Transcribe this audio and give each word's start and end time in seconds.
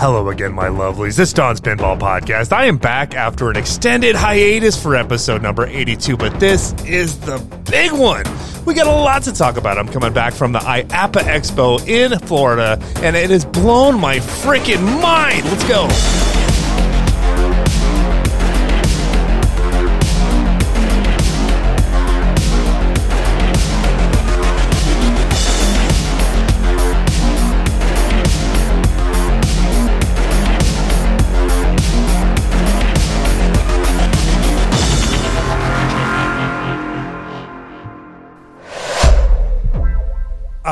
Hello 0.00 0.30
again, 0.30 0.54
my 0.54 0.68
lovelies. 0.68 1.18
This 1.18 1.28
is 1.28 1.34
Don's 1.34 1.60
Pinball 1.60 1.98
Podcast. 1.98 2.52
I 2.54 2.64
am 2.64 2.78
back 2.78 3.14
after 3.14 3.50
an 3.50 3.56
extended 3.58 4.16
hiatus 4.16 4.82
for 4.82 4.96
episode 4.96 5.42
number 5.42 5.66
82, 5.66 6.16
but 6.16 6.40
this 6.40 6.72
is 6.84 7.20
the 7.20 7.36
big 7.70 7.92
one. 7.92 8.24
We 8.64 8.72
got 8.72 8.86
a 8.86 8.90
lot 8.90 9.24
to 9.24 9.32
talk 9.34 9.58
about. 9.58 9.76
I'm 9.76 9.88
coming 9.88 10.14
back 10.14 10.32
from 10.32 10.52
the 10.52 10.58
IAAPA 10.60 11.20
Expo 11.24 11.86
in 11.86 12.18
Florida, 12.20 12.82
and 13.02 13.14
it 13.14 13.28
has 13.28 13.44
blown 13.44 14.00
my 14.00 14.20
freaking 14.20 14.82
mind. 15.02 15.44
Let's 15.44 15.68
go. 15.68 15.86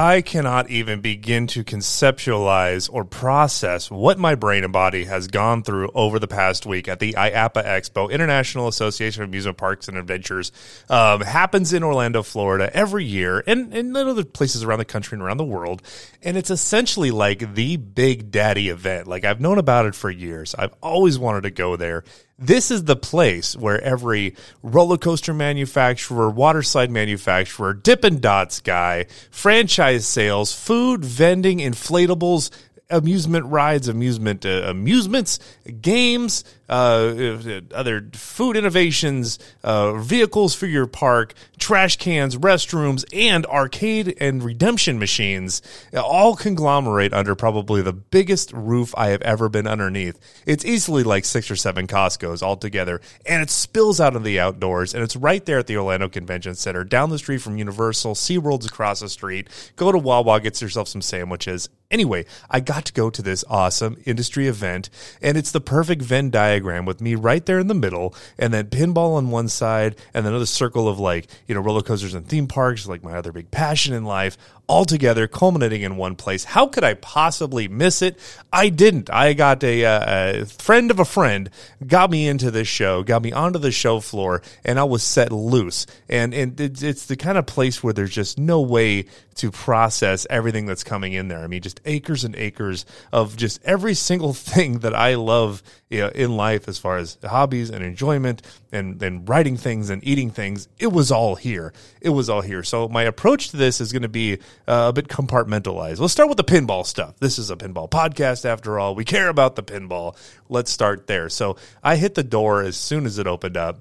I 0.09 0.23
cannot 0.23 0.71
even 0.71 1.03
begin 1.03 1.49
to 1.49 1.63
conceptualize 1.63 2.89
or 2.91 3.05
process 3.05 3.91
what 3.91 4.19
my 4.19 4.37
brain 4.37 4.65
and 4.65 4.73
body 4.73 5.05
has 5.05 5.29
gone 5.29 5.63
through 5.63 5.91
over 5.95 6.19
the 6.19 6.27
past 6.27 6.65
week 6.65 6.89
at 6.89 6.99
the 6.99 7.13
IAAPA 7.13 7.63
Expo, 7.63 8.11
International 8.11 8.69
Association 8.69 9.23
of 9.23 9.29
Amusement 9.29 9.59
Parks 9.59 9.87
and 9.87 9.99
Adventures. 9.99 10.51
Um, 10.89 11.21
happens 11.21 11.75
in 11.75 11.83
Orlando, 11.83 12.23
Florida 12.23 12.75
every 12.75 13.05
year 13.05 13.45
and, 13.47 13.75
and 13.75 13.95
other 13.95 14.25
places 14.25 14.65
around 14.65 14.79
the 14.79 14.87
country 14.87 15.17
and 15.17 15.23
around 15.23 15.37
the 15.37 15.45
world. 15.45 15.83
And 16.23 16.39
it's 16.39 16.51
essentially 16.51 17.11
like 17.11 17.53
the 17.53 17.77
big 17.77 18.31
daddy 18.31 18.71
event. 18.71 19.09
Like 19.09 19.27
I've 19.27 19.43
known 19.43 19.59
about 19.59 19.85
it 19.85 19.95
for 19.95 20.11
years. 20.11 20.55
I've 20.55 20.73
always 20.83 21.19
wanted 21.19 21.43
to 21.43 21.51
go 21.51 21.77
there 21.77 22.03
this 22.39 22.71
is 22.71 22.85
the 22.85 22.95
place 22.95 23.57
where 23.57 23.83
every 23.83 24.37
roller 24.63 24.97
coaster 24.97 25.35
manufacturer, 25.35 26.31
waterslide 26.31 26.89
manufacturer, 26.89 27.75
Dippin' 27.75 28.21
Dots 28.21 28.61
guy, 28.61 29.07
franchise 29.31 30.07
sales, 30.07 30.53
food, 30.53 31.05
vending, 31.05 31.59
inflatables, 31.59 32.51
amusement 32.91 33.45
rides, 33.47 33.89
amusement 33.89 34.47
uh, 34.47 34.63
amusements, 34.65 35.39
games, 35.81 36.45
uh, 36.69 37.41
other 37.75 38.09
food 38.13 38.57
innovations, 38.57 39.39
uh, 39.63 39.95
vehicles 39.95 40.55
for 40.55 40.67
your 40.67 40.87
park, 40.87 41.35
trash 41.59 41.97
cans, 41.97 42.37
restrooms, 42.37 43.05
and 43.13 43.45
arcade 43.47 44.17
and 44.21 44.43
redemption 44.43 44.99
machines 44.99 45.61
all 45.95 46.35
conglomerate 46.35 47.13
under 47.13 47.35
probably 47.35 47.83
the 47.83 47.93
biggest 47.93 48.53
roof 48.53 48.95
I 48.97 49.09
have 49.09 49.23
ever 49.23 49.49
been 49.49 49.67
underneath. 49.67 50.19
It's 50.47 50.65
easily 50.65 51.03
like 51.03 51.25
six 51.25 51.51
or 51.51 51.57
seven 51.57 51.87
Costco's 51.87 52.43
all 52.43 52.57
together, 52.57 53.01
and 53.27 53.43
it 53.43 53.51
spills 53.51 54.01
out 54.01 54.17
of 54.17 54.25
the 54.25 54.41
outdoors, 54.41 54.95
and 54.95 55.03
it's 55.03 55.17
right 55.17 55.45
there 55.45 55.59
at 55.59 55.67
the 55.67 55.77
Orlando 55.77 56.09
Convention 56.09 56.55
Center, 56.55 56.85
down 56.85 57.11
the 57.11 57.19
street 57.19 57.39
from 57.39 57.59
Universal, 57.59 58.15
SeaWorld's 58.15 58.67
across 58.67 59.01
the 59.01 59.09
street. 59.09 59.49
Go 59.77 59.93
to 59.93 59.99
Wawa, 59.99 60.41
get 60.41 60.61
yourself 60.61 60.89
some 60.89 61.03
sandwiches. 61.03 61.69
Anyway, 61.91 62.27
I 62.51 62.61
got 62.61 62.85
to 62.85 62.93
go 62.93 63.09
to 63.09 63.23
this 63.23 63.47
awesome 63.49 63.97
industry 64.05 64.47
event, 64.47 64.91
and 65.23 65.39
it's 65.39 65.53
the 65.53 65.61
perfect 65.61 66.03
Venn 66.03 66.29
diagram 66.29 66.85
with 66.85 67.01
me 67.01 67.15
right 67.15 67.45
there 67.47 67.59
in 67.59 67.69
the 67.69 67.75
middle, 67.75 68.15
and 68.39 68.53
then 68.53 68.67
pinball 68.67 69.17
on 69.17 69.31
one 69.31 69.49
side, 69.49 69.97
and 70.13 70.27
another 70.27 70.45
circle 70.45 70.87
of 70.87 70.99
like 70.99 71.29
you 71.47 71.55
know 71.55 71.63
roller 71.63 71.81
coasters 71.81 72.13
and 72.13 72.29
theme 72.29 72.47
parks, 72.47 72.87
like 72.87 73.03
my 73.03 73.15
other 73.15 73.33
big 73.33 73.51
passion 73.51 73.95
in 73.95 74.05
life, 74.05 74.37
all 74.69 74.85
together, 74.85 75.27
culminating 75.27 75.83
in 75.83 75.97
one 75.97 76.15
place. 76.15 76.45
How 76.45 76.67
could 76.67 76.85
I 76.85 76.95
possibly 76.95 77.69
miss 77.69 78.03
it? 78.03 78.19
I 78.53 78.69
didn't. 78.69 79.11
I 79.11 79.33
got 79.33 79.65
a, 79.65 79.85
uh, 79.85 80.43
a, 80.43 80.45
friend 80.45 80.91
of 80.91 81.01
a 81.01 81.05
friend 81.05 81.51
got 81.87 82.11
me 82.11 82.29
into 82.29 82.51
this 82.51 82.69
show, 82.69 83.03
got 83.03 83.23
me 83.23 83.33
onto 83.33 83.59
the 83.59 83.73
show 83.73 84.01
floor, 84.01 84.43
and 84.65 84.79
I 84.79 84.85
was 84.85 85.03
set 85.03 85.33
loose. 85.33 85.87
And, 86.09 86.35
and 86.35 86.61
it's 86.61 87.07
the 87.07 87.17
kind 87.17 87.39
of 87.39 87.47
place 87.47 87.83
where 87.83 87.95
there's 87.95 88.15
just 88.15 88.39
no 88.39 88.61
way 88.61 89.07
to 89.37 89.51
process 89.53 90.27
everything 90.29 90.67
that's 90.67 90.85
coming 90.85 91.13
in 91.13 91.29
there. 91.29 91.39
I 91.39 91.47
mean, 91.47 91.63
just 91.63 91.81
acres 91.85 92.25
and 92.25 92.35
acres 92.37 92.85
of 93.13 93.37
just 93.37 93.61
every 93.65 93.95
single 93.95 94.33
thing 94.35 94.81
that 94.81 94.95
I 94.95 95.15
love 95.15 95.63
you 95.89 96.01
know, 96.01 96.09
in 96.09 96.37
life 96.37 96.69
as 96.69 96.79
far 96.79 96.99
as 96.99 97.17
hobbies 97.25 97.71
and 97.71 97.83
enjoyment 97.85 98.43
and, 98.73 99.03
and 99.03 99.27
writing 99.29 99.57
things 99.57 99.91
and 99.91 100.07
eating 100.07 100.31
things. 100.31 100.69
It 100.79 100.89
was 100.89 101.11
all 101.11 101.37
here. 101.37 101.73
It 102.01 102.11
was 102.11 102.29
all 102.29 102.43
here. 102.43 102.63
So 102.63 102.89
my 102.89 103.05
approach 103.05 103.51
to 103.51 103.57
this 103.57 103.81
is 103.81 103.93
going 103.93 104.03
to 104.03 104.09
be 104.09 104.39
uh, 104.69 104.89
a 104.89 104.93
bit 104.93 105.09
compartmentalized. 105.09 105.99
Let's 105.99 106.13
start 106.13 106.29
with 106.29 106.37
the 106.37 106.45
pinball 106.45 106.85
stuff. 106.85 107.17
This 107.19 107.39
is 107.39 107.51
a 107.51 107.57
pinball 107.57 107.91
podcast 107.91 108.45
after 108.45 108.79
all. 108.79 108.95
We 108.95 109.05
care 109.05 109.29
about 109.29 109.57
the 109.57 109.63
pinball. 109.63 110.15
Let's 110.49 110.71
start 110.71 111.07
there. 111.07 111.31
So 111.31 111.57
I 111.83 111.97
hit 111.97 112.15
the 112.15 112.23
door 112.23 112.63
as 112.63 112.77
soon 112.77 113.07
as 113.07 113.19
it 113.19 113.27
opened 113.27 113.57
up 113.57 113.81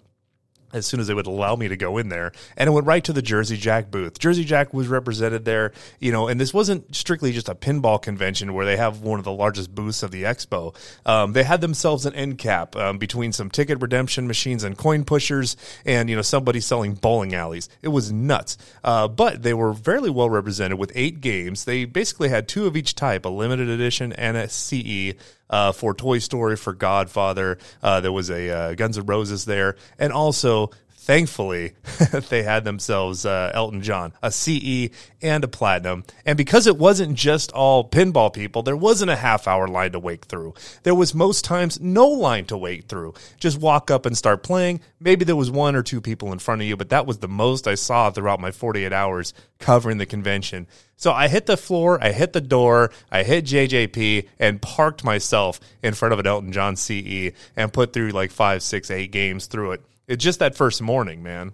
as 0.73 0.85
soon 0.85 0.99
as 0.99 1.07
they 1.07 1.13
would 1.13 1.27
allow 1.27 1.55
me 1.55 1.67
to 1.67 1.77
go 1.77 1.97
in 1.97 2.09
there. 2.09 2.31
And 2.55 2.67
it 2.67 2.71
went 2.71 2.85
right 2.85 3.03
to 3.03 3.13
the 3.13 3.21
Jersey 3.21 3.57
Jack 3.57 3.89
booth. 3.89 4.19
Jersey 4.19 4.43
Jack 4.43 4.73
was 4.73 4.87
represented 4.87 5.45
there, 5.45 5.71
you 5.99 6.11
know, 6.11 6.27
and 6.27 6.39
this 6.39 6.53
wasn't 6.53 6.95
strictly 6.95 7.31
just 7.31 7.49
a 7.49 7.55
pinball 7.55 8.01
convention 8.01 8.53
where 8.53 8.65
they 8.65 8.77
have 8.77 9.01
one 9.01 9.19
of 9.19 9.25
the 9.25 9.31
largest 9.31 9.73
booths 9.73 10.03
of 10.03 10.11
the 10.11 10.23
expo. 10.23 10.75
Um, 11.05 11.33
they 11.33 11.43
had 11.43 11.61
themselves 11.61 12.05
an 12.05 12.13
end 12.15 12.37
cap 12.37 12.75
um, 12.75 12.97
between 12.97 13.31
some 13.31 13.49
ticket 13.49 13.81
redemption 13.81 14.27
machines 14.27 14.63
and 14.63 14.77
coin 14.77 15.05
pushers 15.05 15.55
and, 15.85 16.09
you 16.09 16.15
know, 16.15 16.21
somebody 16.21 16.59
selling 16.59 16.95
bowling 16.95 17.33
alleys. 17.33 17.69
It 17.81 17.89
was 17.89 18.11
nuts. 18.11 18.57
Uh, 18.83 19.07
but 19.07 19.43
they 19.43 19.53
were 19.53 19.73
fairly 19.73 20.09
well 20.09 20.29
represented 20.29 20.77
with 20.77 20.91
eight 20.95 21.21
games. 21.21 21.65
They 21.65 21.85
basically 21.85 22.29
had 22.29 22.47
two 22.47 22.65
of 22.65 22.75
each 22.75 22.95
type, 22.95 23.25
a 23.25 23.29
limited 23.29 23.69
edition 23.69 24.13
and 24.13 24.35
a 24.37 24.49
CE 24.49 25.13
uh, 25.49 25.71
for 25.71 25.93
Toy 25.93 26.19
Story, 26.19 26.55
for 26.55 26.73
Godfather. 26.73 27.57
Uh, 27.81 27.99
there 27.99 28.11
was 28.11 28.29
a 28.29 28.49
uh, 28.49 28.73
Guns 28.75 28.97
N' 28.97 29.05
Roses 29.05 29.45
there, 29.45 29.75
and 29.97 30.11
also 30.11 30.71
thankfully, 31.07 31.71
they 32.29 32.43
had 32.43 32.65
themselves 32.65 33.25
uh, 33.25 33.49
Elton 33.53 33.81
John, 33.81 34.11
a 34.21 34.29
CE 34.29 34.89
and 35.21 35.41
a 35.41 35.47
platinum. 35.47 36.03
And 36.25 36.37
because 36.37 36.67
it 36.67 36.77
wasn't 36.77 37.15
just 37.15 37.49
all 37.53 37.89
pinball 37.89 38.31
people, 38.31 38.61
there 38.61 38.75
wasn't 38.75 39.09
a 39.09 39.15
half 39.15 39.47
hour 39.47 39.69
line 39.69 39.93
to 39.93 39.99
wait 39.99 40.25
through. 40.25 40.53
There 40.83 40.93
was 40.93 41.15
most 41.15 41.45
times 41.45 41.79
no 41.79 42.09
line 42.09 42.43
to 42.47 42.57
wait 42.57 42.89
through. 42.89 43.13
Just 43.39 43.61
walk 43.61 43.89
up 43.89 44.05
and 44.05 44.17
start 44.17 44.43
playing. 44.43 44.81
Maybe 44.99 45.23
there 45.23 45.37
was 45.37 45.49
one 45.49 45.77
or 45.77 45.81
two 45.81 46.01
people 46.01 46.33
in 46.33 46.39
front 46.39 46.61
of 46.61 46.67
you, 46.67 46.75
but 46.75 46.89
that 46.89 47.07
was 47.07 47.19
the 47.19 47.29
most 47.29 47.69
I 47.69 47.75
saw 47.75 48.11
throughout 48.11 48.41
my 48.41 48.51
48 48.51 48.91
hours 48.91 49.33
covering 49.59 49.99
the 49.99 50.05
convention. 50.05 50.67
So 50.97 51.13
I 51.13 51.29
hit 51.29 51.45
the 51.45 51.55
floor, 51.55 52.03
I 52.03 52.11
hit 52.11 52.33
the 52.33 52.41
door, 52.41 52.91
I 53.09 53.23
hit 53.23 53.45
JJP 53.45 54.27
and 54.39 54.61
parked 54.61 55.05
myself 55.05 55.61
in 55.81 55.93
front 55.93 56.11
of 56.11 56.19
an 56.19 56.27
Elton 56.27 56.51
John 56.51 56.75
CE 56.75 57.31
and 57.55 57.71
put 57.71 57.93
through 57.93 58.09
like 58.09 58.31
five, 58.31 58.61
six, 58.61 58.91
eight 58.91 59.11
games 59.11 59.45
through 59.45 59.71
it. 59.71 59.81
It's 60.07 60.23
just 60.23 60.39
that 60.39 60.55
first 60.55 60.81
morning, 60.81 61.21
man. 61.21 61.53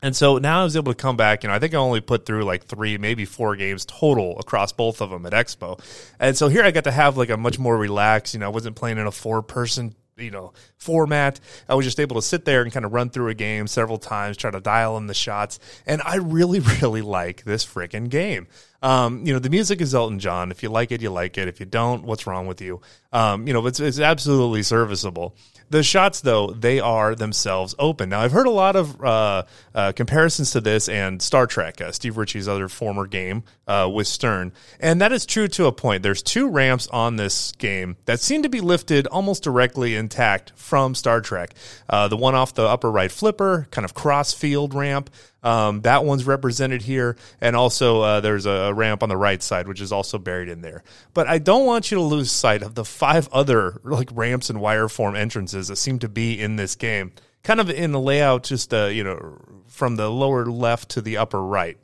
And 0.00 0.14
so 0.14 0.38
now 0.38 0.60
I 0.60 0.64
was 0.64 0.76
able 0.76 0.92
to 0.92 0.96
come 0.96 1.16
back, 1.16 1.42
you 1.42 1.48
know, 1.48 1.54
I 1.54 1.58
think 1.58 1.72
I 1.72 1.78
only 1.78 2.00
put 2.00 2.26
through 2.26 2.44
like 2.44 2.64
three, 2.64 2.98
maybe 2.98 3.24
four 3.24 3.56
games 3.56 3.86
total 3.86 4.38
across 4.38 4.72
both 4.72 5.00
of 5.00 5.10
them 5.10 5.24
at 5.24 5.32
Expo. 5.32 5.80
And 6.20 6.36
so 6.36 6.48
here 6.48 6.62
I 6.62 6.70
got 6.72 6.84
to 6.84 6.90
have 6.90 7.16
like 7.16 7.30
a 7.30 7.36
much 7.36 7.58
more 7.58 7.76
relaxed, 7.76 8.34
you 8.34 8.40
know, 8.40 8.46
I 8.46 8.50
wasn't 8.50 8.76
playing 8.76 8.98
in 8.98 9.06
a 9.06 9.12
four 9.12 9.42
person 9.42 9.94
you 10.16 10.30
know 10.30 10.52
format 10.76 11.40
i 11.68 11.74
was 11.74 11.84
just 11.84 11.98
able 11.98 12.14
to 12.14 12.22
sit 12.22 12.44
there 12.44 12.62
and 12.62 12.72
kind 12.72 12.84
of 12.84 12.92
run 12.92 13.10
through 13.10 13.28
a 13.28 13.34
game 13.34 13.66
several 13.66 13.98
times 13.98 14.36
try 14.36 14.48
to 14.50 14.60
dial 14.60 14.96
in 14.96 15.08
the 15.08 15.14
shots 15.14 15.58
and 15.86 16.00
i 16.04 16.16
really 16.16 16.60
really 16.80 17.02
like 17.02 17.42
this 17.42 17.64
freaking 17.64 18.08
game 18.08 18.46
um, 18.84 19.26
you 19.26 19.32
know 19.32 19.38
the 19.38 19.50
music 19.50 19.80
is 19.80 19.94
elton 19.94 20.18
john 20.18 20.50
if 20.50 20.62
you 20.62 20.68
like 20.68 20.92
it 20.92 21.02
you 21.02 21.10
like 21.10 21.36
it 21.38 21.48
if 21.48 21.58
you 21.58 21.66
don't 21.66 22.04
what's 22.04 22.26
wrong 22.26 22.46
with 22.46 22.60
you 22.60 22.80
um, 23.12 23.46
you 23.46 23.52
know 23.52 23.66
it's, 23.66 23.80
it's 23.80 23.98
absolutely 23.98 24.62
serviceable 24.62 25.34
the 25.70 25.82
shots, 25.82 26.20
though, 26.20 26.48
they 26.48 26.78
are 26.78 27.14
themselves 27.14 27.74
open. 27.78 28.10
Now, 28.10 28.20
I've 28.20 28.32
heard 28.32 28.46
a 28.46 28.50
lot 28.50 28.76
of 28.76 29.02
uh, 29.02 29.42
uh, 29.74 29.92
comparisons 29.92 30.52
to 30.52 30.60
this 30.60 30.88
and 30.88 31.20
Star 31.20 31.46
Trek, 31.46 31.80
uh, 31.80 31.90
Steve 31.90 32.16
Ritchie's 32.16 32.46
other 32.46 32.68
former 32.68 33.06
game 33.06 33.44
uh, 33.66 33.90
with 33.92 34.06
Stern, 34.06 34.52
and 34.78 35.00
that 35.00 35.12
is 35.12 35.24
true 35.26 35.48
to 35.48 35.66
a 35.66 35.72
point. 35.72 36.02
There's 36.02 36.22
two 36.22 36.48
ramps 36.48 36.86
on 36.88 37.16
this 37.16 37.52
game 37.52 37.96
that 38.04 38.20
seem 38.20 38.42
to 38.42 38.48
be 38.48 38.60
lifted 38.60 39.06
almost 39.06 39.42
directly 39.42 39.96
intact 39.96 40.52
from 40.54 40.94
Star 40.94 41.20
Trek. 41.20 41.54
Uh, 41.88 42.08
the 42.08 42.16
one 42.16 42.34
off 42.34 42.54
the 42.54 42.66
upper 42.66 42.90
right 42.90 43.10
flipper, 43.10 43.66
kind 43.70 43.84
of 43.84 43.94
cross 43.94 44.32
field 44.32 44.74
ramp. 44.74 45.10
Um, 45.44 45.82
that 45.82 46.04
one's 46.04 46.24
represented 46.24 46.82
here, 46.82 47.16
and 47.40 47.54
also 47.54 48.00
uh, 48.00 48.20
there's 48.20 48.46
a 48.46 48.72
ramp 48.72 49.02
on 49.02 49.10
the 49.10 49.16
right 49.16 49.42
side, 49.42 49.68
which 49.68 49.80
is 49.80 49.92
also 49.92 50.18
buried 50.18 50.48
in 50.48 50.62
there. 50.62 50.82
But 51.12 51.28
I 51.28 51.38
don't 51.38 51.66
want 51.66 51.90
you 51.90 51.98
to 51.98 52.02
lose 52.02 52.32
sight 52.32 52.62
of 52.62 52.74
the 52.74 52.84
five 52.84 53.28
other 53.30 53.80
like 53.84 54.08
ramps 54.12 54.48
and 54.48 54.60
wire 54.60 54.88
form 54.88 55.14
entrances 55.14 55.68
that 55.68 55.76
seem 55.76 55.98
to 56.00 56.08
be 56.08 56.40
in 56.40 56.56
this 56.56 56.74
game, 56.74 57.12
kind 57.42 57.60
of 57.60 57.68
in 57.68 57.92
the 57.92 58.00
layout, 58.00 58.44
just 58.44 58.72
uh, 58.72 58.86
you 58.86 59.04
know, 59.04 59.38
from 59.68 59.96
the 59.96 60.10
lower 60.10 60.46
left 60.46 60.88
to 60.90 61.02
the 61.02 61.18
upper 61.18 61.42
right 61.42 61.78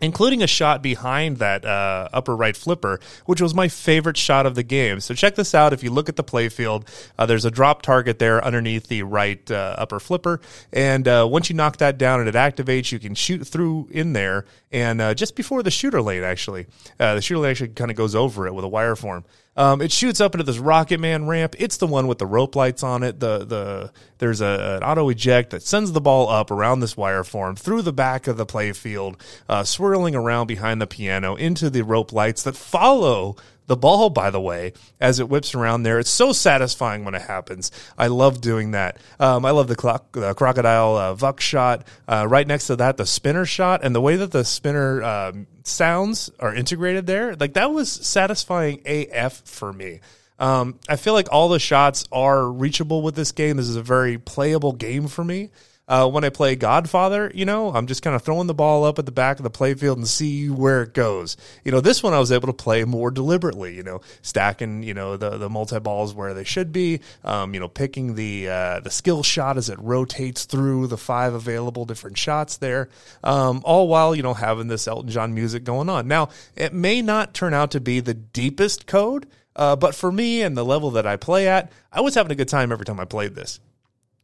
including 0.00 0.42
a 0.42 0.46
shot 0.46 0.82
behind 0.82 1.38
that 1.38 1.64
uh, 1.64 2.08
upper 2.12 2.36
right 2.36 2.56
flipper, 2.56 3.00
which 3.26 3.40
was 3.40 3.54
my 3.54 3.68
favorite 3.68 4.16
shot 4.16 4.46
of 4.46 4.54
the 4.54 4.62
game. 4.62 5.00
So 5.00 5.14
check 5.14 5.34
this 5.34 5.54
out. 5.54 5.72
If 5.72 5.82
you 5.82 5.90
look 5.90 6.08
at 6.08 6.16
the 6.16 6.24
playfield, 6.24 6.86
uh, 7.18 7.26
there's 7.26 7.44
a 7.44 7.50
drop 7.50 7.82
target 7.82 8.18
there 8.18 8.44
underneath 8.44 8.88
the 8.88 9.02
right 9.02 9.50
uh, 9.50 9.74
upper 9.78 10.00
flipper, 10.00 10.40
and 10.72 11.06
uh, 11.06 11.26
once 11.30 11.50
you 11.50 11.56
knock 11.56 11.78
that 11.78 11.98
down 11.98 12.20
and 12.20 12.28
it 12.28 12.34
activates, 12.34 12.92
you 12.92 12.98
can 12.98 13.14
shoot 13.14 13.46
through 13.46 13.88
in 13.90 14.12
there. 14.12 14.44
And 14.72 15.00
uh, 15.00 15.14
just 15.14 15.34
before 15.34 15.62
the 15.62 15.70
shooter 15.70 16.00
lane, 16.00 16.22
actually, 16.22 16.66
uh, 16.98 17.16
the 17.16 17.22
shooter 17.22 17.40
lane 17.40 17.50
actually 17.50 17.68
kind 17.68 17.90
of 17.90 17.96
goes 17.96 18.14
over 18.14 18.46
it 18.46 18.54
with 18.54 18.64
a 18.64 18.68
wire 18.68 18.94
form. 18.96 19.24
Um, 19.60 19.82
it 19.82 19.92
shoots 19.92 20.22
up 20.22 20.34
into 20.34 20.42
this 20.42 20.56
Rocket 20.56 21.00
Man 21.00 21.26
ramp. 21.26 21.54
It's 21.58 21.76
the 21.76 21.86
one 21.86 22.06
with 22.06 22.16
the 22.16 22.24
rope 22.24 22.56
lights 22.56 22.82
on 22.82 23.02
it. 23.02 23.20
The 23.20 23.44
the 23.44 23.92
there's 24.16 24.40
a, 24.40 24.78
an 24.78 24.82
auto 24.82 25.10
eject 25.10 25.50
that 25.50 25.62
sends 25.62 25.92
the 25.92 26.00
ball 26.00 26.30
up 26.30 26.50
around 26.50 26.80
this 26.80 26.96
wire 26.96 27.24
form 27.24 27.56
through 27.56 27.82
the 27.82 27.92
back 27.92 28.26
of 28.26 28.38
the 28.38 28.46
playfield, 28.46 29.20
uh, 29.50 29.62
swirling 29.62 30.14
around 30.14 30.46
behind 30.46 30.80
the 30.80 30.86
piano 30.86 31.34
into 31.34 31.68
the 31.68 31.82
rope 31.82 32.10
lights 32.10 32.42
that 32.44 32.56
follow 32.56 33.36
the 33.70 33.76
ball, 33.76 34.10
by 34.10 34.30
the 34.30 34.40
way, 34.40 34.72
as 35.00 35.20
it 35.20 35.28
whips 35.28 35.54
around 35.54 35.84
there. 35.84 36.00
It's 36.00 36.10
so 36.10 36.32
satisfying 36.32 37.04
when 37.04 37.14
it 37.14 37.22
happens. 37.22 37.70
I 37.96 38.08
love 38.08 38.40
doing 38.40 38.72
that. 38.72 38.98
Um, 39.20 39.44
I 39.44 39.52
love 39.52 39.68
the, 39.68 39.76
clock, 39.76 40.10
the 40.10 40.34
crocodile 40.34 40.96
uh, 40.96 41.14
Vuck 41.14 41.38
shot. 41.38 41.86
Uh, 42.08 42.26
right 42.28 42.48
next 42.48 42.66
to 42.66 42.74
that, 42.76 42.96
the 42.96 43.06
spinner 43.06 43.46
shot, 43.46 43.84
and 43.84 43.94
the 43.94 44.00
way 44.00 44.16
that 44.16 44.32
the 44.32 44.44
spinner 44.44 45.04
um, 45.04 45.46
sounds 45.62 46.30
are 46.40 46.52
integrated 46.52 47.06
there. 47.06 47.36
Like 47.36 47.52
that 47.54 47.70
was 47.70 47.88
satisfying 47.92 48.82
AF 48.84 49.42
for 49.44 49.72
me. 49.72 50.00
Um, 50.40 50.80
I 50.88 50.96
feel 50.96 51.12
like 51.12 51.28
all 51.30 51.48
the 51.48 51.60
shots 51.60 52.08
are 52.10 52.50
reachable 52.50 53.02
with 53.02 53.14
this 53.14 53.30
game. 53.30 53.56
This 53.56 53.68
is 53.68 53.76
a 53.76 53.82
very 53.82 54.18
playable 54.18 54.72
game 54.72 55.06
for 55.06 55.22
me 55.22 55.50
uh, 55.90 56.08
when 56.08 56.22
I 56.22 56.28
play 56.28 56.54
Godfather, 56.54 57.32
you 57.34 57.44
know, 57.44 57.74
I'm 57.74 57.88
just 57.88 58.02
kind 58.02 58.14
of 58.14 58.22
throwing 58.22 58.46
the 58.46 58.54
ball 58.54 58.84
up 58.84 59.00
at 59.00 59.06
the 59.06 59.12
back 59.12 59.40
of 59.40 59.42
the 59.42 59.50
playfield 59.50 59.96
and 59.96 60.06
see 60.06 60.48
where 60.48 60.84
it 60.84 60.94
goes. 60.94 61.36
You 61.64 61.72
know, 61.72 61.80
this 61.80 62.00
one 62.00 62.14
I 62.14 62.20
was 62.20 62.30
able 62.30 62.46
to 62.46 62.52
play 62.52 62.84
more 62.84 63.10
deliberately, 63.10 63.74
you 63.74 63.82
know, 63.82 64.00
stacking, 64.22 64.84
you 64.84 64.94
know, 64.94 65.16
the, 65.16 65.36
the 65.36 65.50
multi 65.50 65.80
balls 65.80 66.14
where 66.14 66.32
they 66.32 66.44
should 66.44 66.70
be, 66.70 67.00
um, 67.24 67.54
you 67.54 67.58
know, 67.58 67.66
picking 67.66 68.14
the, 68.14 68.48
uh, 68.48 68.80
the 68.80 68.90
skill 68.90 69.24
shot 69.24 69.56
as 69.56 69.68
it 69.68 69.80
rotates 69.80 70.44
through 70.44 70.86
the 70.86 70.96
five 70.96 71.34
available 71.34 71.84
different 71.84 72.16
shots 72.16 72.58
there, 72.58 72.88
um, 73.24 73.60
all 73.64 73.88
while, 73.88 74.14
you 74.14 74.22
know, 74.22 74.34
having 74.34 74.68
this 74.68 74.86
Elton 74.86 75.10
John 75.10 75.34
music 75.34 75.64
going 75.64 75.88
on. 75.88 76.06
Now, 76.06 76.28
it 76.54 76.72
may 76.72 77.02
not 77.02 77.34
turn 77.34 77.52
out 77.52 77.72
to 77.72 77.80
be 77.80 77.98
the 77.98 78.14
deepest 78.14 78.86
code, 78.86 79.26
uh, 79.56 79.74
but 79.74 79.96
for 79.96 80.12
me 80.12 80.42
and 80.42 80.56
the 80.56 80.64
level 80.64 80.92
that 80.92 81.04
I 81.04 81.16
play 81.16 81.48
at, 81.48 81.72
I 81.92 82.00
was 82.00 82.14
having 82.14 82.30
a 82.30 82.36
good 82.36 82.48
time 82.48 82.70
every 82.70 82.86
time 82.86 83.00
I 83.00 83.06
played 83.06 83.34
this. 83.34 83.58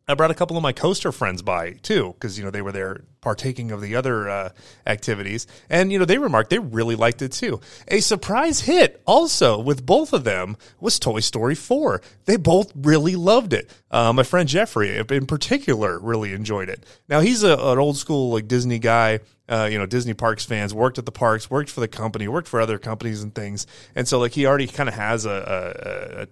I 0.09 0.15
brought 0.15 0.31
a 0.31 0.35
couple 0.35 0.57
of 0.57 0.63
my 0.63 0.73
coaster 0.73 1.11
friends 1.11 1.43
by 1.43 1.73
too, 1.73 2.13
because 2.13 2.39
you 2.39 2.45
know 2.45 2.53
they 2.53 2.63
were 2.63 2.71
there 2.71 3.03
partaking 3.21 3.73
of 3.73 3.81
the 3.81 3.97
other 3.97 4.31
uh, 4.31 4.51
activities, 4.87 5.49
and 5.69 5.91
you 5.91 5.99
know 5.99 6.05
they 6.05 6.19
remarked 6.19 6.51
they 6.51 6.61
really 6.61 6.95
liked 6.95 7.23
it 7.23 7.33
too. 7.33 7.61
A 7.89 7.99
surprise 7.99 8.61
hit 8.61 9.03
also 9.05 9.59
with 9.59 9.85
both 9.85 10.13
of 10.13 10.23
them 10.23 10.57
was 10.79 11.01
Toy 11.01 11.19
Story 11.19 11.57
Four. 11.57 12.03
They 12.25 12.37
both 12.37 12.71
really 12.77 13.17
loved 13.17 13.53
it. 13.53 13.69
Uh, 13.91 14.13
my 14.13 14.23
friend 14.23 14.49
Jeffrey, 14.49 14.97
in 14.97 15.27
particular, 15.27 15.99
really 15.99 16.33
enjoyed 16.35 16.69
it. 16.69 16.87
Now 17.09 17.19
he's 17.19 17.43
a, 17.43 17.55
an 17.55 17.79
old 17.79 17.97
school 17.97 18.31
like 18.31 18.47
Disney 18.47 18.79
guy. 18.79 19.21
Uh, 19.49 19.69
you 19.71 19.79
know, 19.79 19.87
Disney 19.87 20.13
parks 20.13 20.45
fans, 20.45 20.75
worked 20.75 20.99
at 20.99 21.07
the 21.07 21.13
parks, 21.13 21.49
worked 21.49 21.71
for 21.71 21.79
the 21.79 21.87
company, 21.87 22.27
worked 22.27 22.49
for 22.49 22.61
other 22.61 22.79
companies 22.79 23.23
and 23.23 23.33
things. 23.33 23.65
And 23.95 24.07
so, 24.09 24.19
like, 24.19 24.33
he 24.33 24.45
already 24.45 24.67
kind 24.67 24.89
of 24.89 24.97
has 24.97 25.25
a, 25.25 26.27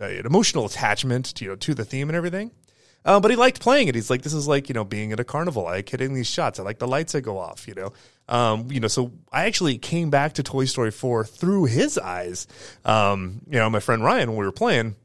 a, 0.00 0.04
a, 0.04 0.18
an 0.18 0.26
emotional 0.26 0.66
attachment 0.66 1.26
to, 1.36 1.44
you 1.44 1.50
know, 1.50 1.56
to 1.56 1.72
the 1.72 1.84
theme 1.84 2.08
and 2.08 2.16
everything. 2.16 2.50
Uh, 3.04 3.20
but 3.20 3.30
he 3.30 3.36
liked 3.36 3.60
playing 3.60 3.88
it. 3.88 3.94
He's 3.94 4.10
like, 4.10 4.22
this 4.22 4.34
is 4.34 4.46
like, 4.46 4.68
you 4.68 4.74
know, 4.74 4.84
being 4.84 5.12
at 5.12 5.20
a 5.20 5.24
carnival. 5.24 5.66
I 5.66 5.76
like 5.76 5.88
hitting 5.88 6.14
these 6.14 6.26
shots. 6.26 6.58
I 6.58 6.62
like 6.62 6.78
the 6.78 6.88
lights 6.88 7.12
that 7.12 7.22
go 7.22 7.38
off, 7.38 7.66
you 7.66 7.74
know. 7.74 7.92
Um, 8.28 8.70
you 8.70 8.80
know, 8.80 8.88
so 8.88 9.12
I 9.32 9.46
actually 9.46 9.78
came 9.78 10.10
back 10.10 10.34
to 10.34 10.42
Toy 10.42 10.66
Story 10.66 10.90
4 10.90 11.24
through 11.24 11.64
his 11.64 11.96
eyes. 11.96 12.46
Um, 12.84 13.40
you 13.48 13.58
know, 13.58 13.70
my 13.70 13.80
friend 13.80 14.04
Ryan, 14.04 14.30
when 14.30 14.38
we 14.38 14.44
were 14.44 14.52
playing, 14.52 14.96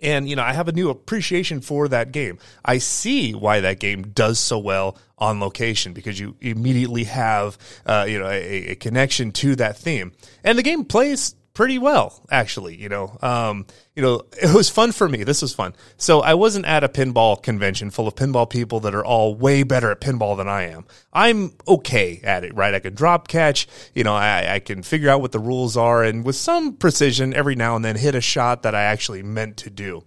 and 0.00 0.28
you 0.28 0.36
know, 0.36 0.42
I 0.42 0.52
have 0.52 0.68
a 0.68 0.72
new 0.72 0.90
appreciation 0.90 1.60
for 1.60 1.88
that 1.88 2.12
game. 2.12 2.38
I 2.64 2.78
see 2.78 3.34
why 3.34 3.60
that 3.60 3.80
game 3.80 4.02
does 4.02 4.38
so 4.38 4.58
well 4.58 4.96
on 5.18 5.40
location 5.40 5.92
because 5.92 6.18
you 6.20 6.36
immediately 6.40 7.04
have, 7.04 7.58
uh, 7.84 8.06
you 8.08 8.18
know, 8.18 8.28
a, 8.28 8.68
a 8.68 8.74
connection 8.76 9.32
to 9.32 9.56
that 9.56 9.76
theme, 9.76 10.12
and 10.44 10.56
the 10.56 10.62
game 10.62 10.84
plays 10.84 11.34
pretty 11.58 11.76
well, 11.76 12.24
actually. 12.30 12.76
You 12.76 12.88
know, 12.88 13.18
um, 13.20 13.66
you 13.96 14.00
know, 14.00 14.22
it 14.40 14.54
was 14.54 14.70
fun 14.70 14.92
for 14.92 15.08
me. 15.08 15.24
This 15.24 15.42
was 15.42 15.52
fun. 15.52 15.74
So 15.96 16.20
I 16.20 16.34
wasn't 16.34 16.66
at 16.66 16.84
a 16.84 16.88
pinball 16.88 17.42
convention 17.42 17.90
full 17.90 18.06
of 18.06 18.14
pinball 18.14 18.48
people 18.48 18.78
that 18.80 18.94
are 18.94 19.04
all 19.04 19.34
way 19.34 19.64
better 19.64 19.90
at 19.90 20.00
pinball 20.00 20.36
than 20.36 20.48
I 20.48 20.68
am. 20.68 20.86
I'm 21.12 21.50
okay 21.66 22.20
at 22.22 22.44
it, 22.44 22.54
right? 22.54 22.74
I 22.74 22.78
can 22.78 22.94
drop 22.94 23.26
catch. 23.26 23.66
You 23.92 24.04
know, 24.04 24.14
I, 24.14 24.54
I 24.54 24.58
can 24.60 24.84
figure 24.84 25.10
out 25.10 25.20
what 25.20 25.32
the 25.32 25.40
rules 25.40 25.76
are, 25.76 26.04
and 26.04 26.24
with 26.24 26.36
some 26.36 26.74
precision, 26.74 27.34
every 27.34 27.56
now 27.56 27.74
and 27.74 27.84
then 27.84 27.96
hit 27.96 28.14
a 28.14 28.20
shot 28.20 28.62
that 28.62 28.76
I 28.76 28.82
actually 28.82 29.24
meant 29.24 29.56
to 29.56 29.70
do. 29.70 30.04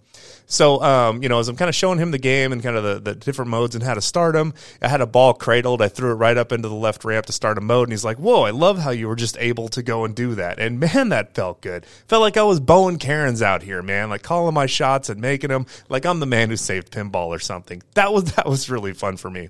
So, 0.52 0.82
um, 0.82 1.22
you 1.22 1.30
know, 1.30 1.38
as 1.38 1.48
I'm 1.48 1.56
kind 1.56 1.70
of 1.70 1.74
showing 1.74 1.98
him 1.98 2.10
the 2.10 2.18
game 2.18 2.52
and 2.52 2.62
kind 2.62 2.76
of 2.76 2.84
the, 2.84 3.00
the 3.00 3.14
different 3.14 3.50
modes 3.50 3.74
and 3.74 3.82
how 3.82 3.94
to 3.94 4.02
start 4.02 4.34
them, 4.34 4.52
I 4.82 4.88
had 4.88 5.00
a 5.00 5.06
ball 5.06 5.32
cradled. 5.32 5.80
I 5.80 5.88
threw 5.88 6.10
it 6.10 6.16
right 6.16 6.36
up 6.36 6.52
into 6.52 6.68
the 6.68 6.74
left 6.74 7.06
ramp 7.06 7.24
to 7.26 7.32
start 7.32 7.56
a 7.56 7.62
mode. 7.62 7.88
And 7.88 7.92
he's 7.94 8.04
like, 8.04 8.18
Whoa, 8.18 8.42
I 8.42 8.50
love 8.50 8.78
how 8.78 8.90
you 8.90 9.08
were 9.08 9.16
just 9.16 9.38
able 9.38 9.70
to 9.70 9.82
go 9.82 10.04
and 10.04 10.14
do 10.14 10.34
that. 10.34 10.58
And 10.58 10.78
man, 10.78 11.08
that 11.08 11.34
felt 11.34 11.62
good. 11.62 11.86
Felt 12.06 12.20
like 12.20 12.36
I 12.36 12.42
was 12.42 12.60
Bowen 12.60 12.98
Kerins 12.98 13.40
out 13.40 13.62
here, 13.62 13.80
man, 13.80 14.10
like 14.10 14.22
calling 14.22 14.52
my 14.52 14.66
shots 14.66 15.08
and 15.08 15.22
making 15.22 15.48
them 15.48 15.64
like 15.88 16.04
I'm 16.04 16.20
the 16.20 16.26
man 16.26 16.50
who 16.50 16.56
saved 16.58 16.92
pinball 16.92 17.28
or 17.28 17.38
something. 17.38 17.82
That 17.94 18.12
was, 18.12 18.24
that 18.34 18.46
was 18.46 18.68
really 18.68 18.92
fun 18.92 19.16
for 19.16 19.30
me. 19.30 19.48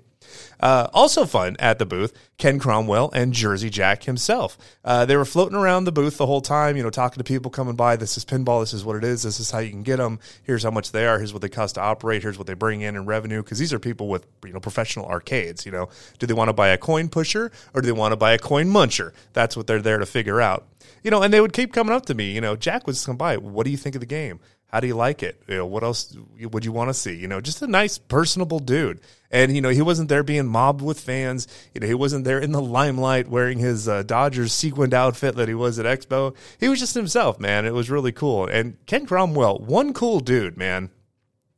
Uh, 0.60 0.88
also 0.92 1.26
fun 1.26 1.56
at 1.58 1.78
the 1.78 1.86
booth, 1.86 2.12
Ken 2.38 2.58
Cromwell 2.58 3.10
and 3.14 3.32
Jersey 3.32 3.70
Jack 3.70 4.04
himself. 4.04 4.58
Uh, 4.84 5.04
they 5.04 5.16
were 5.16 5.24
floating 5.24 5.56
around 5.56 5.84
the 5.84 5.92
booth 5.92 6.18
the 6.18 6.26
whole 6.26 6.40
time, 6.40 6.76
you 6.76 6.82
know, 6.82 6.90
talking 6.90 7.18
to 7.18 7.24
people 7.24 7.50
coming 7.50 7.76
by. 7.76 7.96
This 7.96 8.16
is 8.16 8.24
pinball. 8.24 8.62
This 8.62 8.72
is 8.72 8.84
what 8.84 8.96
it 8.96 9.04
is. 9.04 9.22
This 9.22 9.40
is 9.40 9.50
how 9.50 9.58
you 9.58 9.70
can 9.70 9.82
get 9.82 9.96
them. 9.96 10.18
Here's 10.42 10.62
how 10.62 10.70
much 10.70 10.92
they 10.92 11.06
are. 11.06 11.18
Here's 11.18 11.32
what 11.32 11.42
they 11.42 11.48
cost 11.48 11.76
to 11.76 11.80
operate. 11.80 12.22
Here's 12.22 12.38
what 12.38 12.46
they 12.46 12.54
bring 12.54 12.80
in 12.80 12.96
in 12.96 13.06
revenue. 13.06 13.42
Because 13.42 13.58
these 13.58 13.72
are 13.72 13.78
people 13.78 14.08
with 14.08 14.26
you 14.44 14.52
know 14.52 14.60
professional 14.60 15.06
arcades. 15.06 15.64
You 15.66 15.72
know, 15.72 15.88
do 16.18 16.26
they 16.26 16.34
want 16.34 16.48
to 16.48 16.54
buy 16.54 16.68
a 16.68 16.78
coin 16.78 17.08
pusher 17.08 17.52
or 17.74 17.80
do 17.80 17.86
they 17.86 17.92
want 17.92 18.12
to 18.12 18.16
buy 18.16 18.32
a 18.32 18.38
coin 18.38 18.66
muncher? 18.66 19.12
That's 19.32 19.56
what 19.56 19.66
they're 19.66 19.82
there 19.82 19.98
to 19.98 20.06
figure 20.06 20.40
out. 20.40 20.66
You 21.02 21.10
know, 21.10 21.22
and 21.22 21.32
they 21.32 21.40
would 21.40 21.52
keep 21.52 21.72
coming 21.72 21.94
up 21.94 22.06
to 22.06 22.14
me. 22.14 22.32
You 22.32 22.40
know, 22.40 22.56
Jack 22.56 22.86
was 22.86 23.04
come 23.04 23.16
by. 23.16 23.36
What 23.36 23.64
do 23.64 23.70
you 23.70 23.76
think 23.76 23.94
of 23.96 24.00
the 24.00 24.06
game? 24.06 24.40
How 24.72 24.80
do 24.80 24.86
you 24.86 24.94
like 24.94 25.22
it? 25.22 25.42
You 25.46 25.58
know, 25.58 25.66
what 25.66 25.82
else 25.82 26.16
would 26.40 26.64
you 26.64 26.72
want 26.72 26.88
to 26.88 26.94
see? 26.94 27.14
You 27.14 27.28
know, 27.28 27.42
just 27.42 27.60
a 27.60 27.66
nice, 27.66 27.98
personable 27.98 28.58
dude. 28.58 29.00
And, 29.32 29.54
you 29.54 29.60
know, 29.60 29.70
he 29.70 29.82
wasn't 29.82 30.08
there 30.08 30.22
being 30.22 30.46
mobbed 30.46 30.82
with 30.82 31.00
fans. 31.00 31.48
You 31.74 31.80
know, 31.80 31.86
he 31.86 31.94
wasn't 31.94 32.24
there 32.24 32.38
in 32.38 32.52
the 32.52 32.60
limelight 32.60 33.28
wearing 33.28 33.58
his 33.58 33.88
uh, 33.88 34.02
Dodgers 34.02 34.52
sequined 34.52 34.94
outfit 34.94 35.36
that 35.36 35.48
he 35.48 35.54
was 35.54 35.78
at 35.78 35.86
Expo. 35.86 36.36
He 36.60 36.68
was 36.68 36.78
just 36.78 36.94
himself, 36.94 37.40
man. 37.40 37.64
It 37.64 37.74
was 37.74 37.90
really 37.90 38.12
cool. 38.12 38.46
And 38.46 38.76
Ken 38.86 39.06
Cromwell, 39.06 39.58
one 39.58 39.94
cool 39.94 40.20
dude, 40.20 40.56
man 40.56 40.90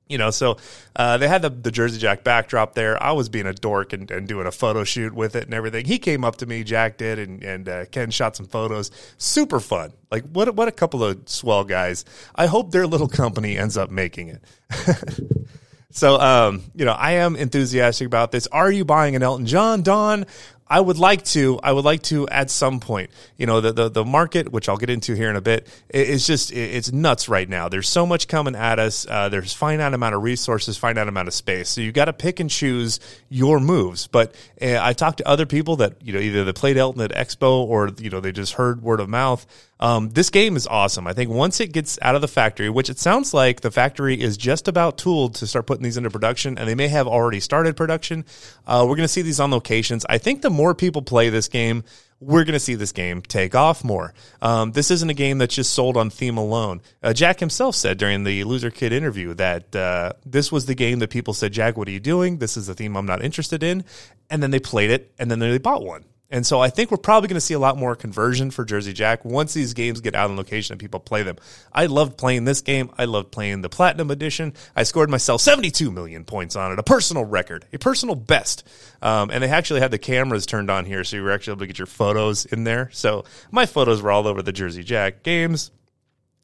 you 0.09 0.19
know, 0.19 0.31
so 0.31 0.59
uh, 0.97 1.17
they 1.17 1.29
had 1.29 1.43
the, 1.43 1.51
the 1.51 1.71
Jersey 1.71 1.99
Jack 1.99 2.25
backdrop 2.25 2.75
there. 2.75 3.03
I 3.03 3.13
was 3.13 3.29
being 3.29 3.47
a 3.47 3.55
dork 3.55 3.93
and, 3.93 4.11
and, 4.11 4.29
doing 4.29 4.47
a 4.47 4.53
photo 4.53 4.85
shoot 4.85 5.15
with 5.15 5.35
it 5.35 5.45
and 5.45 5.55
everything. 5.55 5.87
He 5.87 5.99
came 5.99 6.25
up 6.25 6.37
to 6.37 6.47
me, 6.47 6.63
Jack 6.63 6.99
did, 6.99 7.19
and, 7.19 7.43
and 7.43 7.69
uh, 7.69 7.85
Ken 7.87 8.11
shot 8.11 8.37
some 8.37 8.47
photos. 8.47 8.91
Super 9.17 9.61
fun. 9.61 9.93
Like, 10.11 10.25
what, 10.25 10.55
what 10.55 10.69
a 10.69 10.73
couple 10.73 11.03
of 11.03 11.27
swell 11.29 11.65
guys. 11.65 12.05
I 12.35 12.47
hope 12.47 12.71
their 12.71 12.87
little 12.87 13.09
company 13.09 13.57
ends 13.57 13.79
up 13.79 13.91
making 13.91 14.29
it. 14.29 14.45
so, 15.95 16.21
um, 16.21 16.63
you 16.75 16.85
know, 16.85 16.93
I 16.93 17.13
am 17.13 17.37
enthusiastic 17.37 18.05
about 18.05 18.33
this. 18.33 18.49
Are 18.49 18.71
you 18.71 18.85
buying 18.85 19.15
an 19.15 19.23
Elton 19.23 19.47
John, 19.47 19.83
Don? 19.83 20.27
I 20.67 20.81
would 20.81 20.99
like 20.99 21.23
to. 21.27 21.61
I 21.63 21.71
would 21.71 21.85
like 21.85 22.03
to 22.05 22.27
at 22.29 22.51
some 22.51 22.81
point. 22.81 23.11
You 23.37 23.47
know, 23.47 23.61
the 23.61 23.73
the, 23.73 23.89
the 23.91 24.05
market, 24.05 24.51
which 24.51 24.69
I'll 24.69 24.77
get 24.77 24.91
into 24.91 25.15
here 25.15 25.31
in 25.31 25.37
a 25.37 25.41
bit, 25.41 25.69
is 25.91 26.27
just 26.27 26.53
it's 26.53 26.91
nuts 26.91 27.29
right 27.29 27.49
now. 27.49 27.69
There's 27.69 27.89
so 27.89 28.07
much 28.07 28.27
coming 28.27 28.57
at 28.57 28.81
us. 28.81 29.07
Uh, 29.09 29.29
there's 29.29 29.53
finite 29.53 29.95
amount 29.95 30.17
of 30.17 30.23
resources, 30.23 30.77
finite 30.77 31.07
amount 31.07 31.29
of 31.29 31.35
space. 31.35 31.69
So 31.69 31.81
you 31.81 31.93
got 31.93 32.07
to 32.07 32.13
pick 32.13 32.41
and 32.41 32.51
choose 32.51 32.99
your 33.29 33.61
moves. 33.61 34.09
But 34.09 34.35
uh, 34.61 34.79
I 34.81 34.95
talked 34.95 35.19
to 35.19 35.29
other 35.29 35.47
people 35.47 35.77
that 35.77 36.03
you 36.03 36.13
know 36.13 36.19
either 36.19 36.45
they 36.45 36.53
played 36.53 36.77
Elton 36.77 37.03
at 37.03 37.13
Expo 37.13 37.65
or 37.65 37.91
you 37.99 38.11
know 38.11 38.19
they 38.19 38.33
just 38.33 38.55
heard 38.55 38.83
word 38.83 38.99
of 38.99 39.09
mouth. 39.09 39.47
Um, 39.85 40.09
this 40.09 40.31
game 40.31 40.57
is 40.57 40.67
awesome. 40.67 41.07
I 41.07 41.13
think 41.13 41.31
once 41.31 41.61
it 41.61 41.71
gets 41.71 41.99
out 42.01 42.15
of 42.15 42.23
the 42.23 42.29
factory, 42.29 42.71
which 42.71 42.89
it 42.89 42.99
sounds 42.99 43.35
like 43.35 43.61
the 43.61 43.71
factory 43.71 44.19
is 44.19 44.39
just 44.39 44.67
about 44.67 44.97
tooled 44.97 45.35
to 45.35 45.47
start 45.47 45.67
putting 45.67 45.83
these 45.83 45.99
into 45.99 46.09
production, 46.09 46.57
and 46.57 46.67
they 46.67 46.75
may 46.75 46.89
have 46.89 47.07
already 47.07 47.39
started 47.39 47.77
production. 47.77 48.25
Uh, 48.67 48.87
we're 48.89 48.97
going 48.97 49.05
to 49.05 49.13
see 49.13 49.21
these 49.21 49.41
on 49.41 49.51
locations. 49.51 50.07
I 50.09 50.17
think 50.17 50.41
the 50.41 50.49
more 50.49 50.75
people 50.75 51.03
play 51.03 51.29
this 51.29 51.49
game, 51.49 51.85
we're 52.19 52.45
going 52.45 52.55
to 52.55 52.61
see 52.61 52.77
this 52.77 52.93
game 52.93 53.21
take 53.21 53.55
off 53.55 53.85
more. 53.85 54.15
Um, 54.41 54.73
this 54.73 54.91
isn't 54.91 55.11
a 55.11 55.15
game 55.15 55.37
that's 55.37 55.55
just 55.55 55.75
sold 55.75 55.99
on 55.99 56.09
theme 56.09 56.39
alone. 56.39 56.81
Uh, 57.03 57.13
Jack 57.13 57.39
himself 57.39 57.75
said 57.75 57.99
during 57.99 58.25
the 58.25 58.43
Loser 58.45 58.71
Kid 58.71 58.91
interview 58.91 59.35
that 59.35 59.77
uh, 59.77 60.15
this 60.25 60.51
was 60.51 60.65
the 60.65 60.75
game 60.75 61.01
that 61.01 61.11
people 61.11 61.35
said, 61.35 61.53
Jack, 61.53 61.77
what 61.77 61.89
are 61.89 61.91
you 61.93 62.01
doing? 62.01 62.39
This 62.39 62.57
is 62.57 62.71
a 62.71 62.75
theme 62.75 62.97
I'm 62.97 63.05
not 63.05 63.23
interested 63.23 63.63
in. 63.63 63.85
And 64.31 64.43
then 64.43 64.51
they 64.51 64.61
played 64.61 64.91
it 64.91 65.13
and 65.19 65.31
then 65.31 65.41
they 65.41 65.59
bought 65.59 65.85
one. 65.85 66.07
And 66.35 66.45
so 66.45 66.59
I 66.59 66.69
think 66.69 66.91
we're 66.91 66.97
probably 66.97 67.29
going 67.29 67.37
to 67.37 67.41
see 67.41 67.55
a 67.55 67.61
lot 67.61 67.77
more 67.77 67.95
conversion 67.95 68.51
for 68.51 68.65
Jersey 68.65 68.93
Jack 68.93 69.25
once 69.25 69.55
these 69.55 69.73
games 69.73 70.01
get 70.01 70.17
out 70.17 70.31
on 70.31 70.37
location 70.37 70.73
and 70.73 70.81
people 70.81 70.99
play 70.99 71.23
them. 71.23 71.37
I 71.73 71.87
loved 71.87 72.19
playing 72.19 72.45
this 72.45 72.61
game. 72.61 72.91
I 72.99 73.05
loved 73.05 73.31
playing 73.31 73.61
the 73.61 73.69
Platinum 73.69 74.11
Edition. 74.11 74.53
I 74.75 74.83
scored 74.83 75.09
myself 75.09 75.43
72 75.43 75.93
million 75.93 76.25
points 76.25 76.57
on 76.57 76.73
it, 76.73 76.79
a 76.81 76.83
personal 76.83 77.25
record, 77.25 77.67
a 77.73 77.79
personal 77.79 78.17
best. 78.17 78.67
Um, 79.01 79.31
and 79.31 79.45
they 79.45 79.49
actually 79.49 79.79
had 79.79 79.93
the 79.93 79.99
cameras 79.99 80.45
turned 80.45 80.73
on 80.73 80.87
here, 80.87 81.05
so 81.05 81.15
you 81.15 81.23
were 81.23 81.31
actually 81.31 81.53
able 81.53 81.61
to 81.61 81.67
get 81.69 81.79
your 81.79 81.87
photos 81.87 82.47
in 82.47 82.65
there. 82.65 82.91
So 82.93 83.25
my 83.53 83.67
photos 83.67 84.03
were 84.03 84.11
all 84.11 84.27
over 84.27 84.43
the 84.43 84.53
Jersey 84.53 84.83
Jack 84.83 85.23
games. 85.23 85.71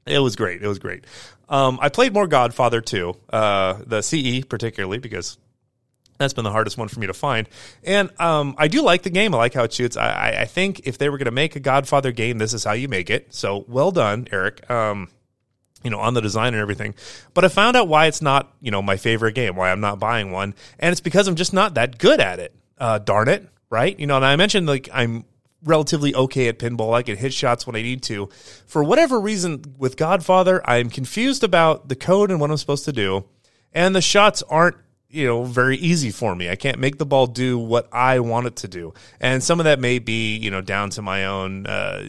It 0.06 0.20
was 0.20 0.36
great. 0.36 0.62
It 0.62 0.68
was 0.68 0.78
great. 0.78 1.04
Um, 1.48 1.80
I 1.82 1.88
played 1.88 2.14
more 2.14 2.28
Godfather 2.28 2.80
too, 2.80 3.16
uh, 3.32 3.78
the 3.84 4.02
CE 4.02 4.44
particularly 4.44 4.98
because 4.98 5.36
That's 6.20 6.34
been 6.34 6.44
the 6.44 6.50
hardest 6.50 6.76
one 6.76 6.88
for 6.88 7.00
me 7.00 7.06
to 7.06 7.14
find. 7.14 7.48
And 7.82 8.10
um, 8.20 8.54
I 8.58 8.68
do 8.68 8.82
like 8.82 9.04
the 9.04 9.10
game. 9.10 9.34
I 9.34 9.38
like 9.38 9.54
how 9.54 9.64
it 9.64 9.72
shoots. 9.72 9.96
I, 9.96 10.40
I 10.40 10.44
think 10.44 10.82
if 10.84 10.98
they 10.98 11.08
were 11.08 11.16
going 11.16 11.24
to 11.24 11.30
make 11.30 11.56
a 11.56 11.60
Godfather 11.60 12.12
game, 12.12 12.36
this 12.36 12.52
is 12.52 12.62
how 12.62 12.72
you 12.72 12.88
make 12.88 13.08
it. 13.08 13.32
So 13.32 13.64
well 13.68 13.90
done, 13.90 14.28
Eric. 14.30 14.70
Um, 14.70 15.08
you 15.82 15.88
know, 15.90 15.98
on 15.98 16.12
the 16.12 16.20
design 16.20 16.52
and 16.52 16.60
everything. 16.60 16.94
But 17.32 17.46
I 17.46 17.48
found 17.48 17.74
out 17.74 17.88
why 17.88 18.04
it's 18.04 18.20
not, 18.20 18.54
you 18.60 18.70
know, 18.70 18.82
my 18.82 18.98
favorite 18.98 19.34
game, 19.34 19.56
why 19.56 19.72
I'm 19.72 19.80
not 19.80 19.98
buying 19.98 20.30
one. 20.30 20.54
And 20.78 20.92
it's 20.92 21.00
because 21.00 21.26
I'm 21.26 21.36
just 21.36 21.54
not 21.54 21.72
that 21.72 21.96
good 21.96 22.20
at 22.20 22.38
it. 22.38 22.54
Uh, 22.76 22.98
darn 22.98 23.28
it. 23.28 23.48
Right. 23.70 23.98
You 23.98 24.06
know, 24.06 24.16
and 24.16 24.24
I 24.24 24.36
mentioned 24.36 24.66
like 24.66 24.90
I'm 24.92 25.24
relatively 25.64 26.14
okay 26.14 26.48
at 26.48 26.58
pinball. 26.58 26.92
I 26.92 27.02
can 27.02 27.16
hit 27.16 27.32
shots 27.32 27.66
when 27.66 27.76
I 27.76 27.80
need 27.80 28.02
to. 28.04 28.28
For 28.66 28.84
whatever 28.84 29.18
reason, 29.18 29.74
with 29.78 29.96
Godfather, 29.96 30.60
I'm 30.68 30.90
confused 30.90 31.42
about 31.42 31.88
the 31.88 31.96
code 31.96 32.30
and 32.30 32.40
what 32.40 32.50
I'm 32.50 32.58
supposed 32.58 32.84
to 32.84 32.92
do. 32.92 33.24
And 33.72 33.96
the 33.96 34.02
shots 34.02 34.42
aren't 34.42 34.76
you 35.10 35.26
know 35.26 35.44
very 35.44 35.76
easy 35.76 36.10
for 36.10 36.34
me. 36.34 36.48
I 36.48 36.56
can't 36.56 36.78
make 36.78 36.98
the 36.98 37.06
ball 37.06 37.26
do 37.26 37.58
what 37.58 37.88
I 37.92 38.20
want 38.20 38.46
it 38.46 38.56
to 38.56 38.68
do, 38.68 38.94
and 39.20 39.42
some 39.42 39.58
of 39.58 39.64
that 39.64 39.80
may 39.80 39.98
be 39.98 40.36
you 40.36 40.50
know 40.50 40.60
down 40.60 40.90
to 40.90 41.02
my 41.02 41.24
own 41.26 41.66
uh, 41.66 42.04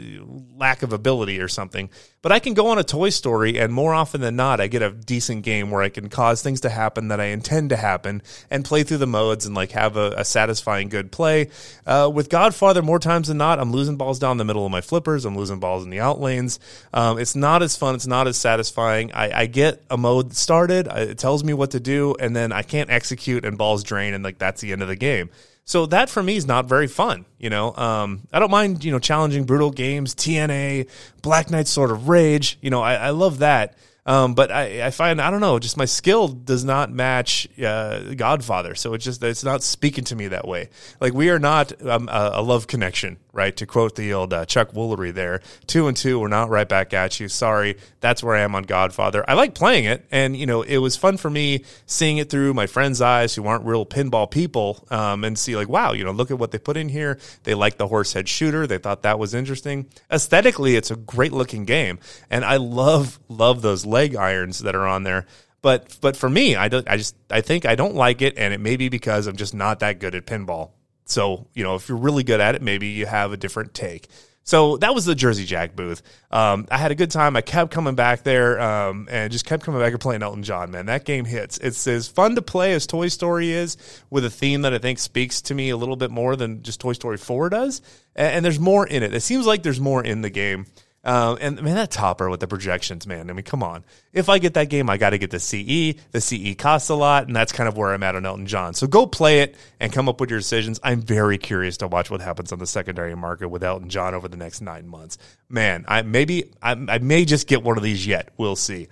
lack 0.55 0.83
of 0.83 0.93
ability 0.93 1.39
or 1.39 1.47
something. 1.47 1.89
But 2.21 2.31
I 2.31 2.37
can 2.37 2.53
go 2.53 2.67
on 2.67 2.77
a 2.77 2.83
Toy 2.83 3.09
Story, 3.09 3.57
and 3.57 3.73
more 3.73 3.95
often 3.95 4.21
than 4.21 4.35
not, 4.35 4.61
I 4.61 4.67
get 4.67 4.83
a 4.83 4.91
decent 4.91 5.43
game 5.43 5.71
where 5.71 5.81
I 5.81 5.89
can 5.89 6.07
cause 6.07 6.43
things 6.43 6.61
to 6.61 6.69
happen 6.69 7.07
that 7.07 7.19
I 7.19 7.25
intend 7.25 7.71
to 7.71 7.75
happen, 7.75 8.21
and 8.51 8.63
play 8.63 8.83
through 8.83 8.99
the 8.99 9.07
modes 9.07 9.47
and 9.47 9.55
like 9.55 9.71
have 9.71 9.97
a, 9.97 10.13
a 10.17 10.25
satisfying 10.25 10.89
good 10.89 11.11
play. 11.11 11.49
Uh, 11.87 12.11
with 12.13 12.29
Godfather, 12.29 12.83
more 12.83 12.99
times 12.99 13.29
than 13.29 13.37
not, 13.37 13.59
I'm 13.59 13.71
losing 13.71 13.97
balls 13.97 14.19
down 14.19 14.37
the 14.37 14.45
middle 14.45 14.63
of 14.63 14.71
my 14.71 14.81
flippers. 14.81 15.25
I'm 15.25 15.35
losing 15.35 15.59
balls 15.59 15.83
in 15.83 15.89
the 15.89 15.99
out 15.99 16.21
lanes. 16.21 16.59
Um, 16.93 17.17
it's 17.17 17.35
not 17.35 17.63
as 17.63 17.75
fun. 17.75 17.95
It's 17.95 18.05
not 18.05 18.27
as 18.27 18.37
satisfying. 18.37 19.11
I, 19.13 19.41
I 19.41 19.45
get 19.47 19.81
a 19.89 19.97
mode 19.97 20.35
started. 20.35 20.87
It 20.87 21.17
tells 21.17 21.43
me 21.43 21.53
what 21.53 21.71
to 21.71 21.79
do, 21.79 22.15
and 22.19 22.35
then 22.35 22.51
I 22.51 22.61
can't 22.61 22.90
execute, 22.91 23.45
and 23.45 23.57
balls 23.57 23.83
drain, 23.83 24.13
and 24.13 24.23
like 24.23 24.37
that's 24.37 24.61
the 24.61 24.71
end 24.71 24.81
of 24.81 24.87
the 24.87 24.95
game. 24.95 25.29
So 25.63 25.85
that 25.87 26.09
for 26.09 26.21
me 26.21 26.35
is 26.35 26.45
not 26.45 26.65
very 26.65 26.87
fun. 26.87 27.25
You 27.37 27.49
know, 27.49 27.73
um, 27.75 28.27
I 28.33 28.39
don't 28.39 28.51
mind 28.51 28.83
you 28.83 28.91
know 28.91 28.99
challenging 28.99 29.45
brutal 29.45 29.71
games, 29.71 30.15
TNA, 30.15 30.89
Black 31.21 31.49
Knight 31.49 31.67
Sword 31.67 31.91
of 31.91 32.09
Rage. 32.09 32.57
You 32.61 32.69
know, 32.69 32.81
I, 32.81 32.95
I 32.95 33.09
love 33.11 33.39
that. 33.39 33.75
Um, 34.03 34.33
but 34.33 34.51
I, 34.51 34.87
I 34.87 34.89
find 34.89 35.21
I 35.21 35.29
don't 35.29 35.41
know, 35.41 35.59
just 35.59 35.77
my 35.77 35.85
skill 35.85 36.27
does 36.27 36.65
not 36.65 36.91
match 36.91 37.47
uh, 37.63 38.15
Godfather, 38.15 38.73
so 38.73 38.95
it's 38.95 39.05
just 39.05 39.21
it's 39.23 39.43
not 39.43 39.61
speaking 39.61 40.03
to 40.05 40.15
me 40.15 40.29
that 40.29 40.47
way. 40.47 40.69
Like 40.99 41.13
we 41.13 41.29
are 41.29 41.37
not 41.37 41.79
um, 41.85 42.09
a, 42.09 42.31
a, 42.35 42.41
love 42.41 42.65
connection, 42.65 43.17
right? 43.33 43.55
To 43.57 43.65
quote 43.65 43.95
the 43.95 44.13
old 44.13 44.33
uh, 44.33 44.45
Chuck 44.45 44.71
Woolery 44.73 45.13
there, 45.13 45.41
two 45.67 45.87
and 45.87 45.95
two, 45.95 46.19
we're 46.19 46.27
not 46.27 46.49
right 46.49 46.67
back 46.67 46.93
at 46.93 47.19
you. 47.19 47.27
Sorry, 47.27 47.77
that's 47.99 48.23
where 48.23 48.35
I 48.35 48.41
am 48.41 48.55
on 48.55 48.63
Godfather. 48.63 49.23
I 49.29 49.33
like 49.33 49.53
playing 49.53 49.85
it, 49.85 50.05
and 50.11 50.35
you 50.35 50.45
know 50.45 50.61
it 50.61 50.77
was 50.77 50.97
fun 50.97 51.17
for 51.17 51.29
me 51.29 51.63
seeing 51.85 52.17
it 52.17 52.29
through 52.29 52.53
my 52.53 52.67
friends' 52.67 53.01
eyes 53.01 53.35
who 53.35 53.45
aren't 53.45 53.65
real 53.65 53.85
pinball 53.85 54.29
people, 54.29 54.85
um, 54.91 55.23
and 55.23 55.37
see 55.37 55.55
like, 55.55 55.69
wow, 55.69 55.93
you 55.93 56.03
know, 56.03 56.11
look 56.11 56.31
at 56.31 56.39
what 56.39 56.51
they 56.51 56.59
put 56.59 56.77
in 56.77 56.89
here. 56.89 57.17
They 57.43 57.53
like 57.53 57.77
the 57.77 57.87
horse 57.87 58.13
head 58.13 58.27
shooter. 58.27 58.67
They 58.67 58.77
thought 58.77 59.03
that 59.03 59.19
was 59.19 59.33
interesting. 59.33 59.87
Aesthetically, 60.11 60.75
it's 60.75 60.91
a 60.91 60.95
great 60.95 61.31
looking 61.31 61.65
game, 61.65 61.99
and 62.29 62.43
I 62.43 62.57
love 62.57 63.19
love 63.29 63.61
those 63.61 63.85
leg 63.85 64.15
irons 64.15 64.59
that 64.59 64.75
are 64.75 64.87
on 64.87 65.03
there. 65.03 65.25
But 65.61 65.97
but 66.01 66.17
for 66.17 66.29
me, 66.29 66.55
I 66.55 66.67
don't. 66.67 66.87
I 66.89 66.97
just 66.97 67.15
I 67.29 67.41
think 67.41 67.65
I 67.65 67.75
don't 67.75 67.95
like 67.95 68.21
it, 68.21 68.37
and 68.37 68.53
it 68.53 68.59
may 68.59 68.77
be 68.77 68.89
because 68.89 69.27
I'm 69.27 69.35
just 69.35 69.53
not 69.53 69.79
that 69.79 69.99
good 69.99 70.15
at 70.15 70.25
pinball. 70.25 70.71
So 71.11 71.47
you 71.53 71.63
know, 71.63 71.75
if 71.75 71.89
you're 71.89 71.97
really 71.97 72.23
good 72.23 72.41
at 72.41 72.55
it, 72.55 72.61
maybe 72.61 72.87
you 72.87 73.05
have 73.05 73.31
a 73.31 73.37
different 73.37 73.73
take. 73.73 74.07
So 74.43 74.77
that 74.77 74.95
was 74.95 75.05
the 75.05 75.13
Jersey 75.13 75.45
Jack 75.45 75.75
booth. 75.75 76.01
Um, 76.31 76.67
I 76.71 76.77
had 76.77 76.91
a 76.91 76.95
good 76.95 77.11
time. 77.11 77.35
I 77.35 77.41
kept 77.41 77.71
coming 77.71 77.93
back 77.93 78.23
there 78.23 78.59
um, 78.59 79.07
and 79.11 79.31
just 79.31 79.45
kept 79.45 79.63
coming 79.63 79.79
back 79.79 79.91
and 79.91 80.01
playing 80.01 80.23
Elton 80.23 80.41
John. 80.41 80.71
Man, 80.71 80.87
that 80.87 81.05
game 81.05 81.25
hits. 81.25 81.59
It's 81.59 81.85
as 81.85 82.07
fun 82.07 82.35
to 82.35 82.41
play 82.41 82.73
as 82.73 82.87
Toy 82.87 83.07
Story 83.09 83.51
is, 83.51 83.77
with 84.09 84.25
a 84.25 84.31
theme 84.31 84.63
that 84.63 84.73
I 84.73 84.79
think 84.79 84.97
speaks 84.97 85.41
to 85.43 85.53
me 85.53 85.69
a 85.69 85.77
little 85.77 85.95
bit 85.95 86.09
more 86.09 86.35
than 86.35 86.63
just 86.63 86.81
Toy 86.81 86.93
Story 86.93 87.17
Four 87.17 87.49
does. 87.49 87.81
And, 88.15 88.37
and 88.37 88.45
there's 88.45 88.59
more 88.59 88.87
in 88.87 89.03
it. 89.03 89.13
It 89.13 89.21
seems 89.21 89.45
like 89.45 89.61
there's 89.61 89.79
more 89.79 90.03
in 90.03 90.21
the 90.21 90.31
game. 90.31 90.65
Um, 91.03 91.39
and 91.41 91.61
man, 91.61 91.75
that 91.75 91.89
topper 91.89 92.29
with 92.29 92.41
the 92.41 92.47
projections, 92.47 93.07
man. 93.07 93.29
I 93.29 93.33
mean, 93.33 93.43
come 93.43 93.63
on. 93.63 93.83
If 94.13 94.29
I 94.29 94.37
get 94.37 94.53
that 94.53 94.69
game, 94.69 94.87
I 94.87 94.97
got 94.97 95.11
to 95.11 95.17
get 95.17 95.31
the 95.31 95.39
CE. 95.39 95.99
The 96.11 96.21
CE 96.21 96.55
costs 96.55 96.89
a 96.89 96.95
lot, 96.95 97.25
and 97.25 97.35
that's 97.35 97.51
kind 97.51 97.67
of 97.67 97.75
where 97.75 97.91
I'm 97.91 98.03
at 98.03 98.15
on 98.15 98.25
Elton 98.25 98.45
John. 98.45 98.75
So 98.75 98.85
go 98.85 99.07
play 99.07 99.39
it 99.39 99.55
and 99.79 99.91
come 99.91 100.07
up 100.07 100.19
with 100.19 100.29
your 100.29 100.39
decisions. 100.39 100.79
I'm 100.83 101.01
very 101.01 101.39
curious 101.39 101.77
to 101.77 101.87
watch 101.87 102.11
what 102.11 102.21
happens 102.21 102.51
on 102.51 102.59
the 102.59 102.67
secondary 102.67 103.15
market 103.15 103.49
with 103.49 103.63
Elton 103.63 103.89
John 103.89 104.13
over 104.13 104.27
the 104.27 104.37
next 104.37 104.61
nine 104.61 104.87
months. 104.87 105.17
Man, 105.49 105.85
I 105.87 106.03
maybe 106.03 106.51
I, 106.61 106.73
I 106.73 106.99
may 106.99 107.25
just 107.25 107.47
get 107.47 107.63
one 107.63 107.77
of 107.77 107.83
these 107.83 108.05
yet. 108.05 108.29
We'll 108.37 108.55
see. 108.55 108.87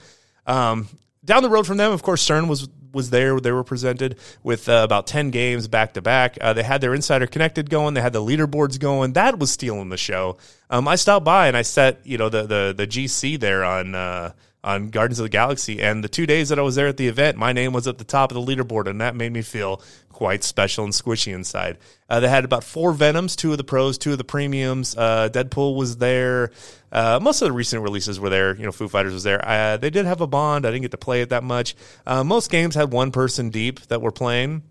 Um, 0.48 0.88
down 1.24 1.44
the 1.44 1.50
road 1.50 1.68
from 1.68 1.78
them, 1.78 1.92
of 1.92 2.02
course, 2.02 2.24
Stern 2.24 2.48
was 2.48 2.68
was 2.92 3.10
there. 3.10 3.40
They 3.40 3.52
were 3.52 3.64
presented 3.64 4.18
with 4.44 4.68
uh, 4.70 4.82
about 4.84 5.08
10 5.08 5.32
games 5.32 5.68
back 5.68 5.94
to 5.94 6.02
back. 6.02 6.38
Uh, 6.42 6.54
they 6.54 6.64
had 6.64 6.82
their 6.82 6.94
Insider 6.94 7.28
Connected 7.28 7.70
going. 7.70 7.94
They 7.94 8.02
had 8.02 8.14
the 8.14 8.22
leaderboards 8.22 8.80
going. 8.80 9.14
That 9.14 9.40
was 9.40 9.52
stealing 9.52 9.90
the 9.90 9.98
show. 9.98 10.38
Um, 10.70 10.88
I 10.88 10.96
stopped 10.96 11.26
by 11.26 11.48
and 11.48 11.58
I 11.58 11.62
set, 11.62 12.06
you 12.06 12.18
know, 12.18 12.30
the, 12.30 12.44
the, 12.44 12.74
the 12.76 12.88
GC 12.88 13.40
there 13.40 13.64
on, 13.64 13.96
uh, 13.96 14.34
on 14.64 14.90
Guardians 14.90 15.20
of 15.20 15.24
the 15.24 15.30
Galaxy. 15.30 15.82
And 15.82 16.04
the 16.04 16.10
two 16.10 16.26
days 16.26 16.50
that 16.50 16.60
I 16.60 16.62
was 16.62 16.76
there 16.76 16.88
at 16.88 16.98
the 16.98 17.08
event, 17.08 17.38
my 17.38 17.54
name 17.54 17.74
was 17.74 17.88
at 17.88 17.98
the 17.98 18.04
top 18.04 18.32
of 18.32 18.36
the 18.36 18.56
leaderboard, 18.56 18.88
and 18.88 19.02
that 19.02 19.16
made 19.16 19.32
me 19.32 19.42
feel 19.42 19.82
quite 20.20 20.44
special 20.44 20.84
and 20.84 20.92
squishy 20.92 21.34
inside. 21.34 21.78
Uh, 22.10 22.20
they 22.20 22.28
had 22.28 22.44
about 22.44 22.62
four 22.62 22.92
Venoms, 22.92 23.38
two 23.38 23.54
of 23.54 23.58
the 23.58 23.64
pros, 23.64 23.98
two 23.98 24.12
of 24.12 24.18
the 24.18 24.26
premiums. 24.26 24.94
Uh, 24.98 25.30
Deadpool 25.32 25.78
was 25.78 25.96
there. 25.96 26.52
Uh, 26.92 27.22
most 27.22 27.42
of 27.42 27.48
the 27.48 27.54
recent 27.54 27.82
releases 27.84 28.20
were 28.20 28.30
there. 28.30 28.54
You 28.54 28.66
know, 28.66 28.74
Foo 28.74 28.90
Fighters 28.90 29.14
was 29.14 29.24
there. 29.24 29.40
Uh, 29.48 29.78
they 29.78 29.90
did 29.90 30.06
have 30.06 30.20
a 30.20 30.28
Bond. 30.28 30.66
I 30.66 30.72
didn't 30.72 30.82
get 30.82 30.92
to 30.92 30.98
play 30.98 31.22
it 31.22 31.30
that 31.30 31.46
much. 31.46 31.74
Uh, 32.06 32.22
most 32.26 32.52
games 32.52 32.76
had 32.76 32.92
one 32.92 33.14
person 33.14 33.50
deep 33.50 33.80
that 33.88 34.02
were 34.02 34.12
playing 34.12 34.64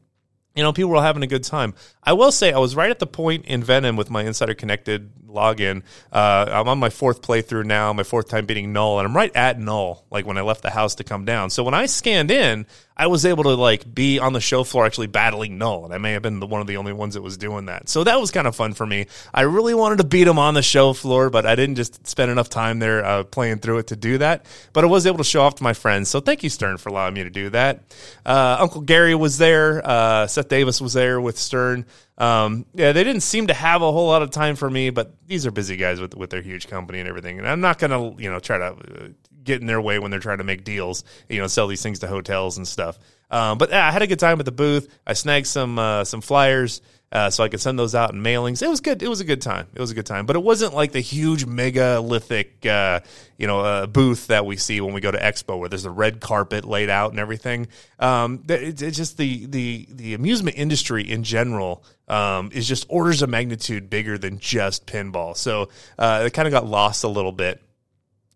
you 0.54 0.64
know, 0.64 0.72
people 0.72 0.90
were 0.90 1.00
having 1.00 1.22
a 1.22 1.28
good 1.28 1.44
time. 1.44 1.72
I 2.02 2.14
will 2.14 2.32
say, 2.32 2.52
I 2.52 2.58
was 2.58 2.74
right 2.74 2.90
at 2.90 2.98
the 2.98 3.06
point 3.06 3.44
in 3.44 3.62
Venom 3.62 3.94
with 3.94 4.10
my 4.10 4.24
Insider 4.24 4.54
Connected 4.54 5.12
login. 5.28 5.82
Uh, 6.12 6.46
I'm 6.48 6.68
on 6.68 6.78
my 6.78 6.90
fourth 6.90 7.22
playthrough 7.22 7.64
now, 7.64 7.92
my 7.92 8.02
fourth 8.02 8.28
time 8.28 8.46
beating 8.46 8.72
Null, 8.72 8.98
and 8.98 9.06
I'm 9.06 9.16
right 9.16 9.34
at 9.34 9.58
Null, 9.58 10.04
like 10.10 10.26
when 10.26 10.38
I 10.38 10.42
left 10.42 10.62
the 10.62 10.70
house 10.70 10.96
to 10.96 11.04
come 11.04 11.24
down. 11.24 11.50
So 11.50 11.62
when 11.62 11.74
I 11.74 11.86
scanned 11.86 12.30
in, 12.30 12.66
I 12.96 13.06
was 13.06 13.24
able 13.24 13.44
to 13.44 13.54
like 13.54 13.94
be 13.94 14.18
on 14.18 14.32
the 14.32 14.40
show 14.40 14.64
floor 14.64 14.84
actually 14.84 15.06
battling 15.06 15.56
Null, 15.56 15.84
and 15.84 15.94
I 15.94 15.98
may 15.98 16.12
have 16.12 16.22
been 16.22 16.40
the, 16.40 16.46
one 16.46 16.60
of 16.60 16.66
the 16.66 16.78
only 16.78 16.92
ones 16.92 17.14
that 17.14 17.22
was 17.22 17.36
doing 17.36 17.66
that. 17.66 17.88
So 17.88 18.02
that 18.04 18.20
was 18.20 18.32
kind 18.32 18.46
of 18.48 18.56
fun 18.56 18.74
for 18.74 18.84
me. 18.84 19.06
I 19.32 19.42
really 19.42 19.74
wanted 19.74 19.98
to 19.98 20.04
beat 20.04 20.26
him 20.26 20.38
on 20.38 20.54
the 20.54 20.62
show 20.62 20.92
floor, 20.92 21.30
but 21.30 21.46
I 21.46 21.54
didn't 21.54 21.76
just 21.76 22.06
spend 22.08 22.30
enough 22.30 22.48
time 22.48 22.80
there 22.80 23.04
uh, 23.04 23.24
playing 23.24 23.58
through 23.58 23.78
it 23.78 23.86
to 23.88 23.96
do 23.96 24.18
that. 24.18 24.46
But 24.72 24.82
I 24.82 24.88
was 24.88 25.06
able 25.06 25.18
to 25.18 25.24
show 25.24 25.42
off 25.42 25.56
to 25.56 25.62
my 25.62 25.74
friends. 25.74 26.08
So 26.08 26.20
thank 26.20 26.42
you, 26.42 26.50
Stern, 26.50 26.78
for 26.78 26.88
allowing 26.88 27.14
me 27.14 27.22
to 27.22 27.30
do 27.30 27.50
that. 27.50 27.82
Uh, 28.26 28.56
Uncle 28.58 28.80
Gary 28.80 29.14
was 29.14 29.38
there. 29.38 29.80
Uh, 29.86 30.26
Seth 30.26 30.48
Davis 30.48 30.80
was 30.80 30.94
there 30.94 31.20
with 31.20 31.38
Stern. 31.38 31.86
Um, 32.18 32.66
yeah, 32.74 32.92
they 32.92 33.04
didn't 33.04 33.22
seem 33.22 33.46
to 33.46 33.54
have 33.54 33.80
a 33.80 33.90
whole 33.92 34.08
lot 34.08 34.22
of 34.22 34.30
time 34.30 34.56
for 34.56 34.68
me, 34.68 34.90
but 34.90 35.14
these 35.26 35.46
are 35.46 35.50
busy 35.52 35.76
guys 35.76 36.00
with 36.00 36.14
with 36.14 36.30
their 36.30 36.42
huge 36.42 36.66
company 36.66 36.98
and 36.98 37.08
everything. 37.08 37.38
And 37.38 37.48
I'm 37.48 37.60
not 37.60 37.78
gonna, 37.78 38.14
you 38.20 38.30
know, 38.30 38.40
try 38.40 38.58
to 38.58 38.64
uh, 38.64 39.08
get 39.44 39.60
in 39.60 39.66
their 39.66 39.80
way 39.80 39.98
when 39.98 40.10
they're 40.10 40.20
trying 40.20 40.38
to 40.38 40.44
make 40.44 40.64
deals, 40.64 41.04
you 41.28 41.40
know, 41.40 41.46
sell 41.46 41.68
these 41.68 41.82
things 41.82 42.00
to 42.00 42.08
hotels 42.08 42.56
and 42.58 42.66
stuff. 42.66 42.98
Um, 43.30 43.56
but 43.58 43.70
yeah, 43.70 43.86
I 43.86 43.92
had 43.92 44.02
a 44.02 44.06
good 44.06 44.18
time 44.18 44.40
at 44.40 44.46
the 44.46 44.52
booth. 44.52 44.88
I 45.06 45.12
snagged 45.12 45.46
some 45.46 45.78
uh, 45.78 46.04
some 46.04 46.20
flyers. 46.20 46.80
Uh, 47.10 47.30
so 47.30 47.42
I 47.42 47.48
could 47.48 47.60
send 47.60 47.78
those 47.78 47.94
out 47.94 48.12
in 48.12 48.22
mailings. 48.22 48.62
It 48.62 48.68
was 48.68 48.82
good. 48.82 49.02
It 49.02 49.08
was 49.08 49.20
a 49.20 49.24
good 49.24 49.40
time. 49.40 49.66
It 49.74 49.80
was 49.80 49.90
a 49.90 49.94
good 49.94 50.04
time, 50.04 50.26
but 50.26 50.36
it 50.36 50.42
wasn't 50.42 50.74
like 50.74 50.92
the 50.92 51.00
huge 51.00 51.46
megalithic, 51.46 52.66
uh, 52.66 53.00
you 53.38 53.46
know, 53.46 53.60
uh, 53.60 53.86
booth 53.86 54.26
that 54.26 54.44
we 54.44 54.58
see 54.58 54.82
when 54.82 54.92
we 54.92 55.00
go 55.00 55.10
to 55.10 55.18
Expo, 55.18 55.58
where 55.58 55.70
there's 55.70 55.86
a 55.86 55.90
red 55.90 56.20
carpet 56.20 56.66
laid 56.66 56.90
out 56.90 57.12
and 57.12 57.18
everything. 57.18 57.68
Um, 57.98 58.44
it's, 58.46 58.82
just 58.98 59.16
the 59.16 59.46
the 59.46 59.88
the 59.90 60.14
amusement 60.14 60.58
industry 60.58 61.10
in 61.10 61.22
general 61.22 61.82
um, 62.08 62.50
is 62.52 62.68
just 62.68 62.84
orders 62.90 63.22
of 63.22 63.30
magnitude 63.30 63.88
bigger 63.88 64.18
than 64.18 64.38
just 64.38 64.86
pinball. 64.86 65.34
So 65.34 65.70
uh, 65.98 66.24
it 66.26 66.34
kind 66.34 66.46
of 66.46 66.52
got 66.52 66.66
lost 66.66 67.04
a 67.04 67.08
little 67.08 67.32
bit. 67.32 67.62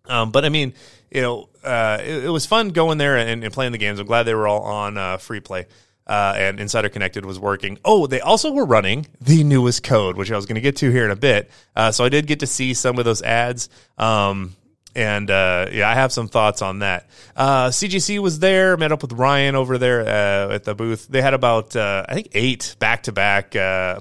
Um, 0.07 0.31
but 0.31 0.47
I 0.47 0.49
mean, 0.49 0.73
you 1.11 1.21
know, 1.21 1.51
uh, 1.63 1.99
it, 2.01 2.25
it, 2.25 2.29
was 2.29 2.47
fun 2.47 2.71
going 2.71 2.99
there 2.99 3.19
and, 3.19 3.45
and, 3.45 3.53
playing 3.53 3.73
the 3.73 3.79
games. 3.79 4.01
I'm 4.01 4.07
glad 4.07 4.25
they 4.25 4.35
were 4.35 4.49
all 4.49 4.63
on 4.63 4.99
uh, 4.99 5.19
free 5.19 5.41
play 5.41 5.67
uh, 6.07 6.35
and 6.37 6.61
Insider 6.61 6.89
Connected 6.89 7.25
was 7.25 7.39
working. 7.39 7.79
Oh, 7.85 8.07
they 8.07 8.21
also 8.21 8.53
were 8.53 8.65
running 8.65 9.07
the 9.21 9.45
newest 9.45 9.83
code, 9.83 10.17
which 10.17 10.31
I 10.31 10.37
was 10.37 10.47
going 10.47 10.57
to 10.57 10.61
get 10.61 10.77
to 10.77 10.91
here 10.91 11.05
in 11.05 11.11
a 11.11 11.17
bit. 11.17 11.51
Uh, 11.75 11.93
so 11.93 12.05
I 12.05 12.09
did 12.09 12.27
get 12.27 12.41
to 12.41 12.47
see 12.47 12.75
some 12.75 12.99
of 12.99 13.05
those 13.05 13.23
ads. 13.23 13.69
Um, 13.99 14.57
and 14.95 15.31
uh, 15.31 15.69
yeah, 15.73 15.89
I 15.89 15.95
have 15.95 16.13
some 16.13 16.29
thoughts 16.29 16.61
on 16.61 16.81
that. 16.81 17.09
Uh, 17.35 17.69
CGC 17.69 18.19
was 18.19 18.39
there, 18.41 18.77
met 18.77 18.93
up 18.93 19.03
with 19.03 19.13
Ryan 19.13 19.55
over 19.55 19.79
there 19.79 20.03
uh, 20.03 20.55
at 20.55 20.65
the 20.65 20.75
booth. 20.75 21.09
They 21.09 21.23
had 21.23 21.35
about 21.35 21.75
uh, 21.75 22.05
I 22.09 22.15
think 22.15 22.29
eight 22.33 22.77
back 22.79 23.05
to 23.05 23.13
back 23.13 23.53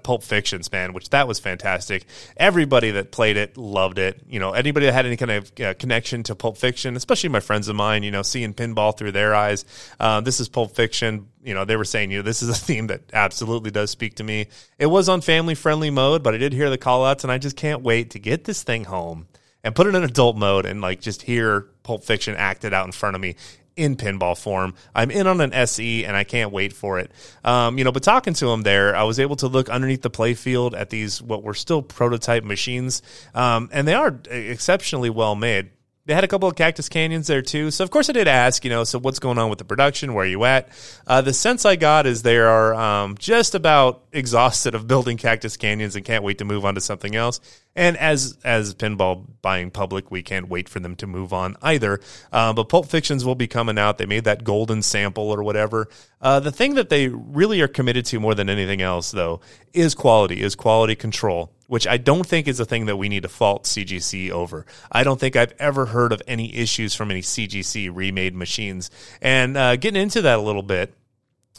Pulp 0.03 0.23
Fictions, 0.23 0.71
man, 0.71 0.93
which 0.93 1.09
that 1.09 1.27
was 1.27 1.39
fantastic. 1.39 2.05
Everybody 2.35 2.91
that 2.91 3.11
played 3.11 3.37
it 3.37 3.57
loved 3.57 3.99
it. 3.99 4.21
You 4.27 4.39
know, 4.39 4.51
anybody 4.51 4.85
that 4.87 4.93
had 4.93 5.05
any 5.05 5.17
kind 5.17 5.31
of 5.31 5.51
uh, 5.61 5.73
connection 5.75 6.23
to 6.23 6.35
Pulp 6.35 6.57
Fiction, 6.57 6.95
especially 6.95 7.29
my 7.29 7.39
friends 7.39 7.67
of 7.67 7.75
mine, 7.75 8.03
you 8.03 8.11
know, 8.11 8.21
seeing 8.21 8.53
pinball 8.53 8.97
through 8.97 9.13
their 9.13 9.33
eyes. 9.33 9.65
Uh, 9.99 10.21
this 10.21 10.39
is 10.39 10.49
Pulp 10.49 10.75
Fiction. 10.75 11.27
You 11.43 11.53
know, 11.53 11.65
they 11.65 11.75
were 11.75 11.85
saying, 11.85 12.11
you 12.11 12.17
know, 12.17 12.23
this 12.23 12.43
is 12.43 12.49
a 12.49 12.53
theme 12.65 12.87
that 12.87 13.01
absolutely 13.13 13.71
does 13.71 13.91
speak 13.91 14.15
to 14.15 14.23
me. 14.23 14.47
It 14.77 14.87
was 14.87 15.07
on 15.07 15.21
family 15.21 15.55
friendly 15.55 15.89
mode, 15.89 16.23
but 16.23 16.33
I 16.33 16.37
did 16.37 16.53
hear 16.53 16.69
the 16.69 16.77
call 16.77 17.05
outs, 17.05 17.23
and 17.23 17.31
I 17.31 17.37
just 17.37 17.55
can't 17.55 17.81
wait 17.81 18.11
to 18.11 18.19
get 18.19 18.43
this 18.43 18.63
thing 18.63 18.83
home 18.85 19.27
and 19.63 19.75
put 19.75 19.87
it 19.87 19.95
in 19.95 20.03
adult 20.03 20.37
mode 20.37 20.65
and 20.65 20.81
like 20.81 21.01
just 21.01 21.21
hear 21.21 21.67
Pulp 21.83 22.03
Fiction 22.03 22.35
acted 22.35 22.73
out 22.73 22.85
in 22.85 22.91
front 22.91 23.15
of 23.15 23.21
me. 23.21 23.35
in 23.77 23.95
pinball 23.95 24.37
form. 24.37 24.73
I'm 24.93 25.09
in 25.09 25.27
on 25.27 25.39
an 25.39 25.53
SE 25.53 26.05
and 26.05 26.15
I 26.15 26.25
can't 26.25 26.51
wait 26.51 26.73
for 26.73 26.99
it. 26.99 27.09
Um, 27.45 27.77
you 27.77 27.85
know, 27.85 27.91
but 27.93 28.03
talking 28.03 28.33
to 28.35 28.49
him 28.49 28.63
there, 28.63 28.93
I 28.93 29.03
was 29.03 29.17
able 29.17 29.37
to 29.37 29.47
look 29.47 29.69
underneath 29.69 30.01
the 30.01 30.09
playfield 30.09 30.77
at 30.77 30.89
these 30.89 31.21
what 31.21 31.41
were 31.41 31.53
still 31.53 31.81
prototype 31.81 32.43
machines, 32.43 33.01
um, 33.33 33.69
and 33.71 33.87
they 33.87 33.93
are 33.93 34.19
exceptionally 34.29 35.09
well 35.09 35.35
made. 35.35 35.71
They 36.11 36.15
had 36.15 36.25
a 36.25 36.27
couple 36.27 36.49
of 36.49 36.57
Cactus 36.57 36.89
Canyons 36.89 37.27
there 37.27 37.41
too. 37.41 37.71
So 37.71 37.85
of 37.85 37.89
course 37.89 38.09
I 38.09 38.11
did 38.11 38.27
ask, 38.27 38.65
you 38.65 38.69
know, 38.69 38.83
so 38.83 38.99
what's 38.99 39.19
going 39.19 39.37
on 39.37 39.49
with 39.49 39.59
the 39.59 39.63
production? 39.63 40.13
Where 40.13 40.25
are 40.25 40.27
you 40.27 40.43
at? 40.43 40.67
Uh, 41.07 41.21
the 41.21 41.31
sense 41.31 41.65
I 41.65 41.77
got 41.77 42.05
is 42.05 42.21
they 42.21 42.37
are 42.37 42.73
um, 42.73 43.15
just 43.17 43.55
about 43.55 44.03
exhausted 44.11 44.75
of 44.75 44.87
building 44.87 45.15
Cactus 45.15 45.55
Canyons 45.55 45.95
and 45.95 46.03
can't 46.03 46.21
wait 46.21 46.39
to 46.39 46.43
move 46.43 46.65
on 46.65 46.75
to 46.75 46.81
something 46.81 47.15
else. 47.15 47.39
And 47.77 47.95
as 47.95 48.37
as 48.43 48.75
pinball 48.75 49.25
buying 49.41 49.71
public, 49.71 50.11
we 50.11 50.21
can't 50.21 50.49
wait 50.49 50.67
for 50.67 50.81
them 50.81 50.97
to 50.97 51.07
move 51.07 51.31
on 51.31 51.55
either. 51.61 52.01
Uh, 52.29 52.51
but 52.51 52.67
Pulp 52.67 52.87
Fictions 52.87 53.23
will 53.23 53.35
be 53.35 53.47
coming 53.47 53.77
out. 53.77 53.97
They 53.97 54.05
made 54.05 54.25
that 54.25 54.43
golden 54.43 54.81
sample 54.81 55.31
or 55.31 55.41
whatever. 55.41 55.87
Uh, 56.19 56.41
the 56.41 56.51
thing 56.51 56.73
that 56.73 56.89
they 56.89 57.07
really 57.07 57.61
are 57.61 57.69
committed 57.69 58.03
to 58.07 58.19
more 58.19 58.35
than 58.35 58.49
anything 58.49 58.81
else, 58.81 59.11
though, 59.11 59.39
is 59.71 59.95
quality, 59.95 60.41
is 60.41 60.55
quality 60.55 60.93
control 60.93 61.53
which 61.71 61.87
I 61.87 61.95
don't 61.95 62.27
think 62.27 62.49
is 62.49 62.59
a 62.59 62.65
thing 62.65 62.87
that 62.87 62.97
we 62.97 63.07
need 63.07 63.23
to 63.23 63.29
fault 63.29 63.63
CGC 63.63 64.29
over. 64.29 64.65
I 64.91 65.05
don't 65.05 65.17
think 65.17 65.37
I've 65.37 65.53
ever 65.57 65.85
heard 65.85 66.11
of 66.11 66.21
any 66.27 66.53
issues 66.53 66.93
from 66.93 67.09
any 67.11 67.21
CGC 67.21 67.89
remade 67.95 68.35
machines. 68.35 68.91
And 69.21 69.55
uh, 69.55 69.77
getting 69.77 70.01
into 70.01 70.21
that 70.23 70.37
a 70.37 70.41
little 70.41 70.63
bit, 70.63 70.93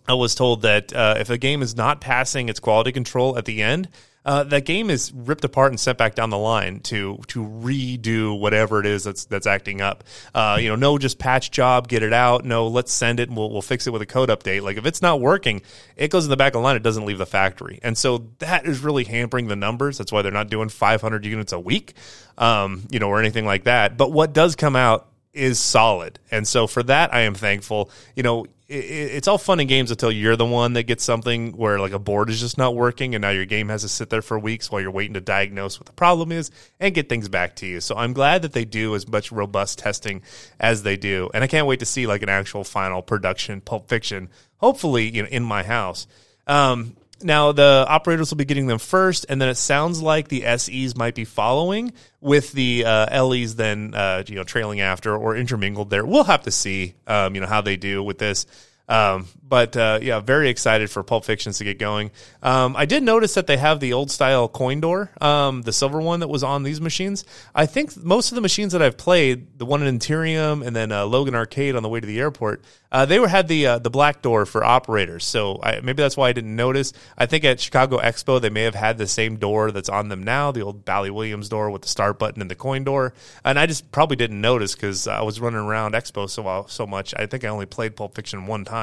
I 0.06 0.12
was 0.12 0.34
told 0.34 0.60
that 0.62 0.92
uh, 0.92 1.14
if 1.16 1.30
a 1.30 1.38
game 1.38 1.62
is 1.62 1.74
not 1.74 2.02
passing 2.02 2.50
its 2.50 2.60
quality 2.60 2.92
control 2.92 3.38
at 3.38 3.46
the 3.46 3.62
end, 3.62 3.88
uh, 4.24 4.44
that 4.44 4.64
game 4.64 4.90
is 4.90 5.12
ripped 5.12 5.44
apart 5.44 5.72
and 5.72 5.80
sent 5.80 5.98
back 5.98 6.14
down 6.14 6.30
the 6.30 6.38
line 6.38 6.80
to 6.80 7.18
to 7.28 7.44
redo 7.44 8.38
whatever 8.38 8.80
it 8.80 8.86
is 8.86 9.04
that's 9.04 9.24
that's 9.24 9.46
acting 9.46 9.80
up. 9.80 10.04
Uh, 10.34 10.58
you 10.60 10.68
know, 10.68 10.76
no 10.76 10.98
just 10.98 11.18
patch 11.18 11.50
job, 11.50 11.88
get 11.88 12.02
it 12.02 12.12
out. 12.12 12.44
No, 12.44 12.68
let's 12.68 12.92
send 12.92 13.20
it 13.20 13.28
and 13.28 13.36
we'll 13.36 13.50
we'll 13.50 13.62
fix 13.62 13.86
it 13.86 13.90
with 13.90 14.02
a 14.02 14.06
code 14.06 14.28
update. 14.28 14.62
Like 14.62 14.76
if 14.76 14.86
it's 14.86 15.02
not 15.02 15.20
working, 15.20 15.62
it 15.96 16.10
goes 16.10 16.24
in 16.24 16.30
the 16.30 16.36
back 16.36 16.48
of 16.48 16.54
the 16.54 16.60
line. 16.60 16.76
It 16.76 16.82
doesn't 16.82 17.04
leave 17.04 17.18
the 17.18 17.26
factory, 17.26 17.80
and 17.82 17.98
so 17.98 18.28
that 18.38 18.66
is 18.66 18.80
really 18.80 19.04
hampering 19.04 19.48
the 19.48 19.56
numbers. 19.56 19.98
That's 19.98 20.12
why 20.12 20.22
they're 20.22 20.32
not 20.32 20.50
doing 20.50 20.68
500 20.68 21.24
units 21.24 21.52
a 21.52 21.60
week, 21.60 21.94
um, 22.38 22.86
you 22.90 22.98
know, 22.98 23.08
or 23.08 23.18
anything 23.18 23.44
like 23.44 23.64
that. 23.64 23.96
But 23.96 24.12
what 24.12 24.32
does 24.32 24.56
come 24.56 24.76
out 24.76 25.08
is 25.32 25.58
solid. 25.58 26.18
And 26.30 26.46
so 26.46 26.66
for 26.66 26.82
that, 26.84 27.12
I 27.14 27.20
am 27.20 27.34
thankful. 27.34 27.90
You 28.14 28.22
know, 28.22 28.46
it, 28.68 28.74
it's 28.74 29.28
all 29.28 29.38
fun 29.38 29.60
and 29.60 29.68
games 29.68 29.90
until 29.90 30.12
you're 30.12 30.36
the 30.36 30.46
one 30.46 30.74
that 30.74 30.84
gets 30.84 31.04
something 31.04 31.52
where 31.52 31.78
like 31.78 31.92
a 31.92 31.98
board 31.98 32.30
is 32.30 32.40
just 32.40 32.58
not 32.58 32.74
working 32.74 33.14
and 33.14 33.22
now 33.22 33.30
your 33.30 33.46
game 33.46 33.68
has 33.68 33.82
to 33.82 33.88
sit 33.88 34.10
there 34.10 34.22
for 34.22 34.38
weeks 34.38 34.70
while 34.70 34.80
you're 34.80 34.90
waiting 34.90 35.14
to 35.14 35.20
diagnose 35.20 35.78
what 35.78 35.86
the 35.86 35.92
problem 35.92 36.32
is 36.32 36.50
and 36.80 36.94
get 36.94 37.08
things 37.08 37.28
back 37.28 37.56
to 37.56 37.66
you. 37.66 37.80
So 37.80 37.96
I'm 37.96 38.12
glad 38.12 38.42
that 38.42 38.52
they 38.52 38.64
do 38.64 38.94
as 38.94 39.08
much 39.08 39.32
robust 39.32 39.78
testing 39.78 40.22
as 40.60 40.82
they 40.82 40.96
do. 40.96 41.30
And 41.32 41.42
I 41.42 41.46
can't 41.46 41.66
wait 41.66 41.80
to 41.80 41.86
see 41.86 42.06
like 42.06 42.22
an 42.22 42.28
actual 42.28 42.64
final 42.64 43.02
production 43.02 43.60
Pulp 43.60 43.88
Fiction, 43.88 44.28
hopefully, 44.58 45.08
you 45.08 45.22
know, 45.22 45.28
in 45.28 45.42
my 45.42 45.62
house. 45.62 46.06
Um, 46.46 46.96
now 47.22 47.52
the 47.52 47.84
operators 47.88 48.30
will 48.30 48.38
be 48.38 48.44
getting 48.44 48.66
them 48.66 48.78
first, 48.78 49.26
and 49.28 49.40
then 49.40 49.48
it 49.48 49.56
sounds 49.56 50.02
like 50.02 50.28
the 50.28 50.44
SEs 50.56 50.96
might 50.96 51.14
be 51.14 51.24
following, 51.24 51.92
with 52.20 52.52
the 52.52 52.84
uh, 52.84 53.24
LEs 53.24 53.56
then 53.56 53.94
uh, 53.94 54.22
you 54.26 54.36
know 54.36 54.44
trailing 54.44 54.80
after 54.80 55.14
or 55.16 55.36
intermingled 55.36 55.90
there. 55.90 56.04
We'll 56.04 56.24
have 56.24 56.42
to 56.42 56.50
see 56.50 56.94
um, 57.06 57.34
you 57.34 57.40
know 57.40 57.46
how 57.46 57.60
they 57.60 57.76
do 57.76 58.02
with 58.02 58.18
this. 58.18 58.46
Um, 58.92 59.26
but 59.42 59.74
uh, 59.76 60.00
yeah, 60.02 60.20
very 60.20 60.50
excited 60.50 60.90
for 60.90 61.02
Pulp 61.02 61.24
Fictions 61.24 61.58
to 61.58 61.64
get 61.64 61.78
going. 61.78 62.10
Um, 62.42 62.76
I 62.76 62.84
did 62.84 63.02
notice 63.02 63.34
that 63.34 63.46
they 63.46 63.56
have 63.56 63.80
the 63.80 63.94
old 63.94 64.10
style 64.10 64.48
coin 64.48 64.80
door, 64.80 65.10
um, 65.20 65.62
the 65.62 65.72
silver 65.72 66.00
one 66.00 66.20
that 66.20 66.28
was 66.28 66.42
on 66.42 66.62
these 66.62 66.80
machines. 66.80 67.24
I 67.54 67.64
think 67.64 67.96
most 67.96 68.32
of 68.32 68.34
the 68.34 68.42
machines 68.42 68.72
that 68.72 68.82
I've 68.82 68.98
played, 68.98 69.58
the 69.58 69.64
one 69.64 69.82
in 69.82 69.98
Interium 69.98 70.66
and 70.66 70.76
then 70.76 70.92
uh, 70.92 71.06
Logan 71.06 71.34
Arcade 71.34 71.74
on 71.74 71.82
the 71.82 71.88
way 71.88 72.00
to 72.00 72.06
the 72.06 72.20
airport, 72.20 72.62
uh, 72.90 73.06
they 73.06 73.18
were 73.18 73.28
had 73.28 73.48
the 73.48 73.66
uh, 73.66 73.78
the 73.78 73.88
black 73.88 74.20
door 74.20 74.44
for 74.44 74.62
operators. 74.62 75.24
So 75.24 75.58
I, 75.62 75.80
maybe 75.80 76.02
that's 76.02 76.16
why 76.16 76.28
I 76.28 76.32
didn't 76.32 76.54
notice. 76.54 76.92
I 77.16 77.24
think 77.24 77.44
at 77.44 77.60
Chicago 77.60 77.98
Expo 77.98 78.40
they 78.40 78.50
may 78.50 78.62
have 78.62 78.74
had 78.74 78.98
the 78.98 79.06
same 79.06 79.36
door 79.36 79.70
that's 79.70 79.88
on 79.88 80.08
them 80.08 80.22
now, 80.22 80.52
the 80.52 80.62
old 80.62 80.84
Bally 80.84 81.10
Williams 81.10 81.48
door 81.48 81.70
with 81.70 81.82
the 81.82 81.88
start 81.88 82.18
button 82.18 82.42
and 82.42 82.50
the 82.50 82.54
coin 82.54 82.84
door. 82.84 83.14
And 83.42 83.58
I 83.58 83.64
just 83.66 83.90
probably 83.90 84.16
didn't 84.16 84.40
notice 84.40 84.74
because 84.74 85.06
I 85.06 85.22
was 85.22 85.40
running 85.40 85.60
around 85.60 85.94
Expo 85.94 86.28
so 86.28 86.66
so 86.68 86.86
much. 86.86 87.14
I 87.16 87.24
think 87.24 87.44
I 87.44 87.48
only 87.48 87.66
played 87.66 87.96
Pulp 87.96 88.14
Fiction 88.14 88.46
one 88.46 88.64
time 88.64 88.81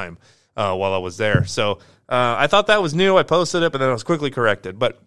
uh, 0.56 0.74
while 0.74 0.92
I 0.92 0.98
was 0.98 1.16
there. 1.16 1.44
So 1.44 1.78
uh, 2.08 2.36
I 2.38 2.46
thought 2.46 2.66
that 2.68 2.82
was 2.82 2.94
new. 2.94 3.16
I 3.16 3.22
posted 3.22 3.62
it, 3.62 3.72
but 3.72 3.78
then 3.78 3.88
I 3.88 3.92
was 3.92 4.02
quickly 4.02 4.30
corrected. 4.30 4.78
But 4.78 5.00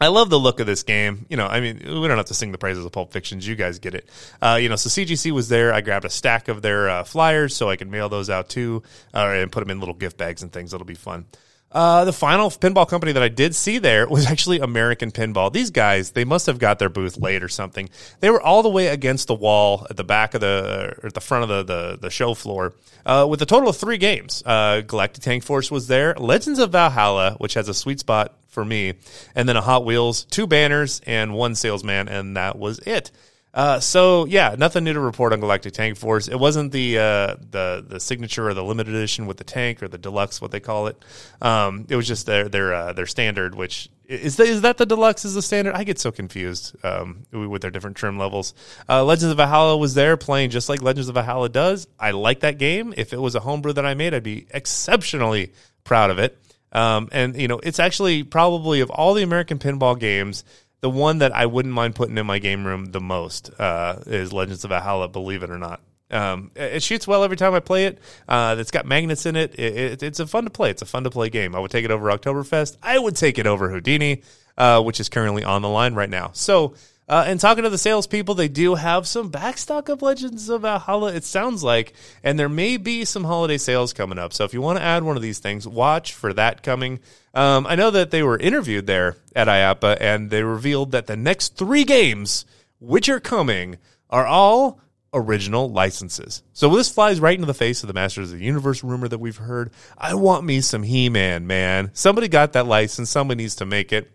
I 0.00 0.08
love 0.08 0.30
the 0.30 0.38
look 0.38 0.60
of 0.60 0.66
this 0.66 0.82
game. 0.82 1.26
You 1.28 1.36
know, 1.36 1.46
I 1.46 1.60
mean, 1.60 1.78
we 1.78 2.08
don't 2.08 2.16
have 2.16 2.26
to 2.26 2.34
sing 2.34 2.52
the 2.52 2.58
praises 2.58 2.84
of 2.84 2.92
Pulp 2.92 3.12
Fictions. 3.12 3.46
You 3.46 3.54
guys 3.54 3.78
get 3.78 3.94
it. 3.94 4.08
Uh, 4.40 4.58
you 4.60 4.70
know, 4.70 4.76
so 4.76 4.88
CGC 4.88 5.30
was 5.32 5.48
there. 5.50 5.74
I 5.74 5.82
grabbed 5.82 6.06
a 6.06 6.10
stack 6.10 6.48
of 6.48 6.62
their 6.62 6.88
uh, 6.88 7.04
flyers 7.04 7.54
so 7.54 7.68
I 7.68 7.76
can 7.76 7.90
mail 7.90 8.08
those 8.08 8.30
out 8.30 8.48
too, 8.48 8.82
uh, 9.12 9.28
and 9.34 9.52
put 9.52 9.60
them 9.60 9.70
in 9.70 9.78
little 9.78 9.94
gift 9.94 10.16
bags 10.16 10.42
and 10.42 10.50
things. 10.50 10.70
That'll 10.70 10.86
be 10.86 10.94
fun. 10.94 11.26
Uh, 11.72 12.04
the 12.04 12.12
final 12.12 12.50
pinball 12.50 12.88
company 12.88 13.12
that 13.12 13.22
I 13.22 13.28
did 13.28 13.54
see 13.54 13.78
there 13.78 14.08
was 14.08 14.26
actually 14.26 14.58
American 14.58 15.12
Pinball. 15.12 15.52
These 15.52 15.70
guys, 15.70 16.10
they 16.10 16.24
must 16.24 16.46
have 16.46 16.58
got 16.58 16.80
their 16.80 16.88
booth 16.88 17.16
late 17.16 17.44
or 17.44 17.48
something. 17.48 17.88
They 18.18 18.30
were 18.30 18.40
all 18.42 18.62
the 18.62 18.68
way 18.68 18.88
against 18.88 19.28
the 19.28 19.34
wall 19.34 19.86
at 19.88 19.96
the 19.96 20.02
back 20.02 20.34
of 20.34 20.40
the, 20.40 20.96
or 21.00 21.06
at 21.06 21.14
the 21.14 21.20
front 21.20 21.48
of 21.48 21.48
the, 21.48 21.62
the, 21.62 21.98
the 21.98 22.10
show 22.10 22.34
floor, 22.34 22.74
uh, 23.06 23.26
with 23.28 23.40
a 23.40 23.46
total 23.46 23.68
of 23.68 23.76
three 23.76 23.98
games. 23.98 24.42
Uh, 24.44 24.80
Galactic 24.80 25.22
Tank 25.22 25.44
Force 25.44 25.70
was 25.70 25.86
there, 25.86 26.14
Legends 26.14 26.58
of 26.58 26.72
Valhalla, 26.72 27.36
which 27.38 27.54
has 27.54 27.68
a 27.68 27.74
sweet 27.74 28.00
spot 28.00 28.34
for 28.48 28.64
me, 28.64 28.94
and 29.36 29.48
then 29.48 29.56
a 29.56 29.60
Hot 29.60 29.84
Wheels, 29.84 30.24
two 30.24 30.48
banners, 30.48 31.00
and 31.06 31.34
one 31.34 31.54
salesman, 31.54 32.08
and 32.08 32.36
that 32.36 32.58
was 32.58 32.80
it. 32.80 33.12
Uh, 33.52 33.80
so 33.80 34.26
yeah, 34.26 34.54
nothing 34.56 34.84
new 34.84 34.92
to 34.92 35.00
report 35.00 35.32
on 35.32 35.40
Galactic 35.40 35.72
Tank 35.72 35.96
Force. 35.96 36.28
It 36.28 36.38
wasn't 36.38 36.70
the 36.70 36.98
uh, 36.98 37.36
the 37.50 37.84
the 37.86 37.98
signature 37.98 38.48
or 38.48 38.54
the 38.54 38.62
limited 38.62 38.94
edition 38.94 39.26
with 39.26 39.38
the 39.38 39.44
tank 39.44 39.82
or 39.82 39.88
the 39.88 39.98
deluxe, 39.98 40.40
what 40.40 40.52
they 40.52 40.60
call 40.60 40.86
it. 40.86 40.96
Um, 41.42 41.86
it 41.88 41.96
was 41.96 42.06
just 42.06 42.26
their 42.26 42.48
their 42.48 42.72
uh, 42.72 42.92
their 42.92 43.06
standard, 43.06 43.56
which 43.56 43.88
is 44.06 44.38
is 44.38 44.60
that 44.62 44.78
the 44.78 44.86
deluxe 44.86 45.24
is 45.24 45.34
the 45.34 45.42
standard? 45.42 45.74
I 45.74 45.82
get 45.82 45.98
so 45.98 46.12
confused 46.12 46.76
um, 46.84 47.26
with 47.32 47.62
their 47.62 47.72
different 47.72 47.96
trim 47.96 48.18
levels. 48.18 48.54
Uh, 48.88 49.04
Legends 49.04 49.32
of 49.32 49.36
Valhalla 49.36 49.76
was 49.76 49.94
there 49.94 50.16
playing 50.16 50.50
just 50.50 50.68
like 50.68 50.80
Legends 50.80 51.08
of 51.08 51.16
Valhalla 51.16 51.48
does. 51.48 51.88
I 51.98 52.12
like 52.12 52.40
that 52.40 52.58
game. 52.58 52.94
If 52.96 53.12
it 53.12 53.20
was 53.20 53.34
a 53.34 53.40
homebrew 53.40 53.72
that 53.72 53.86
I 53.86 53.94
made, 53.94 54.14
I'd 54.14 54.22
be 54.22 54.46
exceptionally 54.50 55.52
proud 55.82 56.10
of 56.10 56.20
it. 56.20 56.38
Um, 56.72 57.08
and 57.10 57.36
you 57.36 57.48
know, 57.48 57.58
it's 57.62 57.80
actually 57.80 58.22
probably 58.22 58.80
of 58.80 58.90
all 58.90 59.14
the 59.14 59.24
American 59.24 59.58
pinball 59.58 59.98
games 59.98 60.44
the 60.80 60.90
one 60.90 61.18
that 61.18 61.32
I 61.32 61.46
wouldn't 61.46 61.74
mind 61.74 61.94
putting 61.94 62.16
in 62.16 62.26
my 62.26 62.38
game 62.38 62.66
room 62.66 62.86
the 62.86 63.00
most 63.00 63.50
uh, 63.58 63.96
is 64.06 64.32
Legends 64.32 64.64
of 64.64 64.70
Valhalla. 64.70 65.08
Believe 65.08 65.42
it 65.42 65.50
or 65.50 65.58
not, 65.58 65.80
um, 66.10 66.50
it 66.56 66.82
shoots 66.82 67.06
well 67.06 67.22
every 67.22 67.36
time 67.36 67.54
I 67.54 67.60
play 67.60 67.86
it. 67.86 67.98
Uh, 68.28 68.56
it's 68.58 68.70
got 68.70 68.86
magnets 68.86 69.26
in 69.26 69.36
it. 69.36 69.54
It, 69.58 69.76
it. 69.76 70.02
It's 70.02 70.20
a 70.20 70.26
fun 70.26 70.44
to 70.44 70.50
play. 70.50 70.70
It's 70.70 70.82
a 70.82 70.86
fun 70.86 71.04
to 71.04 71.10
play 71.10 71.28
game. 71.28 71.54
I 71.54 71.60
would 71.60 71.70
take 71.70 71.84
it 71.84 71.90
over 71.90 72.08
Oktoberfest. 72.08 72.78
I 72.82 72.98
would 72.98 73.16
take 73.16 73.38
it 73.38 73.46
over 73.46 73.70
Houdini, 73.70 74.22
uh, 74.56 74.82
which 74.82 75.00
is 75.00 75.08
currently 75.08 75.44
on 75.44 75.62
the 75.62 75.68
line 75.68 75.94
right 75.94 76.10
now. 76.10 76.30
So 76.32 76.74
uh, 77.10 77.24
and 77.26 77.40
talking 77.40 77.64
to 77.64 77.70
the 77.70 77.76
salespeople, 77.76 78.36
they 78.36 78.46
do 78.46 78.76
have 78.76 79.04
some 79.04 79.32
backstock 79.32 79.88
of 79.88 80.00
Legends 80.00 80.48
of 80.48 80.62
Valhalla, 80.62 81.12
it 81.12 81.24
sounds 81.24 81.64
like, 81.64 81.92
and 82.22 82.38
there 82.38 82.48
may 82.48 82.76
be 82.76 83.04
some 83.04 83.24
holiday 83.24 83.58
sales 83.58 83.92
coming 83.92 84.16
up. 84.16 84.32
So 84.32 84.44
if 84.44 84.54
you 84.54 84.62
want 84.62 84.78
to 84.78 84.84
add 84.84 85.02
one 85.02 85.16
of 85.16 85.22
these 85.22 85.40
things, 85.40 85.66
watch 85.66 86.14
for 86.14 86.32
that 86.34 86.62
coming. 86.62 87.00
Um, 87.34 87.66
I 87.66 87.74
know 87.74 87.90
that 87.90 88.12
they 88.12 88.22
were 88.22 88.38
interviewed 88.38 88.86
there 88.86 89.16
at 89.34 89.48
IAAPA, 89.48 89.96
and 90.00 90.30
they 90.30 90.44
revealed 90.44 90.92
that 90.92 91.08
the 91.08 91.16
next 91.16 91.56
three 91.56 91.82
games, 91.82 92.44
which 92.78 93.08
are 93.08 93.18
coming, 93.18 93.78
are 94.08 94.26
all 94.26 94.80
original 95.12 95.68
licenses. 95.68 96.44
So 96.52 96.68
this 96.76 96.90
flies 96.90 97.18
right 97.18 97.34
into 97.34 97.46
the 97.46 97.54
face 97.54 97.82
of 97.82 97.88
the 97.88 97.92
Masters 97.92 98.30
of 98.30 98.38
the 98.38 98.44
Universe 98.44 98.84
rumor 98.84 99.08
that 99.08 99.18
we've 99.18 99.36
heard. 99.36 99.72
I 99.98 100.14
want 100.14 100.44
me 100.44 100.60
some 100.60 100.84
He-Man, 100.84 101.48
man. 101.48 101.90
Somebody 101.92 102.28
got 102.28 102.52
that 102.52 102.66
license. 102.66 103.10
Somebody 103.10 103.42
needs 103.42 103.56
to 103.56 103.66
make 103.66 103.92
it. 103.92 104.12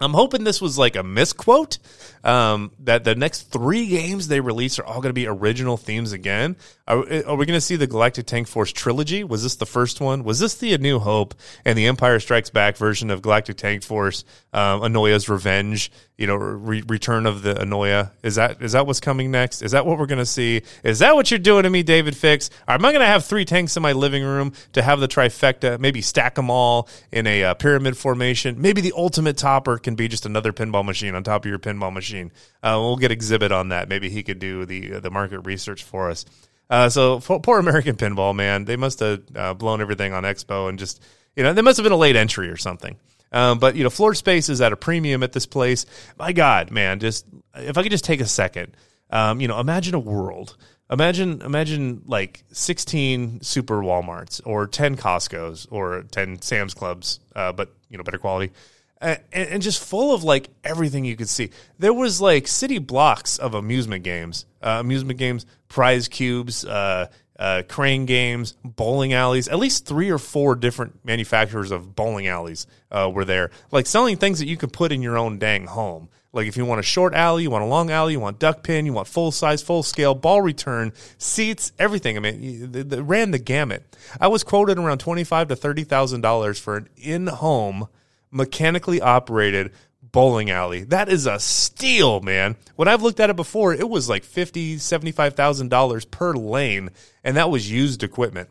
I'm 0.00 0.14
hoping 0.14 0.44
this 0.44 0.60
was 0.60 0.78
like 0.78 0.96
a 0.96 1.02
misquote. 1.02 1.78
Um, 2.22 2.72
that 2.80 3.04
the 3.04 3.14
next 3.14 3.50
three 3.50 3.86
games 3.86 4.28
they 4.28 4.40
release 4.40 4.78
are 4.78 4.84
all 4.84 5.00
going 5.00 5.08
to 5.08 5.14
be 5.14 5.26
original 5.26 5.78
themes 5.78 6.12
again. 6.12 6.56
Are, 6.86 6.98
are 6.98 7.36
we 7.36 7.46
going 7.46 7.56
to 7.56 7.62
see 7.62 7.76
the 7.76 7.86
Galactic 7.86 8.26
Tank 8.26 8.46
Force 8.46 8.72
trilogy? 8.72 9.24
Was 9.24 9.42
this 9.42 9.56
the 9.56 9.64
first 9.64 10.02
one? 10.02 10.22
Was 10.22 10.38
this 10.38 10.54
the 10.56 10.74
A 10.74 10.78
New 10.78 10.98
Hope 10.98 11.34
and 11.64 11.78
the 11.78 11.86
Empire 11.86 12.20
Strikes 12.20 12.50
Back 12.50 12.76
version 12.76 13.10
of 13.10 13.22
Galactic 13.22 13.56
Tank 13.56 13.82
Force? 13.82 14.24
Um, 14.52 14.80
Anoya's 14.82 15.30
Revenge, 15.30 15.90
you 16.18 16.26
know, 16.26 16.34
re- 16.34 16.82
Return 16.86 17.24
of 17.24 17.42
the 17.42 17.54
Anoya. 17.54 18.10
Is 18.22 18.34
that 18.34 18.60
is 18.60 18.72
that 18.72 18.86
what's 18.86 19.00
coming 19.00 19.30
next? 19.30 19.62
Is 19.62 19.70
that 19.70 19.86
what 19.86 19.98
we're 19.98 20.06
going 20.06 20.18
to 20.18 20.26
see? 20.26 20.62
Is 20.82 20.98
that 20.98 21.14
what 21.14 21.30
you're 21.30 21.38
doing 21.38 21.62
to 21.62 21.70
me, 21.70 21.82
David 21.82 22.16
Fix? 22.16 22.50
Am 22.68 22.84
I 22.84 22.90
going 22.92 23.00
to 23.00 23.06
have 23.06 23.24
three 23.24 23.46
tanks 23.46 23.76
in 23.76 23.82
my 23.82 23.92
living 23.92 24.24
room 24.24 24.52
to 24.74 24.82
have 24.82 25.00
the 25.00 25.08
trifecta? 25.08 25.78
Maybe 25.78 26.02
stack 26.02 26.34
them 26.34 26.50
all 26.50 26.88
in 27.12 27.26
a 27.26 27.44
uh, 27.44 27.54
pyramid 27.54 27.96
formation. 27.96 28.60
Maybe 28.60 28.82
the 28.82 28.92
ultimate 28.94 29.38
topper 29.38 29.78
can 29.78 29.89
be 29.96 30.08
just 30.08 30.26
another 30.26 30.52
pinball 30.52 30.84
machine 30.84 31.14
on 31.14 31.22
top 31.22 31.44
of 31.44 31.48
your 31.48 31.58
pinball 31.58 31.92
machine. 31.92 32.32
Uh, 32.62 32.76
we'll 32.80 32.96
get 32.96 33.10
exhibit 33.10 33.52
on 33.52 33.70
that. 33.70 33.88
Maybe 33.88 34.10
he 34.10 34.22
could 34.22 34.38
do 34.38 34.64
the 34.64 34.94
uh, 34.94 35.00
the 35.00 35.10
market 35.10 35.40
research 35.40 35.84
for 35.84 36.10
us. 36.10 36.24
Uh, 36.68 36.88
so 36.88 37.20
poor 37.20 37.58
American 37.58 37.96
Pinball, 37.96 38.34
man, 38.34 38.64
they 38.64 38.76
must 38.76 39.00
have 39.00 39.22
uh, 39.34 39.54
blown 39.54 39.80
everything 39.80 40.12
on 40.12 40.22
Expo 40.22 40.68
and 40.68 40.78
just 40.78 41.02
you 41.36 41.42
know 41.42 41.52
they 41.52 41.62
must 41.62 41.78
have 41.78 41.84
been 41.84 41.92
a 41.92 41.96
late 41.96 42.16
entry 42.16 42.48
or 42.48 42.56
something. 42.56 42.96
Um, 43.32 43.58
but 43.58 43.76
you 43.76 43.84
know, 43.84 43.90
floor 43.90 44.14
space 44.14 44.48
is 44.48 44.60
at 44.60 44.72
a 44.72 44.76
premium 44.76 45.22
at 45.22 45.32
this 45.32 45.46
place. 45.46 45.86
My 46.18 46.32
God, 46.32 46.70
man, 46.70 47.00
just 47.00 47.26
if 47.54 47.78
I 47.78 47.82
could 47.82 47.92
just 47.92 48.04
take 48.04 48.20
a 48.20 48.26
second, 48.26 48.76
um, 49.10 49.40
you 49.40 49.48
know, 49.48 49.58
imagine 49.60 49.94
a 49.94 50.00
world 50.00 50.56
Imagine, 50.90 51.40
imagine 51.42 52.02
like 52.06 52.42
16 52.52 53.42
super 53.42 53.80
Walmarts 53.80 54.40
or 54.44 54.66
10 54.66 54.96
Costco's 54.96 55.66
or 55.70 56.02
10 56.10 56.42
Sam's 56.42 56.74
Clubs, 56.74 57.20
uh, 57.36 57.52
but 57.52 57.72
you 57.88 57.96
know, 57.96 58.02
better 58.02 58.18
quality. 58.18 58.52
And, 59.00 59.18
and, 59.32 59.62
just 59.62 59.82
full 59.82 60.14
of 60.14 60.24
like 60.24 60.50
everything 60.62 61.06
you 61.06 61.16
could 61.16 61.30
see. 61.30 61.48
There 61.78 61.94
was 61.94 62.20
like 62.20 62.46
city 62.46 62.76
blocks 62.78 63.38
of 63.38 63.54
amusement 63.54 64.04
games, 64.04 64.44
uh, 64.60 64.76
amusement 64.80 65.18
games, 65.18 65.46
prize 65.68 66.06
cubes, 66.06 66.66
uh, 66.66 67.06
uh, 67.38 67.62
crane 67.66 68.04
games, 68.04 68.56
bowling 68.62 69.14
alleys. 69.14 69.48
At 69.48 69.58
least 69.58 69.86
three 69.86 70.10
or 70.10 70.18
four 70.18 70.54
different 70.54 71.02
manufacturers 71.02 71.70
of 71.70 71.96
bowling 71.96 72.26
alleys 72.26 72.66
uh, 72.90 73.10
were 73.12 73.24
there, 73.24 73.50
like 73.72 73.86
selling 73.86 74.18
things 74.18 74.38
that 74.40 74.46
you 74.46 74.58
could 74.58 74.72
put 74.72 74.92
in 74.92 75.00
your 75.00 75.16
own 75.16 75.38
dang 75.38 75.66
home. 75.66 76.10
Like 76.32 76.46
if 76.46 76.56
you 76.56 76.64
want 76.64 76.80
a 76.80 76.84
short 76.84 77.14
alley, 77.14 77.42
you 77.44 77.50
want 77.50 77.64
a 77.64 77.66
long 77.66 77.90
alley, 77.90 78.12
you 78.12 78.20
want 78.20 78.38
duck 78.38 78.62
pin, 78.62 78.86
you 78.86 78.92
want 78.92 79.08
full 79.08 79.32
size, 79.32 79.62
full 79.62 79.82
scale, 79.82 80.14
ball 80.14 80.42
return, 80.42 80.92
seats, 81.18 81.72
everything. 81.78 82.16
I 82.16 82.20
mean, 82.20 82.70
they, 82.70 82.82
they 82.82 83.00
ran 83.00 83.30
the 83.30 83.38
gamut. 83.38 83.96
I 84.20 84.28
was 84.28 84.44
quoted 84.44 84.78
around 84.78 84.98
twenty 84.98 85.24
five 85.24 85.48
to 85.48 85.56
thirty 85.56 85.82
thousand 85.82 86.20
dollars 86.20 86.58
for 86.58 86.76
an 86.76 86.88
in 86.96 87.26
home, 87.26 87.88
mechanically 88.30 89.00
operated 89.00 89.72
bowling 90.02 90.50
alley. 90.50 90.84
That 90.84 91.08
is 91.08 91.26
a 91.26 91.38
steal, 91.38 92.20
man. 92.20 92.56
When 92.76 92.88
I've 92.88 93.02
looked 93.02 93.20
at 93.20 93.30
it 93.30 93.36
before, 93.36 93.74
it 93.74 93.88
was 93.88 94.08
like 94.08 94.24
fifty, 94.24 94.78
seventy 94.78 95.12
five 95.12 95.34
thousand 95.34 95.68
dollars 95.68 96.04
per 96.04 96.34
lane, 96.34 96.90
and 97.24 97.36
that 97.36 97.50
was 97.50 97.70
used 97.70 98.02
equipment. 98.02 98.48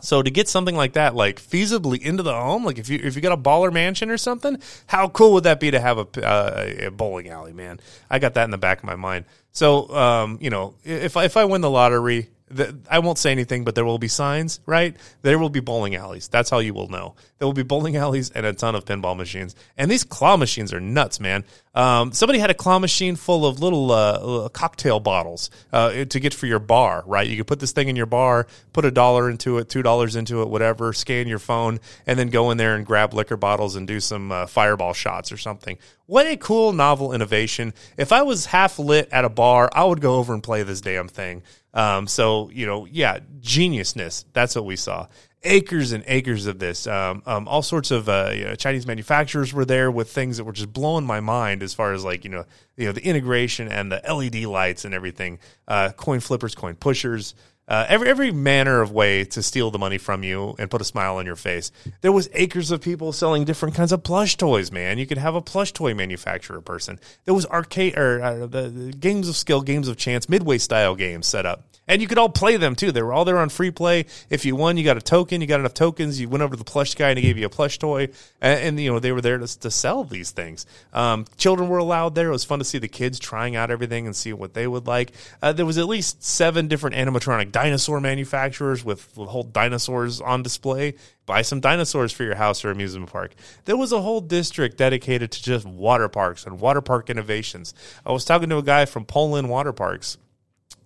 So 0.00 0.22
to 0.22 0.30
get 0.30 0.48
something 0.48 0.76
like 0.76 0.94
that, 0.94 1.14
like 1.14 1.40
feasibly 1.40 1.98
into 2.00 2.22
the 2.22 2.34
home, 2.34 2.64
like 2.64 2.78
if 2.78 2.90
you 2.90 3.00
if 3.02 3.16
you 3.16 3.22
got 3.22 3.32
a 3.32 3.40
baller 3.40 3.72
mansion 3.72 4.10
or 4.10 4.18
something, 4.18 4.58
how 4.86 5.08
cool 5.08 5.32
would 5.32 5.44
that 5.44 5.60
be 5.60 5.70
to 5.70 5.80
have 5.80 5.98
a, 5.98 6.26
uh, 6.26 6.86
a 6.86 6.90
bowling 6.90 7.30
alley, 7.30 7.54
man? 7.54 7.80
I 8.10 8.18
got 8.18 8.34
that 8.34 8.44
in 8.44 8.50
the 8.50 8.58
back 8.58 8.78
of 8.78 8.84
my 8.84 8.96
mind. 8.96 9.24
So 9.52 9.88
um, 9.94 10.38
you 10.42 10.50
know, 10.50 10.74
if 10.84 11.16
if 11.16 11.36
I 11.36 11.46
win 11.46 11.62
the 11.62 11.70
lottery, 11.70 12.28
the, 12.48 12.78
I 12.90 12.98
won't 12.98 13.18
say 13.18 13.32
anything, 13.32 13.64
but 13.64 13.74
there 13.74 13.84
will 13.84 13.98
be 13.98 14.08
signs, 14.08 14.60
right? 14.66 14.96
There 15.22 15.38
will 15.38 15.48
be 15.48 15.60
bowling 15.60 15.96
alleys. 15.96 16.28
That's 16.28 16.50
how 16.50 16.58
you 16.58 16.74
will 16.74 16.88
know. 16.88 17.14
There 17.38 17.48
will 17.48 17.54
be 17.54 17.62
bowling 17.62 17.96
alleys 17.96 18.30
and 18.30 18.44
a 18.44 18.52
ton 18.52 18.74
of 18.74 18.84
pinball 18.84 19.16
machines. 19.16 19.56
And 19.78 19.90
these 19.90 20.04
claw 20.04 20.36
machines 20.36 20.72
are 20.72 20.80
nuts, 20.80 21.20
man. 21.20 21.44
Um, 21.74 22.12
somebody 22.12 22.38
had 22.38 22.50
a 22.50 22.54
claw 22.54 22.78
machine 22.78 23.16
full 23.16 23.46
of 23.46 23.60
little 23.60 23.90
uh, 23.90 24.48
cocktail 24.50 25.00
bottles 25.00 25.50
uh, 25.72 26.04
to 26.04 26.20
get 26.20 26.34
for 26.34 26.46
your 26.46 26.58
bar, 26.58 27.02
right? 27.06 27.26
You 27.26 27.36
could 27.38 27.46
put 27.46 27.60
this 27.60 27.72
thing 27.72 27.88
in 27.88 27.96
your 27.96 28.06
bar, 28.06 28.46
put 28.72 28.84
a 28.84 28.90
dollar 28.90 29.30
into 29.30 29.58
it, 29.58 29.68
two 29.68 29.82
dollars 29.82 30.14
into 30.14 30.42
it, 30.42 30.48
whatever, 30.48 30.92
scan 30.92 31.26
your 31.26 31.38
phone, 31.38 31.80
and 32.06 32.18
then 32.18 32.28
go 32.28 32.50
in 32.50 32.58
there 32.58 32.76
and 32.76 32.86
grab 32.86 33.14
liquor 33.14 33.36
bottles 33.36 33.74
and 33.74 33.88
do 33.88 34.00
some 34.00 34.30
uh, 34.30 34.46
fireball 34.46 34.92
shots 34.92 35.32
or 35.32 35.36
something. 35.36 35.78
What 36.06 36.26
a 36.26 36.36
cool 36.36 36.72
novel 36.72 37.14
innovation. 37.14 37.72
If 37.96 38.12
I 38.12 38.22
was 38.22 38.46
half 38.46 38.78
lit 38.78 39.08
at 39.10 39.24
a 39.24 39.30
bar, 39.30 39.70
I 39.72 39.84
would 39.84 40.02
go 40.02 40.16
over 40.16 40.34
and 40.34 40.42
play 40.42 40.62
this 40.62 40.82
damn 40.82 41.08
thing. 41.08 41.42
Um, 41.74 42.06
so, 42.06 42.48
you 42.50 42.66
know, 42.66 42.86
yeah, 42.86 43.18
geniusness. 43.40 44.24
That's 44.32 44.54
what 44.54 44.64
we 44.64 44.76
saw. 44.76 45.08
Acres 45.42 45.92
and 45.92 46.02
acres 46.06 46.46
of 46.46 46.58
this. 46.58 46.86
Um, 46.86 47.22
um, 47.26 47.46
all 47.48 47.60
sorts 47.60 47.90
of 47.90 48.08
uh, 48.08 48.30
you 48.34 48.44
know, 48.44 48.54
Chinese 48.54 48.86
manufacturers 48.86 49.52
were 49.52 49.66
there 49.66 49.90
with 49.90 50.10
things 50.10 50.38
that 50.38 50.44
were 50.44 50.52
just 50.52 50.72
blowing 50.72 51.04
my 51.04 51.20
mind 51.20 51.62
as 51.62 51.74
far 51.74 51.92
as 51.92 52.02
like 52.02 52.24
you 52.24 52.30
know 52.30 52.46
you 52.78 52.86
know 52.86 52.92
the 52.92 53.04
integration 53.04 53.68
and 53.68 53.92
the 53.92 54.00
LED 54.08 54.44
lights 54.44 54.86
and 54.86 54.94
everything. 54.94 55.38
Uh, 55.68 55.90
coin 55.90 56.20
flippers, 56.20 56.54
coin 56.54 56.76
pushers 56.76 57.34
uh, 57.66 57.86
every 57.88 58.08
every 58.08 58.30
manner 58.30 58.82
of 58.82 58.92
way 58.92 59.24
to 59.24 59.42
steal 59.42 59.70
the 59.70 59.78
money 59.78 59.98
from 59.98 60.22
you 60.22 60.54
and 60.58 60.70
put 60.70 60.80
a 60.80 60.84
smile 60.84 61.16
on 61.16 61.26
your 61.26 61.36
face. 61.36 61.72
There 62.02 62.12
was 62.12 62.28
acres 62.34 62.70
of 62.70 62.80
people 62.80 63.12
selling 63.12 63.44
different 63.44 63.74
kinds 63.74 63.92
of 63.92 64.02
plush 64.02 64.36
toys. 64.36 64.70
Man, 64.70 64.98
you 64.98 65.06
could 65.06 65.18
have 65.18 65.34
a 65.34 65.40
plush 65.40 65.72
toy 65.72 65.94
manufacturer 65.94 66.60
person. 66.60 67.00
There 67.24 67.34
was 67.34 67.46
arcade 67.46 67.96
or 67.96 68.22
uh, 68.22 68.46
the, 68.46 68.68
the 68.68 68.92
games 68.92 69.28
of 69.28 69.36
skill, 69.36 69.62
games 69.62 69.88
of 69.88 69.96
chance, 69.96 70.28
midway 70.28 70.58
style 70.58 70.94
games 70.94 71.26
set 71.26 71.46
up, 71.46 71.64
and 71.88 72.02
you 72.02 72.08
could 72.08 72.18
all 72.18 72.28
play 72.28 72.56
them 72.56 72.74
too. 72.74 72.92
They 72.92 73.02
were 73.02 73.12
all 73.12 73.24
there 73.24 73.38
on 73.38 73.48
free 73.48 73.70
play. 73.70 74.06
If 74.28 74.44
you 74.44 74.56
won, 74.56 74.76
you 74.76 74.84
got 74.84 74.98
a 74.98 75.02
token. 75.02 75.40
You 75.40 75.46
got 75.46 75.60
enough 75.60 75.74
tokens. 75.74 76.20
You 76.20 76.28
went 76.28 76.42
over 76.42 76.52
to 76.52 76.58
the 76.58 76.64
plush 76.64 76.94
guy 76.94 77.10
and 77.10 77.18
he 77.18 77.22
gave 77.22 77.38
you 77.38 77.46
a 77.46 77.50
plush 77.50 77.78
toy, 77.78 78.08
and, 78.40 78.60
and 78.60 78.80
you 78.80 78.92
know 78.92 78.98
they 78.98 79.12
were 79.12 79.22
there 79.22 79.38
to, 79.38 79.60
to 79.60 79.70
sell 79.70 80.04
these 80.04 80.32
things. 80.32 80.66
Um, 80.92 81.24
children 81.38 81.70
were 81.70 81.78
allowed 81.78 82.14
there. 82.14 82.28
It 82.28 82.32
was 82.32 82.44
fun 82.44 82.58
to 82.58 82.64
see 82.64 82.78
the 82.78 82.88
kids 82.88 83.18
trying 83.18 83.56
out 83.56 83.70
everything 83.70 84.06
and 84.06 84.14
see 84.14 84.34
what 84.34 84.52
they 84.52 84.66
would 84.66 84.86
like. 84.86 85.12
Uh, 85.40 85.52
there 85.52 85.66
was 85.66 85.78
at 85.78 85.86
least 85.86 86.22
seven 86.22 86.68
different 86.68 86.96
animatronic 86.96 87.53
dinosaur 87.54 88.00
manufacturers 88.00 88.84
with, 88.84 89.14
whole 89.14 89.44
dinosaurs 89.44 90.20
on 90.20 90.42
display. 90.42 90.94
Buy 91.24 91.42
some 91.42 91.60
dinosaurs 91.60 92.10
for 92.10 92.24
your 92.24 92.34
house 92.34 92.64
or 92.64 92.72
amusement 92.72 93.12
park. 93.12 93.32
There 93.64 93.76
was 93.76 93.92
a 93.92 94.02
whole 94.02 94.20
district 94.20 94.76
dedicated 94.76 95.30
to 95.30 95.42
just 95.42 95.64
water 95.64 96.08
parks 96.08 96.44
and 96.44 96.60
water 96.60 96.80
park 96.80 97.08
innovations. 97.08 97.72
I 98.04 98.10
was 98.10 98.24
talking 98.24 98.48
to 98.48 98.58
a 98.58 98.62
guy 98.62 98.86
from 98.86 99.04
Polin 99.04 99.46
Water 99.46 99.72
Parks 99.72 100.18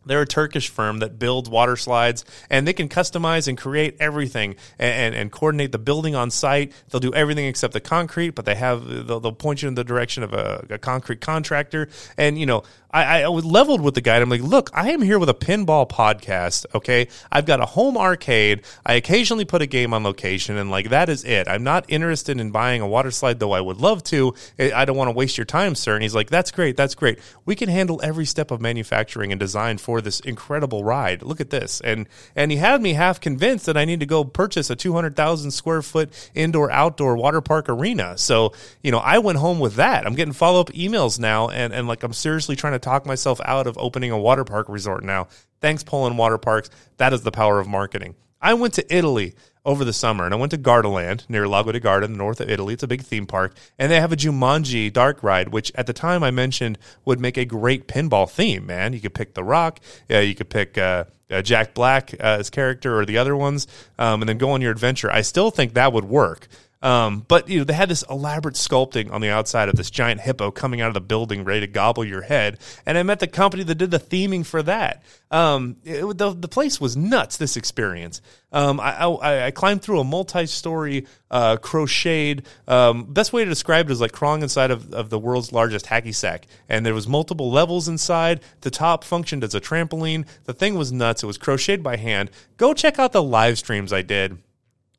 they're 0.08 0.22
a 0.22 0.26
Turkish 0.26 0.68
firm 0.68 0.98
that 0.98 1.18
builds 1.18 1.48
water 1.48 1.76
slides, 1.76 2.24
and 2.50 2.66
they 2.66 2.72
can 2.72 2.88
customize 2.88 3.48
and 3.48 3.56
create 3.56 3.96
everything 4.00 4.56
and, 4.78 4.92
and, 4.92 5.14
and, 5.14 5.32
coordinate 5.32 5.72
the 5.72 5.78
building 5.78 6.14
on 6.14 6.30
site. 6.30 6.72
They'll 6.90 7.00
do 7.00 7.14
everything 7.14 7.46
except 7.46 7.72
the 7.72 7.80
concrete, 7.80 8.30
but 8.30 8.44
they 8.44 8.54
have 8.54 9.06
they'll, 9.06 9.20
they'll 9.20 9.32
point 9.32 9.62
you 9.62 9.68
in 9.68 9.74
the 9.74 9.84
direction 9.84 10.22
of 10.22 10.32
a, 10.32 10.66
a 10.70 10.78
concrete 10.78 11.20
contractor. 11.20 11.88
And 12.16 12.38
you 12.38 12.46
know, 12.46 12.64
I, 12.90 13.22
I 13.22 13.28
was 13.28 13.44
leveled 13.44 13.82
with 13.82 13.94
the 13.94 14.00
guy. 14.00 14.16
I'm 14.16 14.30
like, 14.30 14.40
look, 14.40 14.70
I 14.72 14.90
am 14.90 15.02
here 15.02 15.18
with 15.18 15.28
a 15.28 15.34
pinball 15.34 15.88
podcast. 15.88 16.64
Okay, 16.74 17.08
I've 17.30 17.44
got 17.44 17.60
a 17.60 17.66
home 17.66 17.98
arcade. 17.98 18.62
I 18.84 18.94
occasionally 18.94 19.44
put 19.44 19.60
a 19.60 19.66
game 19.66 19.92
on 19.92 20.02
location, 20.02 20.56
and 20.56 20.70
like 20.70 20.88
that 20.88 21.08
is 21.08 21.24
it. 21.24 21.48
I'm 21.48 21.62
not 21.62 21.84
interested 21.88 22.40
in 22.40 22.50
buying 22.50 22.80
a 22.80 22.88
water 22.88 23.10
slide, 23.10 23.40
though 23.40 23.52
I 23.52 23.60
would 23.60 23.76
love 23.76 24.02
to. 24.04 24.34
I 24.58 24.84
don't 24.84 24.96
want 24.96 25.08
to 25.08 25.12
waste 25.12 25.36
your 25.36 25.44
time, 25.44 25.74
sir. 25.74 25.94
And 25.94 26.02
he's 26.02 26.14
like, 26.14 26.30
that's 26.30 26.50
great, 26.50 26.76
that's 26.76 26.94
great. 26.94 27.18
We 27.44 27.54
can 27.54 27.68
handle 27.68 28.00
every 28.02 28.24
step 28.24 28.50
of 28.50 28.60
manufacturing 28.60 29.32
and 29.32 29.38
design 29.38 29.78
for 29.78 29.97
this 30.00 30.20
incredible 30.20 30.84
ride. 30.84 31.22
Look 31.22 31.40
at 31.40 31.50
this, 31.50 31.80
and 31.80 32.08
and 32.34 32.50
he 32.50 32.58
had 32.58 32.82
me 32.82 32.94
half 32.94 33.20
convinced 33.20 33.66
that 33.66 33.76
I 33.76 33.84
need 33.84 34.00
to 34.00 34.06
go 34.06 34.24
purchase 34.24 34.70
a 34.70 34.76
200,000 34.76 35.50
square 35.50 35.82
foot 35.82 36.30
indoor 36.34 36.70
outdoor 36.70 37.16
water 37.16 37.40
park 37.40 37.68
arena. 37.68 38.16
So 38.18 38.52
you 38.82 38.90
know, 38.90 38.98
I 38.98 39.18
went 39.18 39.38
home 39.38 39.60
with 39.60 39.76
that. 39.76 40.06
I'm 40.06 40.14
getting 40.14 40.32
follow 40.32 40.60
up 40.60 40.70
emails 40.70 41.18
now, 41.18 41.48
and 41.48 41.72
and 41.72 41.88
like 41.88 42.02
I'm 42.02 42.12
seriously 42.12 42.56
trying 42.56 42.74
to 42.74 42.78
talk 42.78 43.06
myself 43.06 43.40
out 43.44 43.66
of 43.66 43.76
opening 43.78 44.10
a 44.10 44.18
water 44.18 44.44
park 44.44 44.68
resort 44.68 45.04
now. 45.04 45.28
Thanks, 45.60 45.82
Polin 45.82 46.16
Water 46.16 46.38
Parks. 46.38 46.70
That 46.98 47.12
is 47.12 47.22
the 47.22 47.32
power 47.32 47.58
of 47.58 47.66
marketing. 47.66 48.14
I 48.40 48.54
went 48.54 48.74
to 48.74 48.94
Italy 48.94 49.34
over 49.68 49.84
the 49.84 49.92
summer 49.92 50.24
and 50.24 50.32
I 50.32 50.38
went 50.38 50.50
to 50.52 50.58
Gardaland 50.58 51.28
near 51.28 51.46
Lago 51.46 51.72
di 51.72 51.78
Garda 51.78 52.06
in 52.06 52.12
the 52.12 52.18
north 52.18 52.40
of 52.40 52.48
Italy. 52.48 52.72
It's 52.72 52.82
a 52.82 52.88
big 52.88 53.02
theme 53.02 53.26
park 53.26 53.54
and 53.78 53.92
they 53.92 54.00
have 54.00 54.12
a 54.12 54.16
Jumanji 54.16 54.90
dark 54.90 55.22
ride, 55.22 55.50
which 55.50 55.70
at 55.74 55.86
the 55.86 55.92
time 55.92 56.24
I 56.24 56.30
mentioned 56.30 56.78
would 57.04 57.20
make 57.20 57.36
a 57.36 57.44
great 57.44 57.86
pinball 57.86 58.30
theme, 58.30 58.64
man. 58.64 58.94
You 58.94 59.00
could 59.00 59.12
pick 59.12 59.34
The 59.34 59.44
Rock. 59.44 59.78
You 60.08 60.34
could 60.34 60.48
pick 60.48 60.78
uh, 60.78 61.04
uh, 61.30 61.42
Jack 61.42 61.74
Black 61.74 62.14
uh, 62.14 62.38
as 62.40 62.48
character 62.48 62.98
or 62.98 63.04
the 63.04 63.18
other 63.18 63.36
ones 63.36 63.66
um, 63.98 64.22
and 64.22 64.28
then 64.30 64.38
go 64.38 64.50
on 64.52 64.62
your 64.62 64.72
adventure. 64.72 65.12
I 65.12 65.20
still 65.20 65.50
think 65.50 65.74
that 65.74 65.92
would 65.92 66.06
work. 66.06 66.48
Um, 66.80 67.24
but 67.26 67.48
you 67.48 67.58
know 67.58 67.64
they 67.64 67.72
had 67.72 67.88
this 67.88 68.04
elaborate 68.08 68.54
sculpting 68.54 69.10
on 69.10 69.20
the 69.20 69.30
outside 69.30 69.68
of 69.68 69.74
this 69.74 69.90
giant 69.90 70.20
hippo 70.20 70.52
coming 70.52 70.80
out 70.80 70.88
of 70.88 70.94
the 70.94 71.00
building, 71.00 71.42
ready 71.42 71.60
to 71.60 71.66
gobble 71.66 72.04
your 72.04 72.22
head. 72.22 72.58
And 72.86 72.96
I 72.96 73.02
met 73.02 73.18
the 73.18 73.26
company 73.26 73.64
that 73.64 73.74
did 73.74 73.90
the 73.90 73.98
theming 73.98 74.46
for 74.46 74.62
that. 74.62 75.02
Um, 75.30 75.76
it, 75.84 76.18
the 76.18 76.34
the 76.34 76.48
place 76.48 76.80
was 76.80 76.96
nuts. 76.96 77.36
This 77.36 77.56
experience. 77.56 78.22
Um, 78.50 78.80
I, 78.80 79.04
I, 79.04 79.46
I, 79.46 79.50
climbed 79.50 79.82
through 79.82 80.00
a 80.00 80.04
multi-story 80.04 81.06
uh, 81.30 81.58
crocheted. 81.58 82.46
Um, 82.66 83.04
best 83.04 83.30
way 83.30 83.44
to 83.44 83.50
describe 83.50 83.90
it 83.90 83.92
is 83.92 84.00
like 84.00 84.12
crawling 84.12 84.40
inside 84.40 84.70
of, 84.70 84.90
of 84.94 85.10
the 85.10 85.18
world's 85.18 85.52
largest 85.52 85.84
hacky 85.84 86.14
sack. 86.14 86.46
And 86.66 86.86
there 86.86 86.94
was 86.94 87.06
multiple 87.06 87.50
levels 87.50 87.88
inside. 87.88 88.40
The 88.62 88.70
top 88.70 89.04
functioned 89.04 89.44
as 89.44 89.54
a 89.54 89.60
trampoline. 89.60 90.26
The 90.44 90.54
thing 90.54 90.76
was 90.76 90.90
nuts. 90.90 91.22
It 91.22 91.26
was 91.26 91.36
crocheted 91.36 91.82
by 91.82 91.96
hand. 91.96 92.30
Go 92.56 92.72
check 92.72 92.98
out 92.98 93.12
the 93.12 93.22
live 93.22 93.58
streams 93.58 93.92
I 93.92 94.00
did 94.00 94.38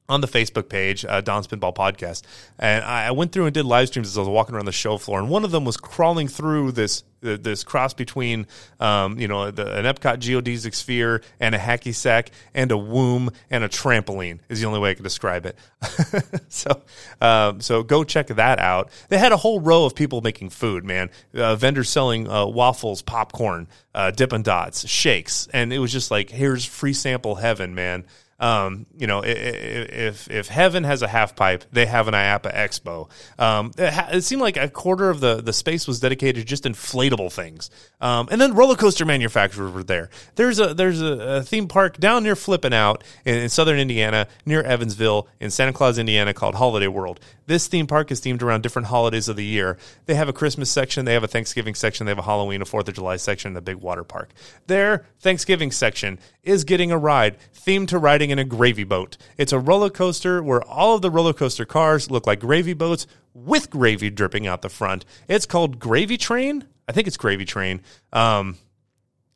on 0.09 0.21
the 0.21 0.27
Facebook 0.27 0.67
page, 0.67 1.05
uh, 1.05 1.21
Don's 1.21 1.47
Pinball 1.47 1.73
Podcast, 1.73 2.23
and 2.57 2.83
I 2.83 3.11
went 3.11 3.31
through 3.31 3.45
and 3.45 3.53
did 3.53 3.65
live 3.65 3.87
streams 3.87 4.07
as 4.07 4.17
I 4.17 4.21
was 4.21 4.29
walking 4.29 4.55
around 4.55 4.65
the 4.65 4.71
show 4.71 4.97
floor, 4.97 5.19
and 5.19 5.29
one 5.29 5.45
of 5.45 5.51
them 5.51 5.63
was 5.63 5.77
crawling 5.77 6.27
through 6.27 6.73
this 6.73 7.03
this 7.21 7.63
cross 7.63 7.93
between, 7.93 8.47
um, 8.79 9.19
you 9.19 9.27
know, 9.27 9.51
the, 9.51 9.77
an 9.77 9.85
Epcot 9.85 10.17
geodesic 10.17 10.73
sphere 10.73 11.21
and 11.39 11.53
a 11.53 11.57
hacky 11.57 11.93
sack 11.93 12.31
and 12.53 12.71
a 12.71 12.77
womb 12.77 13.29
and 13.49 13.63
a 13.63 13.69
trampoline 13.69 14.39
is 14.49 14.61
the 14.61 14.67
only 14.67 14.79
way 14.79 14.91
I 14.91 14.93
can 14.93 15.03
describe 15.03 15.45
it. 15.45 15.57
so, 16.47 16.81
um, 17.21 17.61
so 17.61 17.83
go 17.83 18.03
check 18.03 18.27
that 18.27 18.59
out. 18.59 18.89
They 19.09 19.17
had 19.17 19.31
a 19.31 19.37
whole 19.37 19.59
row 19.59 19.85
of 19.85 19.95
people 19.95 20.21
making 20.21 20.49
food, 20.49 20.83
man. 20.83 21.09
Uh, 21.33 21.55
vendors 21.55 21.89
selling 21.89 22.29
uh, 22.29 22.45
waffles, 22.45 23.01
popcorn, 23.01 23.67
uh, 23.93 24.11
Dippin' 24.11 24.43
Dots, 24.43 24.87
shakes, 24.87 25.47
and 25.53 25.73
it 25.73 25.79
was 25.79 25.91
just 25.91 26.11
like 26.11 26.29
here's 26.29 26.65
free 26.65 26.93
sample 26.93 27.35
heaven, 27.35 27.75
man. 27.75 28.05
Um, 28.39 28.85
you 28.97 29.05
know, 29.05 29.21
if 29.25 30.29
if 30.29 30.47
heaven 30.47 30.85
has 30.85 31.01
a 31.01 31.07
half 31.07 31.35
pipe, 31.35 31.65
they 31.73 31.85
have 31.85 32.07
an 32.07 32.13
IAAPA 32.13 32.55
Expo. 32.55 33.09
Um, 33.37 33.71
it, 33.77 33.91
ha- 33.91 34.09
it, 34.13 34.21
seemed 34.21 34.41
like 34.41 34.55
a 34.55 34.69
quarter 34.69 35.09
of 35.09 35.19
the 35.19 35.41
the 35.41 35.51
space 35.51 35.87
was 35.87 35.99
dedicated 35.99 36.41
to 36.41 36.45
just 36.45 36.63
inflatable 36.63 37.33
things, 37.33 37.69
um, 37.99 38.29
and 38.31 38.39
then 38.39 38.53
roller 38.53 38.75
coaster 38.75 39.05
manufacturers 39.05 39.73
were 39.73 39.83
there. 39.83 40.09
There's 40.35 40.59
a 40.59 40.73
there's 40.73 41.01
a, 41.01 41.37
a 41.37 41.43
theme 41.43 41.67
park 41.67 41.97
down 41.97 42.23
near 42.23 42.35
Flippin' 42.35 42.71
Out 42.71 43.03
in, 43.25 43.35
in 43.35 43.49
southern 43.49 43.77
Indiana, 43.77 44.27
near 44.45 44.61
Evansville, 44.63 45.27
in 45.39 45.51
Santa 45.51 45.73
Claus, 45.73 45.97
Indiana, 45.97 46.33
called 46.33 46.55
Holiday 46.55 46.87
World. 46.87 47.19
This 47.49 47.67
theme 47.67 47.87
park 47.87 48.11
is 48.11 48.21
themed 48.21 48.43
around 48.43 48.61
different 48.61 48.89
holidays 48.89 49.27
of 49.27 49.35
the 49.35 49.43
year. 49.43 49.79
They 50.05 50.13
have 50.13 50.29
a 50.29 50.33
Christmas 50.33 50.69
section, 50.69 51.05
they 51.05 51.13
have 51.13 51.23
a 51.23 51.27
Thanksgiving 51.27 51.73
section, 51.73 52.05
they 52.05 52.11
have 52.11 52.19
a 52.19 52.21
Halloween, 52.21 52.61
a 52.61 52.65
Fourth 52.65 52.87
of 52.87 52.93
July 52.93 53.17
section, 53.17 53.49
and 53.49 53.57
a 53.57 53.61
big 53.61 53.77
water 53.77 54.03
park. 54.03 54.29
Their 54.67 55.07
Thanksgiving 55.19 55.71
section 55.71 56.19
is 56.43 56.63
getting 56.63 56.91
a 56.91 56.97
ride 56.97 57.37
themed 57.55 57.87
to 57.87 57.97
riding 57.97 58.28
in 58.29 58.39
a 58.39 58.43
gravy 58.43 58.83
boat. 58.83 59.17
It's 59.37 59.53
a 59.53 59.59
roller 59.59 59.89
coaster 59.89 60.41
where 60.41 60.63
all 60.63 60.95
of 60.95 61.01
the 61.01 61.11
roller 61.11 61.33
coaster 61.33 61.65
cars 61.65 62.09
look 62.11 62.27
like 62.27 62.39
gravy 62.39 62.73
boats 62.73 63.07
with 63.33 63.69
gravy 63.69 64.09
dripping 64.09 64.47
out 64.47 64.61
the 64.61 64.69
front. 64.69 65.05
It's 65.27 65.45
called 65.45 65.79
Gravy 65.79 66.17
Train. 66.17 66.65
I 66.87 66.91
think 66.91 67.07
it's 67.07 67.17
Gravy 67.17 67.45
Train. 67.45 67.81
Um, 68.11 68.57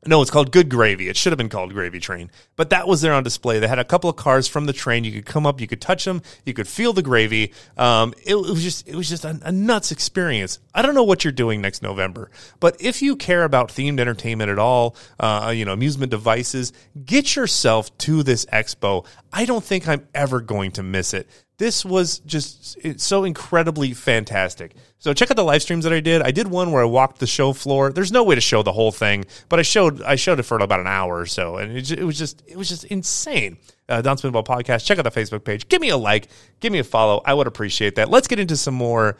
no, 0.05 0.21
it's 0.21 0.31
called 0.31 0.51
Good 0.51 0.69
Gravy. 0.69 1.07
It 1.07 1.17
should 1.17 1.31
have 1.31 1.37
been 1.37 1.49
called 1.49 1.73
Gravy 1.73 1.99
Train. 1.99 2.29
But 2.55 2.69
that 2.71 2.87
was 2.87 3.01
there 3.01 3.13
on 3.13 3.23
display. 3.23 3.59
They 3.59 3.67
had 3.67 3.79
a 3.79 3.85
couple 3.85 4.09
of 4.09 4.15
cars 4.15 4.47
from 4.47 4.65
the 4.65 4.73
train. 4.73 5.03
You 5.03 5.11
could 5.11 5.25
come 5.25 5.45
up, 5.45 5.61
you 5.61 5.67
could 5.67 5.81
touch 5.81 6.05
them, 6.05 6.21
you 6.45 6.53
could 6.53 6.67
feel 6.67 6.93
the 6.93 7.01
gravy. 7.01 7.53
Um, 7.77 8.13
it, 8.25 8.35
it, 8.35 8.35
was 8.35 8.63
just 8.63 8.87
it 8.87 8.95
was 8.95 9.09
just 9.09 9.25
a, 9.25 9.39
a, 9.43 9.51
nuts 9.51 9.91
experience. 9.91 10.59
I 10.73 10.81
don't 10.81 10.95
know 10.95 11.03
what 11.03 11.23
you're 11.23 11.33
doing 11.33 11.61
next 11.61 11.81
November, 11.81 12.31
but 12.59 12.81
if 12.81 13.01
you 13.01 13.15
care 13.15 13.43
about 13.43 13.69
themed 13.69 13.99
entertainment 13.99 14.49
at 14.49 14.59
all, 14.59 14.95
uh, 15.19 15.53
you 15.55 15.65
know, 15.65 15.73
amusement 15.73 16.11
devices, 16.11 16.73
get 17.05 17.35
yourself 17.35 17.95
to 17.99 18.23
this 18.23 18.45
expo. 18.45 19.05
I 19.31 19.45
don't 19.45 19.63
think 19.63 19.87
I'm 19.87 20.07
ever 20.13 20.41
going 20.41 20.71
to 20.73 20.83
miss 20.83 21.13
it 21.13 21.27
this 21.57 21.85
was 21.85 22.19
just 22.19 22.99
so 22.99 23.23
incredibly 23.23 23.93
fantastic. 23.93 24.73
So 24.97 25.13
check 25.13 25.29
out 25.29 25.37
the 25.37 25.43
live 25.43 25.61
streams 25.61 25.83
that 25.83 25.93
I 25.93 25.99
did. 25.99 26.21
I 26.21 26.31
did 26.31 26.47
one 26.47 26.71
where 26.71 26.81
I 26.81 26.85
walked 26.85 27.19
the 27.19 27.27
show 27.27 27.53
floor. 27.53 27.91
There's 27.91 28.11
no 28.11 28.23
way 28.23 28.35
to 28.35 28.41
show 28.41 28.63
the 28.63 28.71
whole 28.71 28.91
thing, 28.91 29.25
but 29.49 29.59
I 29.59 29.61
showed 29.61 30.01
I 30.01 30.15
showed 30.15 30.39
it 30.39 30.43
for 30.43 30.57
about 30.57 30.79
an 30.79 30.87
hour 30.87 31.19
or 31.19 31.25
so, 31.25 31.57
and 31.57 31.77
it, 31.77 31.91
it 31.91 32.03
was 32.03 32.17
just 32.17 32.43
it 32.47 32.57
was 32.57 32.69
just 32.69 32.85
insane. 32.85 33.57
Uh, 33.87 34.01
Don's 34.01 34.21
Pinball 34.21 34.45
podcast. 34.45 34.85
Check 34.85 34.97
out 34.97 35.03
the 35.03 35.11
Facebook 35.11 35.43
page. 35.43 35.67
Give 35.67 35.81
me 35.81 35.89
a 35.89 35.97
like. 35.97 36.29
Give 36.59 36.73
me 36.73 36.79
a 36.79 36.83
follow. 36.83 37.21
I 37.25 37.33
would 37.33 37.47
appreciate 37.47 37.95
that. 37.95 38.09
Let's 38.09 38.27
get 38.27 38.39
into 38.39 38.57
some 38.57 38.73
more 38.73 39.17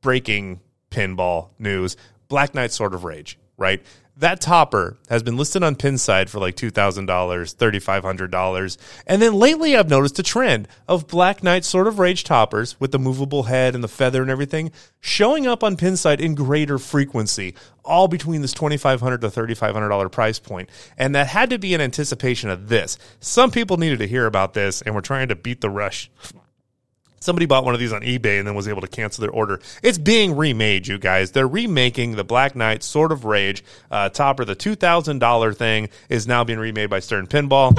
breaking 0.00 0.60
pinball 0.90 1.50
news. 1.58 1.96
Black 2.28 2.54
Knight 2.54 2.72
Sword 2.72 2.94
of 2.94 3.04
Rage. 3.04 3.38
Right 3.56 3.84
that 4.16 4.40
topper 4.40 4.96
has 5.08 5.22
been 5.22 5.36
listed 5.36 5.62
on 5.62 5.74
Pinside 5.74 6.28
for 6.28 6.38
like 6.38 6.54
$2,000, 6.56 7.06
$3,500. 7.06 8.76
And 9.06 9.20
then 9.20 9.34
lately 9.34 9.76
I've 9.76 9.90
noticed 9.90 10.18
a 10.18 10.22
trend 10.22 10.68
of 10.86 11.08
Black 11.08 11.42
Knight 11.42 11.64
Sword 11.64 11.88
of 11.88 11.98
Rage 11.98 12.22
toppers 12.22 12.78
with 12.80 12.92
the 12.92 12.98
movable 12.98 13.44
head 13.44 13.74
and 13.74 13.82
the 13.82 13.88
feather 13.88 14.22
and 14.22 14.30
everything 14.30 14.70
showing 15.00 15.46
up 15.46 15.64
on 15.64 15.76
Pinside 15.76 16.20
in 16.20 16.34
greater 16.34 16.78
frequency, 16.78 17.54
all 17.84 18.06
between 18.06 18.40
this 18.40 18.54
$2,500 18.54 19.20
to 19.20 19.28
$3,500 19.28 20.12
price 20.12 20.38
point. 20.38 20.70
And 20.96 21.14
that 21.14 21.26
had 21.26 21.50
to 21.50 21.58
be 21.58 21.74
in 21.74 21.80
anticipation 21.80 22.50
of 22.50 22.68
this. 22.68 22.96
Some 23.18 23.50
people 23.50 23.78
needed 23.78 23.98
to 23.98 24.06
hear 24.06 24.26
about 24.26 24.54
this 24.54 24.80
and 24.80 24.94
were 24.94 25.00
trying 25.00 25.28
to 25.28 25.36
beat 25.36 25.60
the 25.60 25.70
rush 25.70 26.10
Somebody 27.24 27.46
bought 27.46 27.64
one 27.64 27.72
of 27.72 27.80
these 27.80 27.92
on 27.92 28.02
eBay 28.02 28.38
and 28.38 28.46
then 28.46 28.54
was 28.54 28.68
able 28.68 28.82
to 28.82 28.86
cancel 28.86 29.22
their 29.22 29.30
order. 29.30 29.58
It's 29.82 29.96
being 29.96 30.36
remade, 30.36 30.86
you 30.86 30.98
guys. 30.98 31.32
They're 31.32 31.48
remaking 31.48 32.16
the 32.16 32.24
Black 32.24 32.54
Knight 32.54 32.82
Sword 32.82 33.12
of 33.12 33.24
Rage 33.24 33.64
uh, 33.90 34.10
topper. 34.10 34.44
The 34.44 34.54
two 34.54 34.74
thousand 34.74 35.20
dollar 35.20 35.54
thing 35.54 35.88
is 36.10 36.26
now 36.26 36.44
being 36.44 36.58
remade 36.58 36.90
by 36.90 37.00
Stern 37.00 37.26
Pinball. 37.26 37.74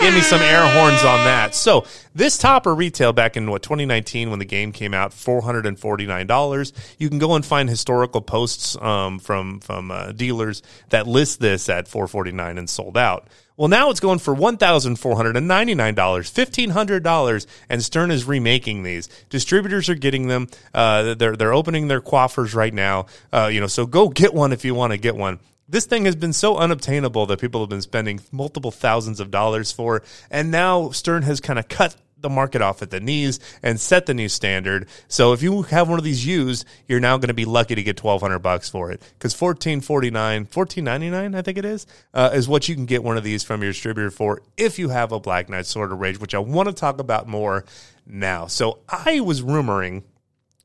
Give 0.00 0.14
me 0.14 0.22
some 0.22 0.40
air 0.40 0.66
horns 0.66 1.04
on 1.04 1.24
that. 1.24 1.54
So 1.54 1.84
this 2.14 2.38
topper 2.38 2.74
retailed 2.74 3.16
back 3.16 3.36
in 3.36 3.50
what 3.50 3.62
2019 3.62 4.30
when 4.30 4.38
the 4.38 4.46
game 4.46 4.72
came 4.72 4.94
out, 4.94 5.12
four 5.12 5.42
hundred 5.42 5.66
and 5.66 5.78
forty 5.78 6.06
nine 6.06 6.26
dollars. 6.26 6.72
You 6.98 7.10
can 7.10 7.18
go 7.18 7.34
and 7.34 7.44
find 7.44 7.68
historical 7.68 8.22
posts 8.22 8.76
um, 8.80 9.18
from 9.18 9.60
from 9.60 9.90
uh, 9.90 10.12
dealers 10.12 10.62
that 10.88 11.06
list 11.06 11.40
this 11.40 11.68
at 11.68 11.86
four 11.86 12.08
forty 12.08 12.32
nine 12.32 12.56
and 12.56 12.66
sold 12.68 12.96
out. 12.96 13.28
Well, 13.58 13.68
now 13.68 13.90
it's 13.90 14.00
going 14.00 14.20
for 14.20 14.34
$1,499, 14.34 14.96
$1,500, 14.96 17.46
and 17.68 17.84
Stern 17.84 18.10
is 18.10 18.24
remaking 18.24 18.84
these. 18.84 19.06
Distributors 19.28 19.90
are 19.90 19.94
getting 19.94 20.28
them. 20.28 20.48
Uh, 20.72 21.12
they're, 21.12 21.36
they're 21.36 21.52
opening 21.52 21.86
their 21.86 22.00
coffers 22.00 22.54
right 22.54 22.72
now. 22.72 23.04
Uh, 23.30 23.50
you 23.52 23.60
know, 23.60 23.66
so 23.66 23.84
go 23.84 24.08
get 24.08 24.32
one 24.32 24.54
if 24.54 24.64
you 24.64 24.74
want 24.74 24.94
to 24.94 24.96
get 24.96 25.14
one. 25.14 25.40
This 25.70 25.86
thing 25.86 26.04
has 26.06 26.16
been 26.16 26.32
so 26.32 26.56
unobtainable 26.56 27.26
that 27.26 27.40
people 27.40 27.60
have 27.60 27.70
been 27.70 27.80
spending 27.80 28.20
multiple 28.32 28.72
thousands 28.72 29.20
of 29.20 29.30
dollars 29.30 29.70
for, 29.70 30.02
and 30.28 30.50
now 30.50 30.90
Stern 30.90 31.22
has 31.22 31.40
kind 31.40 31.60
of 31.60 31.68
cut 31.68 31.94
the 32.18 32.28
market 32.28 32.60
off 32.60 32.82
at 32.82 32.90
the 32.90 32.98
knees 32.98 33.38
and 33.62 33.80
set 33.80 34.06
the 34.06 34.12
new 34.12 34.28
standard. 34.28 34.88
So 35.06 35.32
if 35.32 35.44
you 35.44 35.62
have 35.62 35.88
one 35.88 36.00
of 36.00 36.04
these 36.04 36.26
used, 36.26 36.66
you're 36.88 36.98
now 36.98 37.18
going 37.18 37.28
to 37.28 37.34
be 37.34 37.44
lucky 37.44 37.76
to 37.76 37.84
get 37.84 38.02
1200 38.02 38.40
bucks 38.40 38.68
for 38.68 38.90
it 38.90 39.00
because 39.16 39.32
1449, 39.40 40.48
1499, 40.52 41.34
I 41.36 41.42
think 41.42 41.56
it 41.56 41.64
is, 41.64 41.86
uh, 42.14 42.30
is 42.34 42.48
what 42.48 42.68
you 42.68 42.74
can 42.74 42.86
get 42.86 43.04
one 43.04 43.16
of 43.16 43.22
these 43.22 43.44
from 43.44 43.62
your 43.62 43.70
distributor 43.70 44.10
for 44.10 44.42
if 44.56 44.76
you 44.76 44.88
have 44.88 45.12
a 45.12 45.20
Black 45.20 45.48
Knight 45.48 45.66
Sword 45.66 45.92
of 45.92 46.00
Rage, 46.00 46.18
which 46.18 46.34
I 46.34 46.40
want 46.40 46.68
to 46.68 46.74
talk 46.74 46.98
about 46.98 47.28
more 47.28 47.64
now. 48.04 48.48
So 48.48 48.80
I 48.88 49.20
was 49.20 49.40
rumoring 49.42 50.02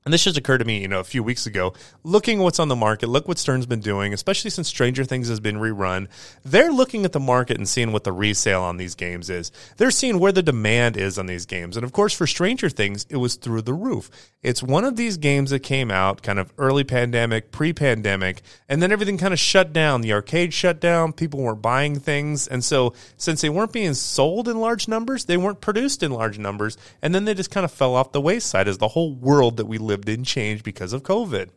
and 0.05 0.13
this 0.13 0.23
just 0.23 0.37
occurred 0.37 0.59
to 0.59 0.65
me, 0.65 0.81
you 0.81 0.87
know, 0.87 0.99
a 0.99 1.03
few 1.03 1.23
weeks 1.23 1.47
ago. 1.47 1.73
Looking 2.03 2.37
at 2.37 2.43
what's 2.43 2.59
on 2.59 2.67
the 2.67 2.75
market, 2.75 3.09
look 3.09 3.27
what 3.27 3.39
Stern's 3.39 3.65
been 3.65 3.79
doing, 3.79 4.13
especially 4.13 4.51
since 4.51 4.67
Stranger 4.67 5.03
Things 5.03 5.29
has 5.29 5.39
been 5.39 5.55
rerun. 5.55 6.09
They're 6.43 6.71
looking 6.71 7.05
at 7.05 7.11
the 7.11 7.19
market 7.19 7.57
and 7.57 7.67
seeing 7.67 7.91
what 7.91 8.03
the 8.03 8.11
resale 8.11 8.61
on 8.61 8.77
these 8.77 8.93
games 8.93 9.31
is. 9.31 9.51
They're 9.77 9.89
seeing 9.89 10.19
where 10.19 10.31
the 10.31 10.43
demand 10.43 10.95
is 10.95 11.17
on 11.17 11.25
these 11.25 11.47
games. 11.47 11.75
And 11.75 11.83
of 11.83 11.91
course, 11.91 12.13
for 12.13 12.27
Stranger 12.27 12.69
Things, 12.69 13.07
it 13.09 13.17
was 13.17 13.33
through 13.33 13.63
the 13.63 13.73
roof. 13.73 14.11
It's 14.43 14.61
one 14.61 14.85
of 14.85 14.95
these 14.95 15.17
games 15.17 15.49
that 15.49 15.61
came 15.61 15.89
out 15.89 16.21
kind 16.21 16.37
of 16.37 16.53
early 16.59 16.83
pandemic, 16.83 17.51
pre 17.51 17.73
pandemic, 17.73 18.43
and 18.69 18.83
then 18.83 18.91
everything 18.91 19.17
kind 19.17 19.33
of 19.33 19.39
shut 19.39 19.73
down. 19.73 20.01
The 20.01 20.13
arcade 20.13 20.53
shut 20.53 20.79
down, 20.79 21.13
people 21.13 21.39
weren't 21.39 21.63
buying 21.63 21.99
things. 21.99 22.47
And 22.47 22.63
so, 22.63 22.93
since 23.17 23.41
they 23.41 23.49
weren't 23.49 23.73
being 23.73 23.95
sold 23.95 24.47
in 24.47 24.59
large 24.59 24.87
numbers, 24.87 25.25
they 25.25 25.35
weren't 25.35 25.61
produced 25.61 26.03
in 26.03 26.11
large 26.11 26.37
numbers. 26.37 26.77
And 27.01 27.15
then 27.15 27.25
they 27.25 27.33
just 27.33 27.49
kind 27.49 27.65
of 27.65 27.71
fell 27.71 27.95
off 27.95 28.11
the 28.11 28.21
wayside 28.21 28.67
as 28.67 28.77
the 28.77 28.89
whole 28.89 29.15
world 29.15 29.57
that 29.57 29.65
we 29.65 29.79
live 29.79 29.94
didn't 30.03 30.25
change 30.25 30.63
because 30.63 30.91
of 30.91 31.03
COVID. 31.03 31.49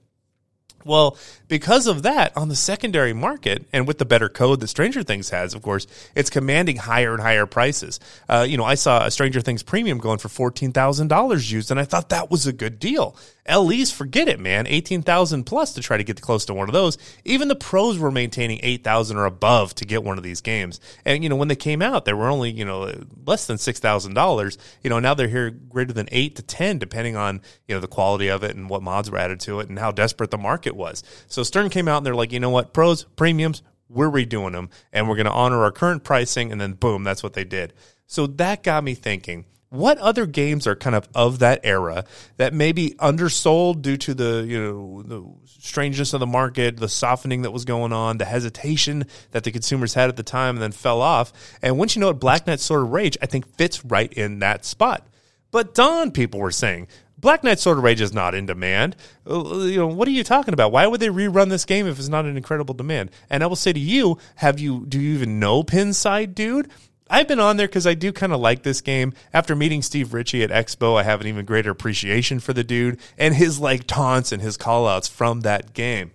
Well, 0.84 1.18
because 1.48 1.86
of 1.86 2.02
that, 2.02 2.36
on 2.36 2.48
the 2.48 2.56
secondary 2.56 3.12
market, 3.12 3.66
and 3.72 3.86
with 3.86 3.98
the 3.98 4.04
better 4.04 4.28
code 4.28 4.60
that 4.60 4.68
Stranger 4.68 5.02
Things 5.02 5.30
has, 5.30 5.54
of 5.54 5.62
course, 5.62 5.86
it's 6.14 6.30
commanding 6.30 6.76
higher 6.76 7.12
and 7.12 7.22
higher 7.22 7.46
prices. 7.46 7.98
Uh, 8.28 8.46
you 8.48 8.56
know, 8.56 8.64
I 8.64 8.74
saw 8.74 9.04
a 9.04 9.10
Stranger 9.10 9.40
Things 9.40 9.62
premium 9.62 9.98
going 9.98 10.18
for 10.18 10.28
fourteen 10.28 10.72
thousand 10.72 11.08
dollars 11.08 11.50
used, 11.50 11.70
and 11.70 11.80
I 11.80 11.84
thought 11.84 12.10
that 12.10 12.30
was 12.30 12.46
a 12.46 12.52
good 12.52 12.78
deal. 12.78 13.16
LEs, 13.48 13.90
forget 13.90 14.28
it, 14.28 14.38
man, 14.38 14.66
eighteen 14.66 15.02
thousand 15.02 15.44
plus 15.44 15.72
to 15.74 15.80
try 15.80 15.96
to 15.96 16.04
get 16.04 16.20
close 16.20 16.44
to 16.44 16.54
one 16.54 16.68
of 16.68 16.74
those. 16.74 16.98
Even 17.24 17.48
the 17.48 17.56
pros 17.56 17.98
were 17.98 18.10
maintaining 18.10 18.60
eight 18.62 18.84
thousand 18.84 19.16
or 19.16 19.24
above 19.24 19.74
to 19.76 19.84
get 19.84 20.04
one 20.04 20.18
of 20.18 20.24
these 20.24 20.40
games. 20.40 20.80
And 21.04 21.22
you 21.22 21.28
know, 21.28 21.36
when 21.36 21.48
they 21.48 21.56
came 21.56 21.82
out, 21.82 22.04
they 22.04 22.12
were 22.12 22.28
only 22.28 22.50
you 22.50 22.64
know 22.64 22.92
less 23.26 23.46
than 23.46 23.58
six 23.58 23.80
thousand 23.80 24.14
dollars. 24.14 24.58
You 24.82 24.90
know, 24.90 25.00
now 25.00 25.14
they're 25.14 25.28
here 25.28 25.50
greater 25.50 25.92
than 25.92 26.08
eight 26.12 26.36
to 26.36 26.42
ten, 26.42 26.78
depending 26.78 27.16
on 27.16 27.40
you 27.66 27.74
know 27.74 27.80
the 27.80 27.88
quality 27.88 28.28
of 28.28 28.42
it 28.44 28.54
and 28.54 28.68
what 28.68 28.82
mods 28.82 29.10
were 29.10 29.18
added 29.18 29.40
to 29.40 29.60
it 29.60 29.68
and 29.68 29.78
how 29.78 29.92
desperate 29.92 30.30
the 30.30 30.38
market 30.38 30.67
was. 30.76 31.02
So 31.26 31.42
Stern 31.42 31.70
came 31.70 31.88
out 31.88 31.98
and 31.98 32.07
they're 32.07 32.14
like, 32.14 32.33
you 32.33 32.40
know 32.40 32.50
what, 32.50 32.72
pros, 32.72 33.04
premiums, 33.16 33.62
we're 33.88 34.11
redoing 34.11 34.52
them 34.52 34.70
and 34.92 35.09
we're 35.09 35.16
going 35.16 35.26
to 35.26 35.33
honor 35.33 35.62
our 35.62 35.72
current 35.72 36.04
pricing. 36.04 36.52
And 36.52 36.61
then 36.61 36.74
boom, 36.74 37.04
that's 37.04 37.22
what 37.22 37.35
they 37.35 37.44
did. 37.44 37.72
So 38.07 38.26
that 38.26 38.62
got 38.62 38.85
me 38.85 38.94
thinking. 38.94 39.44
What 39.70 39.98
other 39.98 40.24
games 40.24 40.66
are 40.66 40.74
kind 40.74 40.96
of 40.96 41.07
of 41.14 41.40
that 41.40 41.61
era 41.62 42.07
that 42.38 42.54
may 42.54 42.72
be 42.72 42.94
undersold 42.98 43.83
due 43.83 43.98
to 43.98 44.14
the 44.14 44.46
you 44.48 44.59
know 44.59 45.02
the 45.02 45.26
strangeness 45.61 46.14
of 46.14 46.20
the 46.20 46.26
market, 46.26 46.78
the 46.78 46.88
softening 46.88 47.42
that 47.42 47.50
was 47.50 47.66
going 47.66 47.92
on, 47.92 48.16
the 48.16 48.24
hesitation 48.24 49.04
that 49.33 49.44
the 49.44 49.50
consumers 49.50 49.92
had 49.92 50.09
at 50.09 50.16
the 50.16 50.22
time, 50.22 50.57
and 50.57 50.62
then 50.62 50.72
fell 50.72 51.02
off? 51.02 51.35
And 51.61 51.76
once 51.76 51.94
you 51.94 52.00
know 52.00 52.09
it, 52.09 52.14
Black 52.14 52.46
Knight 52.46 52.61
Sword 52.61 52.85
of 52.85 52.92
Rage, 52.92 53.18
I 53.20 53.26
think 53.26 53.46
fits 53.59 53.85
right 53.85 54.11
in 54.11 54.38
that 54.38 54.64
spot. 54.64 55.07
But 55.50 55.74
Don, 55.74 56.12
people 56.12 56.40
were 56.40 56.50
saying, 56.50 56.88
Black 57.18 57.42
Knight 57.42 57.59
Sword 57.59 57.78
of 57.78 57.85
Rage 57.85 58.00
is 58.00 58.12
not 58.12 58.35
in 58.35 58.46
demand. 58.46 58.94
Uh, 59.28 59.59
you 59.59 59.76
know, 59.76 59.88
what 59.88 60.07
are 60.07 60.12
you 60.12 60.22
talking 60.22 60.54
about? 60.54 60.70
Why 60.70 60.87
would 60.87 61.00
they 61.00 61.09
rerun 61.09 61.50
this 61.50 61.64
game 61.64 61.87
if 61.88 61.98
it's 61.98 62.09
not 62.09 62.24
an 62.24 62.37
incredible 62.37 62.74
demand? 62.74 63.11
And 63.28 63.42
I 63.42 63.46
will 63.46 63.57
say 63.57 63.72
to 63.72 63.81
you, 63.81 64.18
have 64.37 64.61
you 64.61 64.87
do 64.87 65.00
you 65.00 65.14
even 65.14 65.40
know 65.40 65.64
Pinside, 65.64 66.35
dude? 66.35 66.70
I've 67.11 67.26
been 67.26 67.40
on 67.40 67.57
there 67.57 67.66
because 67.66 67.87
I 67.87 67.94
do 67.94 68.12
kind 68.12 68.33
of 68.33 68.40
like 68.40 68.62
this 68.62 68.81
game. 68.81 69.14
After 69.33 69.57
meeting 69.57 69.83
Steve 69.83 70.12
Ritchie 70.14 70.42
at 70.42 70.50
Expo, 70.50 70.96
I 70.96 71.02
have 71.02 71.20
an 71.20 71.26
even 71.26 71.44
greater 71.44 71.70
appreciation 71.70 72.38
for 72.38 72.52
the 72.52 72.64
dude 72.64 73.00
and 73.16 73.35
his 73.35 73.59
like 73.59 73.87
taunts 73.87 74.31
and 74.31 74.42
his 74.42 74.57
callouts 74.57 75.11
from 75.11 75.40
that 75.40 75.72
game. 75.72 76.12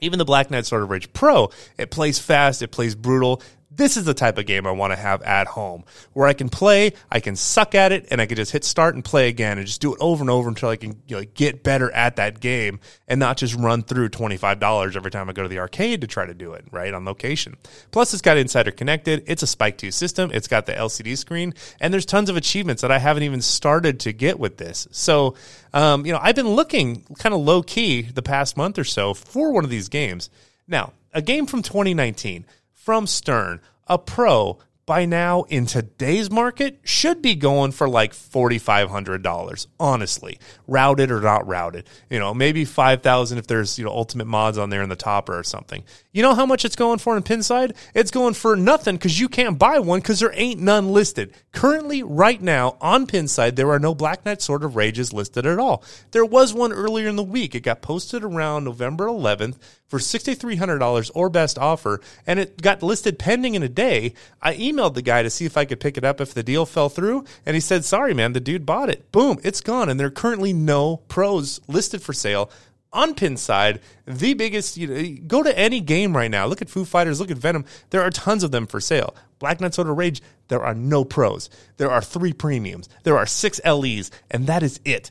Even 0.00 0.18
the 0.18 0.26
Black 0.26 0.50
Knight 0.50 0.66
Sword 0.66 0.82
of 0.82 0.90
Rage 0.90 1.10
Pro, 1.14 1.50
it 1.78 1.90
plays 1.90 2.18
fast, 2.18 2.60
it 2.60 2.68
plays 2.68 2.94
brutal. 2.94 3.40
This 3.76 3.96
is 3.96 4.04
the 4.04 4.14
type 4.14 4.38
of 4.38 4.46
game 4.46 4.66
I 4.66 4.70
want 4.70 4.92
to 4.92 4.98
have 4.98 5.22
at 5.22 5.46
home 5.46 5.84
where 6.12 6.26
I 6.26 6.32
can 6.32 6.48
play, 6.48 6.92
I 7.10 7.20
can 7.20 7.36
suck 7.36 7.74
at 7.74 7.92
it, 7.92 8.06
and 8.10 8.20
I 8.20 8.26
can 8.26 8.36
just 8.36 8.52
hit 8.52 8.64
start 8.64 8.94
and 8.94 9.04
play 9.04 9.28
again 9.28 9.58
and 9.58 9.66
just 9.66 9.80
do 9.80 9.92
it 9.92 9.98
over 10.00 10.22
and 10.22 10.30
over 10.30 10.48
until 10.48 10.70
I 10.70 10.76
can 10.76 11.00
you 11.06 11.16
know, 11.16 11.24
get 11.34 11.62
better 11.62 11.90
at 11.92 12.16
that 12.16 12.40
game 12.40 12.80
and 13.06 13.20
not 13.20 13.36
just 13.36 13.54
run 13.54 13.82
through 13.82 14.08
$25 14.08 14.96
every 14.96 15.10
time 15.10 15.28
I 15.28 15.32
go 15.32 15.42
to 15.42 15.48
the 15.48 15.58
arcade 15.58 16.00
to 16.00 16.06
try 16.06 16.26
to 16.26 16.34
do 16.34 16.54
it, 16.54 16.64
right, 16.70 16.92
on 16.92 17.04
location. 17.04 17.56
Plus, 17.90 18.12
it's 18.12 18.22
got 18.22 18.36
Insider 18.36 18.70
Connected, 18.70 19.24
it's 19.26 19.42
a 19.42 19.46
Spike 19.46 19.78
2 19.78 19.90
system, 19.90 20.30
it's 20.32 20.48
got 20.48 20.66
the 20.66 20.72
LCD 20.72 21.16
screen, 21.16 21.54
and 21.80 21.92
there's 21.92 22.06
tons 22.06 22.30
of 22.30 22.36
achievements 22.36 22.82
that 22.82 22.90
I 22.90 22.98
haven't 22.98 23.24
even 23.24 23.42
started 23.42 24.00
to 24.00 24.12
get 24.12 24.38
with 24.38 24.56
this. 24.56 24.88
So, 24.90 25.34
um, 25.74 26.06
you 26.06 26.12
know, 26.12 26.18
I've 26.20 26.36
been 26.36 26.48
looking 26.48 27.04
kind 27.18 27.34
of 27.34 27.40
low 27.40 27.62
key 27.62 28.02
the 28.02 28.22
past 28.22 28.56
month 28.56 28.78
or 28.78 28.84
so 28.84 29.14
for 29.14 29.52
one 29.52 29.64
of 29.64 29.70
these 29.70 29.88
games. 29.88 30.30
Now, 30.66 30.92
a 31.12 31.22
game 31.22 31.46
from 31.46 31.62
2019 31.62 32.44
from 32.86 33.04
Stern, 33.08 33.60
a 33.88 33.98
pro 33.98 34.60
by 34.86 35.04
now 35.04 35.42
in 35.48 35.66
today's 35.66 36.30
market 36.30 36.78
should 36.84 37.20
be 37.20 37.34
going 37.34 37.72
for 37.72 37.88
like 37.88 38.12
$4500 38.12 39.66
honestly. 39.80 40.38
Routed 40.68 41.10
or 41.10 41.20
not 41.20 41.44
routed. 41.48 41.88
You 42.08 42.20
know 42.20 42.32
maybe 42.32 42.64
5000 42.64 43.38
if 43.38 43.48
there's 43.48 43.76
you 43.76 43.84
know 43.84 43.90
ultimate 43.90 44.28
mods 44.28 44.56
on 44.56 44.70
there 44.70 44.82
in 44.82 44.88
the 44.88 44.94
topper 44.94 45.36
or 45.36 45.42
something. 45.42 45.82
You 46.12 46.22
know 46.22 46.36
how 46.36 46.46
much 46.46 46.64
it's 46.64 46.76
going 46.76 46.98
for 46.98 47.16
in 47.16 47.24
pinside 47.24 47.76
it's 47.92 48.12
going 48.12 48.34
for 48.34 48.54
nothing 48.54 48.94
because 48.94 49.18
you 49.18 49.28
can't 49.28 49.58
buy 49.58 49.80
one 49.80 49.98
because 49.98 50.20
there 50.20 50.32
ain't 50.32 50.60
none 50.60 50.92
listed. 50.92 51.34
Currently 51.50 52.04
right 52.04 52.40
now 52.40 52.76
on 52.80 53.08
pinside 53.08 53.56
there 53.56 53.72
are 53.72 53.80
no 53.80 53.96
black 53.96 54.24
knight 54.24 54.40
sword 54.40 54.62
of 54.62 54.76
rages 54.76 55.12
listed 55.12 55.44
at 55.44 55.58
all. 55.58 55.82
There 56.12 56.24
was 56.24 56.54
one 56.54 56.72
earlier 56.72 57.08
in 57.08 57.16
the 57.16 57.24
week. 57.24 57.56
It 57.56 57.64
got 57.64 57.82
posted 57.82 58.22
around 58.22 58.62
november 58.62 59.06
11th 59.06 59.58
for 59.88 59.98
$6300 59.98 61.10
or 61.14 61.30
best 61.30 61.58
offer 61.58 62.00
and 62.26 62.38
it 62.38 62.60
got 62.60 62.82
listed 62.82 63.18
pending 63.18 63.54
in 63.54 63.62
a 63.62 63.68
day 63.68 64.14
i 64.42 64.54
emailed 64.54 64.94
the 64.94 65.02
guy 65.02 65.22
to 65.22 65.30
see 65.30 65.44
if 65.44 65.56
i 65.56 65.64
could 65.64 65.80
pick 65.80 65.96
it 65.96 66.04
up 66.04 66.20
if 66.20 66.34
the 66.34 66.42
deal 66.42 66.66
fell 66.66 66.88
through 66.88 67.24
and 67.44 67.54
he 67.54 67.60
said 67.60 67.84
sorry 67.84 68.14
man 68.14 68.32
the 68.32 68.40
dude 68.40 68.66
bought 68.66 68.90
it 68.90 69.10
boom 69.12 69.38
it's 69.42 69.60
gone 69.60 69.88
and 69.88 69.98
there 69.98 70.08
are 70.08 70.10
currently 70.10 70.52
no 70.52 70.98
pros 71.08 71.60
listed 71.68 72.02
for 72.02 72.12
sale 72.12 72.50
on 72.96 73.14
Pinside, 73.14 73.80
the 74.06 74.34
biggest. 74.34 74.76
You 74.76 74.86
know, 74.86 75.16
go 75.26 75.42
to 75.42 75.56
any 75.56 75.80
game 75.80 76.16
right 76.16 76.30
now. 76.30 76.46
Look 76.46 76.62
at 76.62 76.70
Foo 76.70 76.84
Fighters. 76.84 77.20
Look 77.20 77.30
at 77.30 77.36
Venom. 77.36 77.64
There 77.90 78.02
are 78.02 78.10
tons 78.10 78.42
of 78.42 78.50
them 78.50 78.66
for 78.66 78.80
sale. 78.80 79.14
Black 79.38 79.60
Knight 79.60 79.74
Sword 79.74 79.88
of 79.88 79.96
Rage. 79.96 80.22
There 80.48 80.62
are 80.62 80.74
no 80.74 81.04
pros. 81.04 81.50
There 81.76 81.90
are 81.90 82.00
three 82.00 82.32
premiums. 82.32 82.88
There 83.02 83.18
are 83.18 83.26
six 83.26 83.60
LEs, 83.64 84.10
and 84.30 84.46
that 84.46 84.62
is 84.62 84.80
it. 84.84 85.10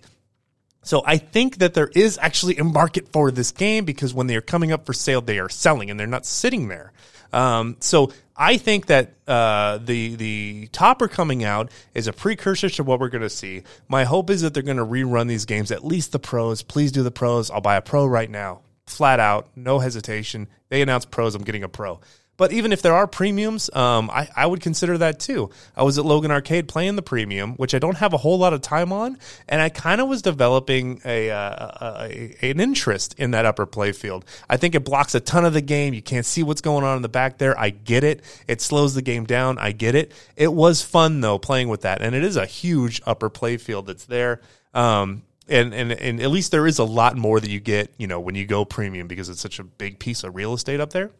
So 0.85 1.01
I 1.03 1.17
think 1.17 1.57
that 1.57 1.73
there 1.73 1.87
is 1.87 2.19
actually 2.21 2.57
a 2.57 2.63
market 2.63 3.11
for 3.11 3.31
this 3.31 3.51
game 3.51 3.85
because 3.85 4.13
when 4.13 4.27
they 4.27 4.35
are 4.35 4.41
coming 4.41 4.71
up 4.71 4.85
for 4.85 4.93
sale, 4.93 5.19
they 5.19 5.39
are 5.39 5.49
selling 5.49 5.89
and 5.89 5.99
they're 5.99 6.05
not 6.05 6.27
sitting 6.27 6.67
there. 6.67 6.93
Um, 7.33 7.77
so 7.79 8.11
I 8.37 8.57
think 8.57 8.85
that 8.85 9.13
uh, 9.27 9.79
the 9.79 10.15
the 10.15 10.69
topper 10.71 11.07
coming 11.07 11.43
out 11.43 11.71
is 11.95 12.07
a 12.07 12.13
precursor 12.13 12.69
to 12.69 12.83
what 12.83 12.99
we're 12.99 13.09
going 13.09 13.23
to 13.23 13.31
see. 13.31 13.63
My 13.87 14.03
hope 14.03 14.29
is 14.29 14.41
that 14.41 14.53
they're 14.53 14.61
going 14.61 14.77
to 14.77 14.85
rerun 14.85 15.27
these 15.27 15.45
games, 15.45 15.71
at 15.71 15.83
least 15.83 16.11
the 16.11 16.19
pros. 16.19 16.61
Please 16.61 16.91
do 16.91 17.01
the 17.01 17.11
pros. 17.11 17.49
I'll 17.49 17.61
buy 17.61 17.77
a 17.77 17.81
pro 17.81 18.05
right 18.05 18.29
now, 18.29 18.61
flat 18.85 19.19
out, 19.19 19.49
no 19.55 19.79
hesitation. 19.79 20.47
They 20.69 20.83
announce 20.83 21.05
pros. 21.05 21.33
I'm 21.33 21.43
getting 21.43 21.63
a 21.63 21.69
pro. 21.69 21.99
But 22.37 22.51
even 22.51 22.73
if 22.73 22.81
there 22.81 22.93
are 22.93 23.07
premiums, 23.07 23.69
um, 23.73 24.09
I, 24.09 24.27
I 24.35 24.45
would 24.45 24.61
consider 24.61 24.97
that 24.97 25.19
too. 25.19 25.49
I 25.75 25.83
was 25.83 25.97
at 25.97 26.05
Logan 26.05 26.31
Arcade 26.31 26.67
playing 26.67 26.97
the 26.97 27.01
premium, 27.01 27.53
which 27.53 27.73
I 27.73 27.79
don't 27.79 27.97
have 27.97 28.13
a 28.13 28.17
whole 28.17 28.37
lot 28.37 28.53
of 28.53 28.61
time 28.61 28.91
on, 28.91 29.17
and 29.47 29.61
I 29.61 29.69
kind 29.69 30.01
of 30.01 30.09
was 30.09 30.21
developing 30.21 31.01
a, 31.05 31.31
uh, 31.31 32.05
a, 32.09 32.35
an 32.41 32.59
interest 32.59 33.15
in 33.17 33.31
that 33.31 33.45
upper 33.45 33.65
playfield. 33.65 34.23
I 34.49 34.57
think 34.57 34.75
it 34.75 34.83
blocks 34.83 35.15
a 35.15 35.19
ton 35.21 35.45
of 35.45 35.53
the 35.53 35.61
game. 35.61 35.93
You 35.93 36.01
can't 36.01 36.25
see 36.25 36.43
what's 36.43 36.61
going 36.61 36.83
on 36.83 36.97
in 36.97 37.01
the 37.01 37.09
back 37.09 37.37
there. 37.37 37.57
I 37.59 37.69
get 37.69 38.03
it. 38.03 38.21
It 38.47 38.61
slows 38.61 38.95
the 38.95 39.01
game 39.01 39.23
down. 39.23 39.57
I 39.57 39.71
get 39.71 39.95
it. 39.95 40.11
It 40.35 40.51
was 40.53 40.81
fun 40.81 41.21
though 41.21 41.39
playing 41.39 41.69
with 41.69 41.81
that, 41.81 42.01
and 42.01 42.13
it 42.13 42.23
is 42.23 42.35
a 42.35 42.45
huge 42.45 43.01
upper 43.05 43.29
playfield 43.29 43.85
that's 43.85 44.05
there. 44.05 44.41
Um, 44.73 45.23
and, 45.47 45.73
and 45.73 45.91
and 45.91 46.19
at 46.19 46.31
least 46.31 46.51
there 46.51 46.67
is 46.67 46.79
a 46.79 46.83
lot 46.83 47.15
more 47.15 47.39
that 47.39 47.49
you 47.49 47.59
get, 47.59 47.93
you 47.97 48.07
know, 48.07 48.19
when 48.19 48.35
you 48.35 48.45
go 48.45 48.65
premium 48.65 49.07
because 49.07 49.29
it's 49.29 49.39
such 49.39 49.59
a 49.59 49.63
big 49.63 49.99
piece 49.99 50.23
of 50.23 50.35
real 50.35 50.53
estate 50.53 50.79
up 50.79 50.91
there. 50.91 51.11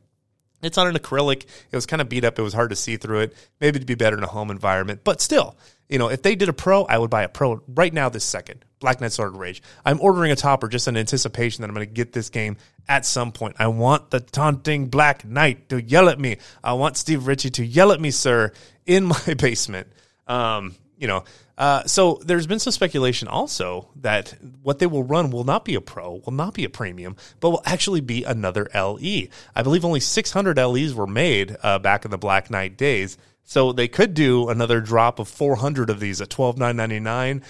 It's 0.66 0.78
on 0.78 0.88
an 0.88 0.96
acrylic. 0.96 1.46
It 1.72 1.76
was 1.76 1.86
kind 1.86 2.02
of 2.02 2.10
beat 2.10 2.26
up. 2.26 2.40
It 2.40 2.42
was 2.42 2.54
hard 2.54 2.72
to 2.72 2.76
see 2.76 2.98
through 2.98 3.22
it. 3.22 3.36
Maybe 3.62 3.78
it'd 3.78 3.88
be 3.88 3.96
better 3.96 4.18
in 4.18 4.24
a 4.24 4.28
home 4.28 4.52
environment, 4.52 5.02
but 5.04 5.22
still, 5.22 5.56
you 5.90 6.00
know, 6.00 6.10
if 6.10 6.22
they 6.22 6.36
did 6.36 6.50
a 6.50 6.54
pro, 6.54 6.84
I 6.84 6.98
would 6.98 7.10
buy 7.10 7.24
a 7.24 7.30
pro 7.30 7.62
right 7.68 7.94
now 7.94 8.10
this 8.10 8.24
second. 8.24 8.66
Black 8.80 9.02
Knight 9.02 9.12
Sword 9.12 9.36
Rage. 9.36 9.62
I'm 9.86 10.00
ordering 10.02 10.32
a 10.32 10.36
topper 10.36 10.68
just 10.68 10.88
in 10.88 10.98
anticipation 10.98 11.62
that 11.62 11.70
I'm 11.70 11.76
going 11.76 11.88
to 11.88 11.94
get 11.94 12.12
this 12.12 12.30
game 12.30 12.58
at 12.88 13.06
some 13.06 13.32
point. 13.32 13.56
I 13.58 13.68
want 13.68 14.12
the 14.12 14.20
taunting 14.20 14.88
Black 14.88 15.26
Knight 15.26 15.70
to 15.70 15.82
yell 15.82 16.10
at 16.10 16.20
me. 16.20 16.38
I 16.64 16.74
want 16.74 16.98
Steve 16.98 17.26
Ritchie 17.26 17.52
to 17.52 17.66
yell 17.66 17.92
at 17.92 18.00
me, 18.00 18.12
sir, 18.12 18.52
in 18.86 19.06
my 19.28 19.34
basement. 19.38 19.88
Um, 20.28 20.76
you 20.98 21.08
know, 21.08 21.24
uh, 21.58 21.84
so 21.86 22.20
there's 22.24 22.48
been 22.48 22.60
some 22.60 22.72
speculation 22.72 23.28
also 23.28 23.90
that 24.02 24.36
what 24.62 24.80
they 24.80 24.88
will 24.88 25.04
run 25.04 25.32
will 25.32 25.44
not 25.44 25.64
be 25.64 25.76
a 25.76 25.82
pro, 25.82 26.22
will 26.26 26.34
not 26.34 26.54
be 26.54 26.66
a 26.66 26.70
premium, 26.70 27.16
but 27.40 27.52
will 27.52 27.62
actually 27.66 28.02
be 28.02 28.24
another 28.24 28.68
LE. 28.74 29.28
I 29.56 29.64
believe 29.64 29.86
only 29.86 30.02
600 30.02 30.58
LEs 30.58 30.94
were 30.94 31.08
made 31.08 31.56
uh, 31.64 31.80
back 31.80 32.04
in 32.06 32.12
the 32.12 32.18
Black 32.18 32.50
Knight 32.50 32.78
days. 32.78 33.18
So 33.48 33.72
they 33.72 33.88
could 33.88 34.16
do 34.16 34.50
another 34.50 34.82
drop 34.82 35.20
of 35.20 35.28
400 35.28 35.92
of 35.92 36.00
these 36.00 36.20
at 36.20 36.32
12,999. 36.32 37.44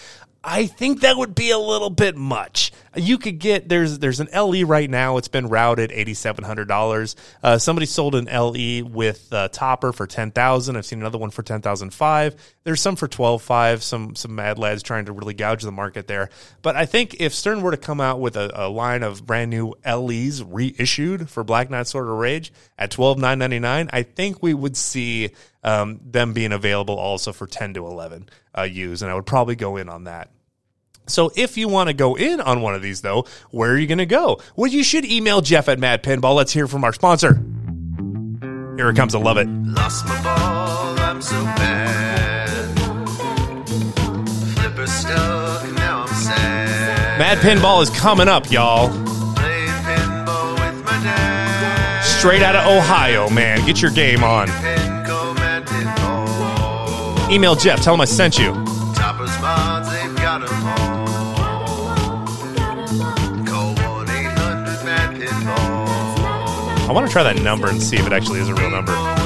I 0.48 0.68
think 0.68 1.02
that 1.02 1.18
would 1.18 1.34
be 1.34 1.50
a 1.50 1.58
little 1.58 1.90
bit 1.90 2.16
much. 2.16 2.72
You 2.96 3.18
could 3.18 3.40
get 3.40 3.68
there's 3.68 3.98
there's 3.98 4.20
an 4.20 4.30
LE 4.32 4.64
right 4.64 4.90
now. 4.90 5.18
It's 5.18 5.28
been 5.28 5.48
routed 5.48 5.92
eighty 5.92 6.14
seven 6.14 6.44
hundred 6.44 6.68
dollars. 6.68 7.16
Uh, 7.42 7.58
somebody 7.58 7.88
sold 7.88 8.14
an 8.14 8.26
LE 8.26 8.86
with 8.86 9.34
uh, 9.34 9.48
topper 9.48 9.92
for 9.92 10.06
ten 10.06 10.30
thousand. 10.30 10.78
I've 10.78 10.86
seen 10.86 11.00
another 11.00 11.18
one 11.18 11.32
for 11.32 11.42
ten 11.42 11.62
thousand 11.62 11.96
five. 11.96 12.36
There's 12.64 12.80
some 12.80 12.96
for 12.96 13.08
twelve 13.08 13.42
five. 13.42 13.84
Some 13.84 14.16
some 14.16 14.36
mad 14.36 14.60
lads 14.60 14.84
trying 14.84 15.06
to 15.06 15.14
really 15.14 15.34
gouge 15.34 15.64
the 15.64 15.72
market 15.72 16.08
there. 16.08 16.30
But 16.62 16.76
I 16.76 16.86
think 16.86 17.20
if 17.20 17.34
Stern 17.34 17.64
were 17.64 17.72
to 17.72 17.78
come 17.78 18.00
out 18.00 18.20
with 18.20 18.38
a, 18.38 18.52
a 18.54 18.70
line 18.70 19.02
of 19.02 19.26
brand 19.26 19.50
new 19.50 19.74
LEs 19.84 20.44
reissued 20.44 21.28
for 21.28 21.44
Black 21.44 21.72
Knight 21.72 21.88
Sword 21.88 22.08
of 22.08 22.18
Rage 22.18 22.54
at 22.78 22.92
twelve 22.92 23.18
nine 23.18 23.40
ninety 23.40 23.60
nine, 23.60 23.90
I 23.92 24.04
think 24.04 24.44
we 24.44 24.54
would 24.54 24.78
see 24.78 25.32
um, 25.64 26.00
them 26.06 26.34
being 26.34 26.54
available 26.54 26.98
also 26.98 27.34
for 27.34 27.48
ten 27.48 27.74
to 27.74 27.88
eleven 27.88 28.30
uh, 28.56 28.62
use, 28.62 29.02
and 29.02 29.12
I 29.12 29.16
would 29.16 29.26
probably 29.26 29.56
go 29.56 29.76
in 29.78 29.90
on 29.90 30.06
that. 30.06 30.30
So 31.08 31.32
if 31.36 31.58
you 31.58 31.68
want 31.68 31.88
to 31.88 31.94
go 31.94 32.16
in 32.16 32.42
on 32.42 32.62
one 32.62 32.74
of 32.74 32.82
these, 32.82 33.02
though, 33.02 33.26
where 33.52 33.72
are 33.72 33.78
you 33.78 33.88
going 33.88 34.00
to 34.00 34.06
go? 34.06 34.40
Well, 34.56 34.70
you 34.72 34.84
should 34.84 35.06
email 35.06 35.42
Jeff 35.42 35.70
at 35.70 35.80
Mad 35.80 36.04
Pinball. 36.04 36.36
Let's 36.36 36.52
hear 36.52 36.68
from 36.68 36.84
our 36.84 36.94
sponsor. 36.94 37.44
Here 38.76 38.90
it 38.90 38.96
comes. 38.96 39.16
I 39.16 39.20
love 39.20 39.38
it. 39.38 39.48
Lost 39.48 40.06
my 40.06 40.24
ball, 40.24 41.00
I'm 41.00 41.22
so 41.22 41.42
bad. 41.44 42.50
Flipper 44.56 44.88
stuck, 44.88 45.72
now 45.74 46.06
I'm 46.08 46.14
sad. 46.16 47.20
Mad 47.20 47.38
Pinball 47.38 47.82
is 47.84 47.90
coming 47.92 48.28
up, 48.28 48.52
y'all. 48.52 48.90
Playing 49.36 49.70
pinball 49.70 50.54
with 50.54 50.84
my 50.84 51.04
dad. 51.04 52.02
Straight 52.02 52.42
out 52.42 52.56
of 52.56 52.66
Ohio, 52.68 53.30
man. 53.30 53.66
Get 53.66 53.82
your 53.82 53.92
game 53.92 54.24
on. 54.24 54.48
Pinco 54.48 55.36
Mad 55.36 55.66
Pinball. 55.68 57.32
Email 57.32 57.56
Jeff. 57.56 57.82
Tell 57.82 57.94
him 57.94 58.02
I 58.02 58.06
sent 58.06 58.38
you. 58.38 58.75
I 66.96 66.98
want 67.00 67.10
to 67.10 67.12
try 67.12 67.24
that 67.24 67.42
number 67.44 67.68
and 67.68 67.84
see 67.84 67.98
if 67.98 68.08
it 68.08 68.14
actually 68.14 68.40
is 68.40 68.48
a 68.48 68.54
real 68.54 68.70
number. 68.70 69.25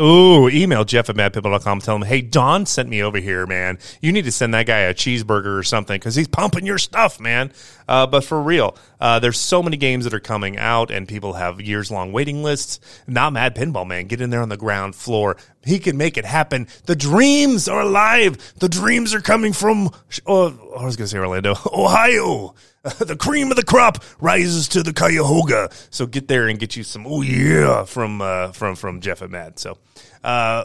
Ooh, 0.00 0.48
email 0.48 0.84
Jeff 0.84 1.10
at 1.10 1.16
madpinball.com. 1.16 1.80
Tell 1.80 1.96
him, 1.96 2.02
hey, 2.02 2.20
Don 2.20 2.66
sent 2.66 2.88
me 2.88 3.02
over 3.02 3.18
here, 3.18 3.46
man. 3.46 3.78
You 4.00 4.12
need 4.12 4.26
to 4.26 4.32
send 4.32 4.54
that 4.54 4.66
guy 4.66 4.78
a 4.80 4.94
cheeseburger 4.94 5.58
or 5.58 5.64
something 5.64 5.96
because 5.96 6.14
he's 6.14 6.28
pumping 6.28 6.64
your 6.64 6.78
stuff, 6.78 7.18
man. 7.18 7.52
Uh, 7.88 8.06
but 8.06 8.22
for 8.22 8.40
real, 8.40 8.76
uh, 9.00 9.18
there's 9.18 9.38
so 9.38 9.60
many 9.60 9.76
games 9.76 10.04
that 10.04 10.14
are 10.14 10.20
coming 10.20 10.56
out 10.56 10.92
and 10.92 11.08
people 11.08 11.32
have 11.32 11.60
years 11.60 11.90
long 11.90 12.12
waiting 12.12 12.44
lists. 12.44 12.78
Not 13.08 13.32
Mad 13.32 13.56
Pinball, 13.56 13.86
man. 13.86 14.06
Get 14.06 14.20
in 14.20 14.30
there 14.30 14.42
on 14.42 14.50
the 14.50 14.56
ground 14.56 14.94
floor. 14.94 15.36
He 15.64 15.80
can 15.80 15.96
make 15.96 16.16
it 16.16 16.24
happen. 16.24 16.68
The 16.86 16.94
dreams 16.94 17.66
are 17.66 17.80
alive. 17.80 18.54
The 18.60 18.68
dreams 18.68 19.14
are 19.14 19.20
coming 19.20 19.52
from, 19.52 19.90
oh, 20.26 20.50
I 20.78 20.84
was 20.84 20.96
going 20.96 21.06
to 21.06 21.08
say 21.08 21.18
Orlando, 21.18 21.56
Ohio. 21.72 22.54
the 22.98 23.16
cream 23.16 23.50
of 23.50 23.56
the 23.56 23.64
crop 23.64 24.04
rises 24.20 24.68
to 24.68 24.82
the 24.82 24.92
Cuyahoga. 24.92 25.70
So 25.90 26.06
get 26.06 26.28
there 26.28 26.48
and 26.48 26.58
get 26.58 26.76
you 26.76 26.82
some, 26.82 27.06
oh 27.06 27.22
yeah, 27.22 27.84
from 27.84 28.20
uh, 28.22 28.52
from 28.52 28.76
from 28.76 29.00
Jeff 29.00 29.22
and 29.22 29.32
Matt. 29.32 29.58
So 29.58 29.78
uh, 30.22 30.64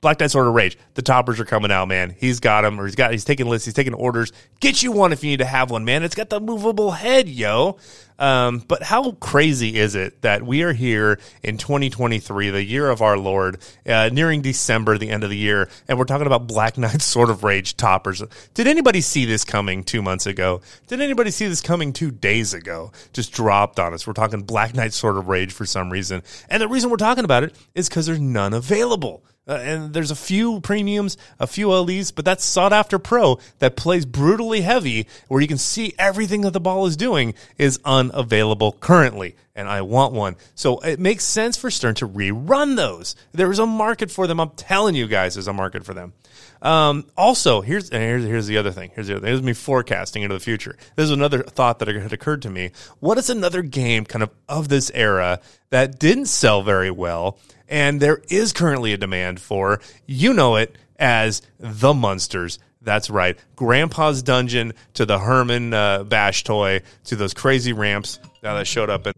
Black 0.00 0.20
Knight 0.20 0.30
Sword 0.30 0.46
of 0.46 0.54
Rage. 0.54 0.78
The 0.94 1.02
toppers 1.02 1.40
are 1.40 1.44
coming 1.44 1.70
out, 1.70 1.88
man. 1.88 2.14
He's 2.18 2.40
got 2.40 2.62
them, 2.62 2.80
or 2.80 2.86
he's 2.86 2.94
got 2.94 3.12
he's 3.12 3.24
taking 3.24 3.46
lists, 3.46 3.64
he's 3.66 3.74
taking 3.74 3.94
orders. 3.94 4.32
Get 4.60 4.82
you 4.82 4.92
one 4.92 5.12
if 5.12 5.24
you 5.24 5.30
need 5.30 5.38
to 5.38 5.46
have 5.46 5.70
one, 5.70 5.84
man. 5.84 6.02
It's 6.02 6.14
got 6.14 6.30
the 6.30 6.40
movable 6.40 6.90
head, 6.90 7.28
yo. 7.28 7.78
Um, 8.18 8.62
but 8.66 8.82
how 8.82 9.12
crazy 9.12 9.78
is 9.78 9.94
it 9.94 10.22
that 10.22 10.42
we 10.42 10.62
are 10.62 10.72
here 10.72 11.18
in 11.42 11.58
2023, 11.58 12.50
the 12.50 12.64
year 12.64 12.88
of 12.88 13.02
our 13.02 13.18
Lord, 13.18 13.58
uh, 13.86 14.08
nearing 14.12 14.42
December, 14.42 14.96
the 14.96 15.10
end 15.10 15.24
of 15.24 15.30
the 15.30 15.36
year, 15.36 15.68
and 15.86 15.98
we're 15.98 16.04
talking 16.04 16.26
about 16.26 16.46
Black 16.46 16.78
Knight 16.78 17.02
Sword 17.02 17.30
of 17.30 17.44
Rage 17.44 17.76
toppers? 17.76 18.22
Did 18.54 18.66
anybody 18.66 19.00
see 19.00 19.24
this 19.24 19.44
coming 19.44 19.84
two 19.84 20.02
months 20.02 20.26
ago? 20.26 20.60
Did 20.86 21.00
anybody 21.00 21.30
see 21.30 21.46
this 21.46 21.60
coming 21.60 21.92
two 21.92 22.10
days 22.10 22.54
ago? 22.54 22.92
Just 23.12 23.32
dropped 23.32 23.78
on 23.78 23.92
us. 23.92 24.06
We're 24.06 24.14
talking 24.14 24.42
Black 24.42 24.74
Knight 24.74 24.92
Sword 24.92 25.16
of 25.16 25.28
Rage 25.28 25.52
for 25.52 25.66
some 25.66 25.90
reason, 25.90 26.22
and 26.48 26.62
the 26.62 26.68
reason 26.68 26.90
we're 26.90 26.96
talking 26.96 27.24
about 27.24 27.44
it 27.44 27.54
is 27.74 27.88
because 27.88 28.06
there's 28.06 28.20
none 28.20 28.54
available. 28.54 29.24
Uh, 29.48 29.54
and 29.54 29.94
there's 29.94 30.10
a 30.10 30.16
few 30.16 30.60
premiums, 30.60 31.16
a 31.38 31.46
few 31.46 31.72
LEs, 31.72 32.10
but 32.10 32.24
that's 32.24 32.44
sought 32.44 32.72
after 32.72 32.98
pro 32.98 33.38
that 33.60 33.76
plays 33.76 34.04
brutally 34.04 34.62
heavy, 34.62 35.06
where 35.28 35.40
you 35.40 35.46
can 35.46 35.58
see 35.58 35.94
everything 35.98 36.40
that 36.40 36.52
the 36.52 36.60
ball 36.60 36.86
is 36.86 36.96
doing 36.96 37.32
is 37.56 37.78
unavailable 37.84 38.72
currently. 38.72 39.36
And 39.54 39.68
I 39.68 39.82
want 39.82 40.12
one. 40.12 40.36
So 40.54 40.78
it 40.80 40.98
makes 40.98 41.24
sense 41.24 41.56
for 41.56 41.70
Stern 41.70 41.94
to 41.96 42.08
rerun 42.08 42.76
those. 42.76 43.16
There 43.32 43.50
is 43.50 43.58
a 43.58 43.66
market 43.66 44.10
for 44.10 44.26
them. 44.26 44.40
I'm 44.40 44.50
telling 44.50 44.94
you 44.94 45.06
guys, 45.06 45.34
there's 45.34 45.48
a 45.48 45.52
market 45.52 45.84
for 45.84 45.94
them. 45.94 46.12
Um, 46.60 47.06
also, 47.16 47.60
here's, 47.60 47.90
here's 47.90 48.24
here's 48.24 48.46
the 48.46 48.58
other 48.58 48.72
thing. 48.72 48.90
Here's 48.94 49.06
the 49.06 49.14
other 49.14 49.20
thing. 49.20 49.28
Here's 49.28 49.42
me 49.42 49.52
forecasting 49.52 50.22
into 50.22 50.34
the 50.34 50.40
future. 50.40 50.76
This 50.96 51.04
is 51.04 51.10
another 51.10 51.42
thought 51.42 51.78
that 51.78 51.88
had 51.88 52.12
occurred 52.12 52.42
to 52.42 52.50
me. 52.50 52.72
What 53.00 53.18
is 53.18 53.30
another 53.30 53.62
game 53.62 54.04
kind 54.04 54.22
of 54.22 54.30
of 54.48 54.68
this 54.68 54.90
era 54.94 55.40
that 55.70 55.98
didn't 55.98 56.26
sell 56.26 56.62
very 56.62 56.90
well, 56.90 57.38
and 57.68 58.00
there 58.00 58.22
is 58.28 58.52
currently 58.52 58.92
a 58.92 58.96
demand 58.96 59.40
for? 59.40 59.80
You 60.06 60.32
know 60.32 60.56
it 60.56 60.76
as 60.98 61.42
the 61.58 61.94
Munsters. 61.94 62.58
That's 62.80 63.10
right. 63.10 63.36
Grandpa's 63.56 64.22
Dungeon 64.22 64.72
to 64.94 65.04
the 65.04 65.18
Herman 65.18 65.74
uh, 65.74 66.04
Bash 66.04 66.44
toy 66.44 66.82
to 67.04 67.16
those 67.16 67.34
crazy 67.34 67.72
ramps 67.72 68.20
that 68.42 68.66
showed 68.66 68.90
up 68.90 69.06
in 69.06 69.12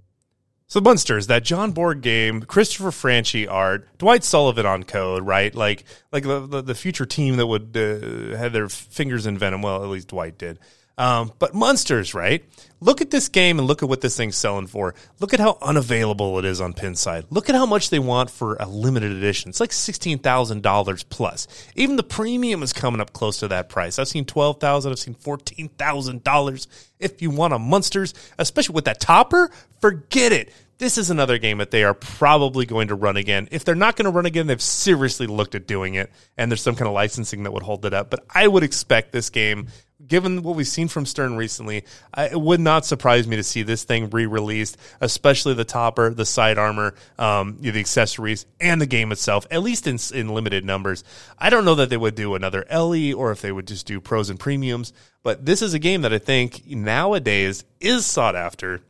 so 0.71 0.83
Munsters, 0.83 1.29
that 1.29 1.45
John 1.45 1.73
Borg 1.73 2.03
game, 2.03 2.43
Christopher 2.43 2.91
Franchi 2.91 3.49
art, 3.49 3.89
Dwight 3.97 4.23
Sullivan 4.23 4.67
on 4.67 4.83
code, 4.83 5.27
right? 5.27 5.55
Like 5.55 5.85
like 6.13 6.25
the 6.25 6.47
the, 6.47 6.63
the 6.63 6.75
future 6.75 7.07
team 7.07 7.37
that 7.37 7.47
would 7.47 7.75
uh, 7.75 8.37
have 8.37 8.53
their 8.53 8.69
fingers 8.69 9.25
in 9.25 9.39
venom. 9.39 9.63
Well, 9.63 9.83
at 9.83 9.89
least 9.89 10.09
Dwight 10.09 10.37
did. 10.37 10.59
Um, 10.99 11.33
but 11.39 11.55
Munsters, 11.55 12.13
right? 12.13 12.45
Look 12.81 13.01
at 13.01 13.11
this 13.11 13.29
game 13.29 13.59
and 13.59 13.67
look 13.67 13.83
at 13.83 13.89
what 13.89 14.01
this 14.01 14.17
thing's 14.17 14.37
selling 14.37 14.67
for. 14.67 14.95
Look 15.21 15.33
at 15.33 15.41
how 15.41 15.57
unavailable 15.63 16.39
it 16.41 16.45
is 16.45 16.61
on 16.61 16.75
Pinside. 16.75 17.25
Look 17.31 17.49
at 17.49 17.55
how 17.55 17.67
much 17.67 17.91
they 17.91 18.01
want 18.01 18.31
for 18.31 18.57
a 18.57 18.69
limited 18.69 19.13
edition. 19.13 19.49
It's 19.49 19.61
like 19.61 19.73
sixteen 19.73 20.19
thousand 20.19 20.63
dollars 20.63 21.05
plus. 21.05 21.47
Even 21.77 21.97
the 21.97 22.03
premium 22.03 22.63
is 22.63 22.73
coming 22.73 23.01
up 23.01 23.13
close 23.13 23.39
to 23.39 23.49
that 23.49 23.69
price. 23.69 23.99
I've 23.99 24.09
seen 24.09 24.25
twelve 24.25 24.61
thousand. 24.61 24.91
I've 24.93 24.99
seen 24.99 25.15
fourteen 25.15 25.69
thousand 25.71 26.25
dollars. 26.25 26.67
If 26.99 27.23
you 27.23 27.31
want 27.31 27.55
a 27.55 27.59
Munsters, 27.59 28.13
especially 28.39 28.75
with 28.75 28.87
that 28.87 29.01
topper, 29.01 29.51
forget 29.81 30.33
it 30.33 30.53
this 30.79 30.97
is 30.97 31.11
another 31.11 31.39
game 31.39 31.59
that 31.59 31.73
they 31.73 31.83
are 31.83 31.95
probably 31.95 32.65
going 32.65 32.89
to 32.89 32.95
run 32.95 33.17
again. 33.17 33.49
If 33.51 33.65
they're 33.65 33.75
not 33.75 33.97
going 33.97 34.05
to 34.05 34.11
run 34.11 34.27
again, 34.27 34.47
they've 34.47 34.63
seriously 34.63 35.27
looked 35.27 35.55
at 35.57 35.67
doing 35.67 35.95
it, 35.95 36.11
and 36.37 36.51
there's 36.51 36.63
some 36.63 36.77
kind 36.77 36.87
of 36.87 36.95
licensing 36.95 37.43
that 37.43 37.53
would 37.53 37.65
hold 37.65 37.85
it 37.85 37.93
up. 37.93 38.11
But 38.11 38.25
I 38.31 38.47
would 38.47 38.63
expect 38.63 39.13
this 39.13 39.29
game, 39.29 39.69
given 40.07 40.43
what 40.43 40.57
we've 40.57 40.67
seen 40.67 40.89
from 40.89 41.07
Stern 41.07 41.37
recently, 41.37 41.85
I, 42.15 42.27
it 42.27 42.41
would 42.41 42.61
not 42.61 42.87
surprise 42.87 43.27
me 43.27 43.37
to 43.37 43.43
see 43.43 43.63
this 43.63 43.85
thing 43.85 44.11
re-released, 44.11 44.77
especially 45.01 45.55
the 45.55 45.65
topper, 45.65 46.11
the 46.11 46.25
side 46.25 46.59
armor, 46.59 46.95
um, 47.19 47.59
the 47.61 47.79
accessories, 47.81 48.47
and 48.61 48.81
the 48.81 48.87
game 48.87 49.11
itself, 49.13 49.47
at 49.51 49.63
least 49.63 49.87
in, 49.87 49.99
in 50.15 50.35
limited 50.35 50.65
numbers. 50.65 51.05
I 51.39 51.51
don't 51.51 51.65
know 51.65 51.75
that 51.77 51.91
they 51.91 51.97
would 51.97 52.15
do 52.15 52.35
another 52.35 52.65
LE 52.71 53.13
or 53.13 53.33
if 53.33 53.41
they 53.41 53.53
would 53.53 53.67
just 53.67 53.87
do 53.87 54.01
pros 54.01 54.31
and 54.31 54.39
premiums, 54.39 54.93
but 55.23 55.45
this 55.45 55.63
is 55.63 55.75
a 55.75 55.79
game 55.79 56.03
that 56.03 56.13
I 56.13 56.19
think 56.19 56.67
nowadays 56.67 57.65
is 57.81 58.07
sought 58.07 58.37
after 58.37 58.83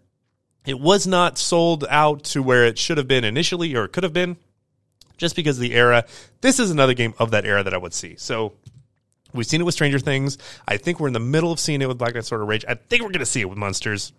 it 0.66 0.78
was 0.78 1.06
not 1.06 1.38
sold 1.38 1.86
out 1.88 2.24
to 2.24 2.42
where 2.42 2.66
it 2.66 2.78
should 2.78 2.98
have 2.98 3.08
been 3.08 3.24
initially 3.24 3.74
or 3.74 3.88
could 3.88 4.04
have 4.04 4.12
been 4.12 4.36
just 5.16 5.34
because 5.34 5.56
of 5.56 5.62
the 5.62 5.74
era. 5.74 6.04
This 6.42 6.60
is 6.60 6.70
another 6.70 6.92
game 6.92 7.14
of 7.18 7.30
that 7.30 7.46
era 7.46 7.62
that 7.62 7.72
I 7.72 7.78
would 7.78 7.94
see. 7.94 8.16
So 8.16 8.52
we've 9.32 9.46
seen 9.46 9.60
it 9.60 9.64
with 9.64 9.74
Stranger 9.74 9.98
Things. 9.98 10.38
I 10.66 10.76
think 10.76 11.00
we're 11.00 11.08
in 11.08 11.12
the 11.12 11.20
middle 11.20 11.52
of 11.52 11.60
seeing 11.60 11.82
it 11.82 11.88
with 11.88 11.98
Black 11.98 12.14
Knight 12.14 12.24
Sword 12.24 12.42
of 12.42 12.48
Rage. 12.48 12.64
I 12.68 12.74
think 12.74 13.02
we're 13.02 13.10
going 13.10 13.20
to 13.20 13.26
see 13.26 13.40
it 13.40 13.48
with 13.48 13.58
Munsters. 13.58 14.12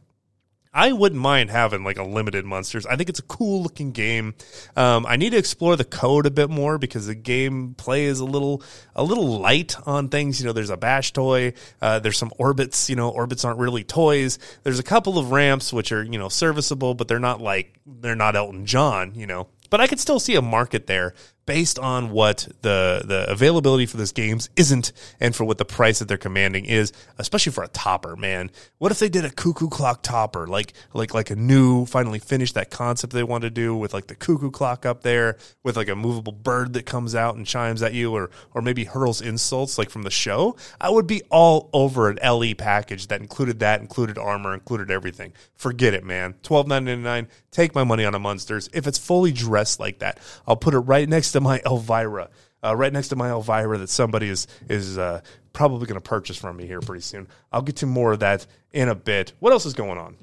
I 0.71 0.91
wouldn't 0.91 1.19
mind 1.19 1.49
having 1.49 1.83
like 1.83 1.97
a 1.97 2.03
limited 2.03 2.45
Munsters. 2.45 2.85
I 2.85 2.95
think 2.95 3.09
it's 3.09 3.19
a 3.19 3.23
cool 3.23 3.63
looking 3.63 3.91
game. 3.91 4.35
Um, 4.75 5.05
I 5.07 5.15
need 5.15 5.31
to 5.31 5.37
explore 5.37 5.75
the 5.75 5.83
code 5.83 6.27
a 6.27 6.31
bit 6.31 6.49
more 6.49 6.77
because 6.77 7.07
the 7.07 7.15
game 7.15 7.73
play 7.73 8.05
is 8.05 8.19
a 8.19 8.25
little 8.25 8.61
a 8.95 9.03
little 9.03 9.39
light 9.39 9.75
on 9.87 10.09
things. 10.09 10.39
You 10.39 10.45
know, 10.45 10.53
there's 10.53 10.69
a 10.69 10.77
bash 10.77 11.11
toy. 11.11 11.53
Uh, 11.81 11.99
there's 11.99 12.19
some 12.19 12.31
orbits. 12.37 12.87
You 12.87 12.95
know, 12.95 13.09
orbits 13.09 13.43
aren't 13.43 13.59
really 13.59 13.83
toys. 13.83 14.37
There's 14.61 14.79
a 14.79 14.83
couple 14.83 15.17
of 15.17 15.31
ramps 15.31 15.73
which 15.73 15.91
are 15.91 16.03
you 16.03 16.19
know 16.19 16.29
serviceable, 16.29 16.93
but 16.93 17.07
they're 17.07 17.19
not 17.19 17.41
like 17.41 17.79
they're 17.87 18.15
not 18.15 18.35
Elton 18.35 18.67
John. 18.67 19.13
You 19.15 19.25
know, 19.25 19.47
but 19.71 19.81
I 19.81 19.87
could 19.87 19.99
still 19.99 20.19
see 20.19 20.35
a 20.35 20.41
market 20.41 20.85
there 20.85 21.15
based 21.49 21.79
on 21.79 22.11
what 22.11 22.47
the 22.61 23.01
the 23.03 23.25
availability 23.27 23.87
for 23.87 23.97
this 23.97 24.11
games 24.11 24.51
isn't 24.55 24.91
and 25.19 25.35
for 25.35 25.45
what 25.45 25.57
the 25.57 25.65
price 25.65 25.97
that 25.97 26.07
they're 26.07 26.15
commanding 26.15 26.63
is, 26.63 26.93
especially 27.17 27.51
for 27.51 27.63
a 27.63 27.67
topper, 27.69 28.15
man. 28.15 28.51
What 28.77 28.91
if 28.91 28.99
they 28.99 29.09
did 29.09 29.25
a 29.25 29.31
cuckoo 29.31 29.67
clock 29.67 30.03
topper, 30.03 30.45
like 30.45 30.73
like 30.93 31.15
like 31.15 31.31
a 31.31 31.35
new 31.35 31.87
finally 31.87 32.19
finished 32.19 32.53
that 32.53 32.69
concept 32.69 33.13
they 33.13 33.23
want 33.23 33.41
to 33.41 33.49
do 33.49 33.75
with 33.75 33.95
like 33.95 34.05
the 34.05 34.13
cuckoo 34.13 34.51
clock 34.51 34.85
up 34.85 35.01
there 35.01 35.37
with 35.63 35.75
like 35.75 35.89
a 35.89 35.95
movable 35.95 36.33
bird 36.33 36.73
that 36.73 36.85
comes 36.85 37.15
out 37.15 37.35
and 37.35 37.47
chimes 37.47 37.81
at 37.81 37.95
you 37.95 38.13
or 38.13 38.29
or 38.53 38.61
maybe 38.61 38.83
hurls 38.83 39.19
insults 39.19 39.79
like 39.79 39.89
from 39.89 40.03
the 40.03 40.11
show? 40.11 40.55
I 40.79 40.91
would 40.91 41.07
be 41.07 41.23
all 41.31 41.71
over 41.73 42.11
an 42.11 42.19
LE 42.23 42.53
package 42.53 43.07
that 43.07 43.21
included 43.21 43.57
that, 43.61 43.81
included 43.81 44.19
armor, 44.19 44.53
included 44.53 44.91
everything. 44.91 45.33
Forget 45.55 45.95
it, 45.95 46.03
man. 46.03 46.35
Twelve 46.43 46.67
nine 46.67 46.85
ninety 46.85 47.01
nine. 47.01 47.27
Take 47.49 47.73
my 47.73 47.83
money 47.83 48.05
on 48.05 48.13
a 48.13 48.19
Munsters. 48.19 48.69
If 48.71 48.85
it's 48.85 48.99
fully 48.99 49.31
dressed 49.31 49.79
like 49.79 49.99
that, 49.99 50.19
I'll 50.47 50.55
put 50.55 50.75
it 50.75 50.79
right 50.79 51.09
next 51.09 51.31
to 51.31 51.38
my 51.41 51.61
Elvira, 51.65 52.29
uh, 52.63 52.75
right 52.75 52.91
next 52.91 53.09
to 53.09 53.15
my 53.15 53.29
Elvira 53.29 53.77
that 53.77 53.89
somebody 53.89 54.29
is 54.29 54.47
is 54.69 54.97
uh, 54.97 55.21
probably 55.53 55.87
going 55.87 55.99
to 55.99 56.07
purchase 56.07 56.37
from 56.37 56.57
me 56.57 56.65
here 56.65 56.81
pretty 56.81 57.01
soon. 57.01 57.27
I'll 57.51 57.61
get 57.61 57.77
to 57.77 57.85
more 57.85 58.13
of 58.13 58.19
that 58.19 58.45
in 58.71 58.89
a 58.89 58.95
bit. 58.95 59.33
What 59.39 59.53
else 59.53 59.65
is 59.65 59.73
going 59.73 59.97
on? 59.97 60.17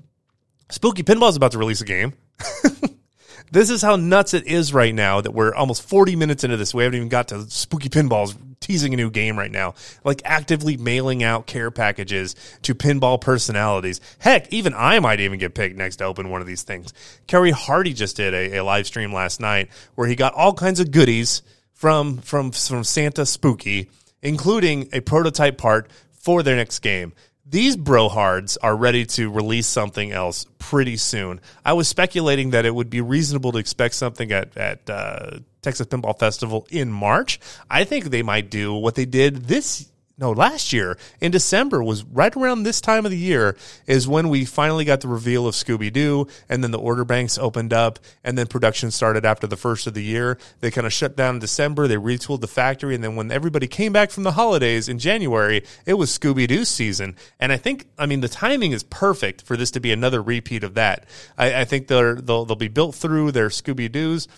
Spooky 0.71 1.03
Pinball 1.03 1.29
is 1.29 1.37
about 1.37 1.53
to 1.53 1.59
release 1.59 1.81
a 1.81 1.85
game. 1.85 2.13
this 3.51 3.71
is 3.71 3.83
how 3.83 3.97
nuts 3.97 4.35
it 4.35 4.47
is 4.47 4.73
right 4.73 4.95
now 4.95 5.21
that 5.21 5.33
we're 5.33 5.55
almost 5.55 5.89
40 5.89 6.17
minutes 6.17 6.45
into 6.45 6.57
this. 6.57 6.75
We 6.75 6.83
haven't 6.83 6.97
even 6.97 7.09
got 7.09 7.29
to 7.29 7.43
Spooky 7.51 7.89
Pinballs 7.89 8.37
teasing 8.61 8.93
a 8.93 8.97
new 8.97 9.11
game 9.11 9.39
right 9.39 9.51
now, 9.51 9.75
like 10.05 10.23
actively 10.25 10.77
mailing 10.77 11.23
out 11.23 11.47
care 11.47 11.71
packages 11.71 12.35
to 12.63 12.75
pinball 12.75 13.21
personalities. 13.21 14.01
Heck, 14.19 14.53
even 14.53 14.75
I 14.75 14.99
might 14.99 15.21
even 15.21 15.39
get 15.39 15.55
picked 15.55 15.77
next 15.77 15.97
to 15.97 16.05
open 16.05 16.31
one 16.31 16.41
of 16.41 16.47
these 16.47 16.63
things. 16.63 16.93
Kerry 17.27 17.53
Hardy 17.53 17.93
just 17.93 18.17
did 18.17 18.35
a, 18.35 18.59
a 18.59 18.65
live 18.65 18.87
stream 18.87 19.13
last 19.13 19.41
night 19.41 19.69
where 19.95 20.09
he 20.09 20.17
got 20.17 20.35
all 20.35 20.53
kinds 20.53 20.81
of 20.81 20.91
goodies 20.91 21.43
from 21.73 22.19
from 22.19 22.51
from 22.51 22.85
Santa 22.85 23.27
Spooky, 23.27 23.91
including 24.23 24.89
a 24.93 25.01
prototype 25.01 25.59
part 25.59 25.89
for 26.11 26.43
their 26.43 26.57
next 26.57 26.81
game 26.81 27.13
these 27.49 27.77
brohards 27.77 28.57
are 28.63 28.77
ready 28.77 29.07
to 29.07 29.31
release 29.31 29.67
something 29.67 30.11
else 30.11 30.47
pretty 30.59 30.97
soon. 30.97 31.41
I 31.65 31.75
was 31.75 31.87
speculating 31.89 32.51
that 32.51 32.67
it 32.67 32.75
would 32.75 32.91
be 32.91 33.01
reasonable 33.01 33.53
to 33.53 33.59
expect 33.59 33.95
something 33.95 34.33
at 34.33 34.57
at 34.57 34.91
uh, 34.91 35.39
Texas 35.63 35.87
Pinball 35.87 36.19
Festival 36.19 36.67
in 36.71 36.91
March. 36.91 37.39
I 37.71 37.85
think 37.85 38.07
they 38.07 38.23
might 38.23 38.51
do 38.51 38.75
what 38.75 38.95
they 38.95 39.05
did 39.05 39.45
this 39.45 39.91
no, 40.19 40.33
last 40.33 40.73
year 40.73 40.97
in 41.21 41.31
December 41.31 41.83
was 41.83 42.03
right 42.05 42.35
around 42.35 42.63
this 42.63 42.81
time 42.81 43.05
of 43.05 43.11
the 43.11 43.19
year 43.19 43.55
is 43.87 44.09
when 44.09 44.31
we 44.31 44.47
finally 44.47 44.87
got 44.87 45.03
the 45.03 45.09
reveal 45.09 45.47
of 45.47 45.55
Scooby 45.55 45.93
Doo, 45.93 46.27
and 46.49 46.65
then 46.65 46.71
the 46.71 46.79
order 46.79 47.05
banks 47.05 47.37
opened 47.37 47.75
up, 47.75 47.99
and 48.25 48.39
then 48.39 48.47
production 48.47 48.91
started 48.91 49.27
after 49.27 49.47
the 49.47 49.59
first 49.59 49.87
of 49.87 49.93
the 49.93 50.03
year. 50.03 50.39
They 50.61 50.71
kind 50.71 50.87
of 50.87 50.93
shut 50.93 51.17
down 51.17 51.35
in 51.35 51.41
December. 51.41 51.87
They 51.87 51.97
retooled 51.97 52.41
the 52.41 52.49
factory, 52.49 52.95
and 52.95 53.05
then 53.05 53.15
when 53.15 53.31
everybody 53.31 53.67
came 53.67 53.93
back 53.93 54.11
from 54.11 54.23
the 54.23 54.33
holidays 54.33 54.89
in 54.89 54.99
January, 54.99 55.63
it 55.85 55.95
was 55.95 56.17
Scooby 56.17 56.49
Doo 56.49 56.65
season. 56.65 57.15
And 57.39 57.53
I 57.53 57.59
think, 57.59 57.87
I 57.99 58.07
mean, 58.07 58.21
the 58.21 58.29
timing 58.29 58.73
is 58.73 58.83
perfect 58.85 59.43
for 59.43 59.55
this 59.55 59.71
to 59.73 59.81
be 59.81 59.93
another 59.93 60.23
repeat 60.23 60.65
of 60.65 60.75
that. 60.75 61.05
I, 61.37 61.61
I 61.61 61.65
think 61.67 61.89
they'll 61.89 62.17
they'll 62.23 62.57
be 62.57 62.69
built 62.69 62.95
through 62.95 63.33
their 63.33 63.51
Scooby 63.51 63.93
Doos 63.93 64.29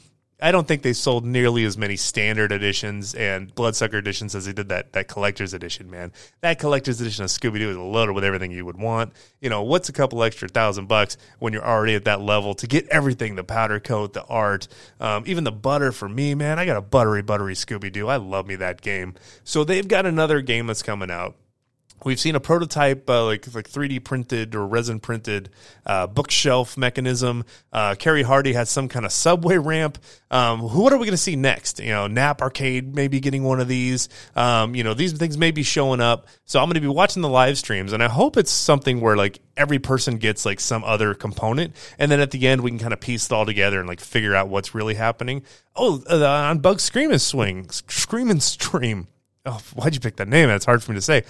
I 0.40 0.52
don't 0.52 0.68
think 0.68 0.82
they 0.82 0.92
sold 0.92 1.26
nearly 1.26 1.64
as 1.64 1.76
many 1.76 1.96
standard 1.96 2.52
editions 2.52 3.12
and 3.14 3.52
Bloodsucker 3.52 3.98
editions 3.98 4.36
as 4.36 4.46
they 4.46 4.52
did 4.52 4.68
that 4.68 4.92
that 4.92 5.08
collector's 5.08 5.52
edition. 5.52 5.90
Man, 5.90 6.12
that 6.42 6.60
collector's 6.60 7.00
edition 7.00 7.24
of 7.24 7.30
Scooby 7.30 7.58
Doo 7.58 7.70
is 7.70 7.76
loaded 7.76 8.12
with 8.12 8.22
everything 8.22 8.52
you 8.52 8.64
would 8.64 8.78
want. 8.78 9.12
You 9.40 9.50
know, 9.50 9.64
what's 9.64 9.88
a 9.88 9.92
couple 9.92 10.22
extra 10.22 10.48
thousand 10.48 10.86
bucks 10.86 11.16
when 11.40 11.52
you're 11.52 11.66
already 11.66 11.96
at 11.96 12.04
that 12.04 12.20
level 12.20 12.54
to 12.54 12.68
get 12.68 12.86
everything 12.88 13.34
the 13.34 13.42
powder 13.42 13.80
coat, 13.80 14.12
the 14.12 14.24
art, 14.26 14.68
um, 15.00 15.24
even 15.26 15.42
the 15.42 15.50
butter 15.50 15.90
for 15.90 16.08
me, 16.08 16.36
man. 16.36 16.60
I 16.60 16.66
got 16.66 16.76
a 16.76 16.82
buttery, 16.82 17.22
buttery 17.22 17.54
Scooby 17.54 17.90
Doo. 17.90 18.06
I 18.06 18.16
love 18.16 18.46
me 18.46 18.54
that 18.56 18.80
game. 18.80 19.14
So 19.42 19.64
they've 19.64 19.88
got 19.88 20.06
another 20.06 20.40
game 20.40 20.68
that's 20.68 20.84
coming 20.84 21.10
out 21.10 21.34
We've 22.04 22.20
seen 22.20 22.34
a 22.34 22.40
prototype, 22.40 23.08
uh, 23.10 23.24
like 23.24 23.52
like 23.54 23.68
3D 23.68 24.04
printed 24.04 24.54
or 24.54 24.66
resin 24.66 25.00
printed 25.00 25.50
uh, 25.84 26.06
bookshelf 26.06 26.76
mechanism. 26.76 27.44
Uh, 27.72 27.94
Kerry 27.96 28.22
Hardy 28.22 28.52
has 28.52 28.70
some 28.70 28.88
kind 28.88 29.04
of 29.04 29.12
subway 29.12 29.58
ramp. 29.58 29.98
Um, 30.30 30.60
who, 30.60 30.82
what 30.82 30.92
are 30.92 30.98
we 30.98 31.06
going 31.06 31.12
to 31.12 31.16
see 31.16 31.36
next? 31.36 31.80
You 31.80 31.90
know, 31.90 32.06
Nap 32.06 32.42
Arcade 32.42 32.94
maybe 32.94 33.20
getting 33.20 33.42
one 33.42 33.60
of 33.60 33.68
these. 33.68 34.08
Um, 34.36 34.74
you 34.74 34.84
know, 34.84 34.94
these 34.94 35.12
things 35.12 35.36
may 35.36 35.50
be 35.50 35.62
showing 35.62 36.00
up. 36.00 36.26
So 36.44 36.60
I'm 36.60 36.66
going 36.66 36.74
to 36.74 36.80
be 36.80 36.86
watching 36.86 37.22
the 37.22 37.28
live 37.28 37.58
streams, 37.58 37.92
and 37.92 38.02
I 38.02 38.08
hope 38.08 38.36
it's 38.36 38.50
something 38.50 39.00
where 39.00 39.16
like 39.16 39.40
every 39.56 39.78
person 39.78 40.18
gets 40.18 40.46
like 40.46 40.60
some 40.60 40.84
other 40.84 41.14
component, 41.14 41.74
and 41.98 42.10
then 42.10 42.20
at 42.20 42.30
the 42.30 42.46
end 42.46 42.60
we 42.60 42.70
can 42.70 42.78
kind 42.78 42.92
of 42.92 43.00
piece 43.00 43.26
it 43.26 43.32
all 43.32 43.44
together 43.44 43.80
and 43.80 43.88
like 43.88 44.00
figure 44.00 44.34
out 44.34 44.48
what's 44.48 44.74
really 44.74 44.94
happening. 44.94 45.42
Oh, 45.74 46.02
uh, 46.08 46.24
on 46.24 46.58
Bug 46.60 46.80
Scream 46.80 47.16
Swing, 47.18 47.68
Scream 47.70 48.30
and 48.30 48.42
Stream. 48.42 49.08
Oh, 49.46 49.60
why'd 49.74 49.94
you 49.94 50.00
pick 50.00 50.16
that 50.16 50.28
name? 50.28 50.48
That's 50.48 50.64
hard 50.64 50.82
for 50.82 50.92
me 50.92 50.96
to 50.96 51.02
say 51.02 51.24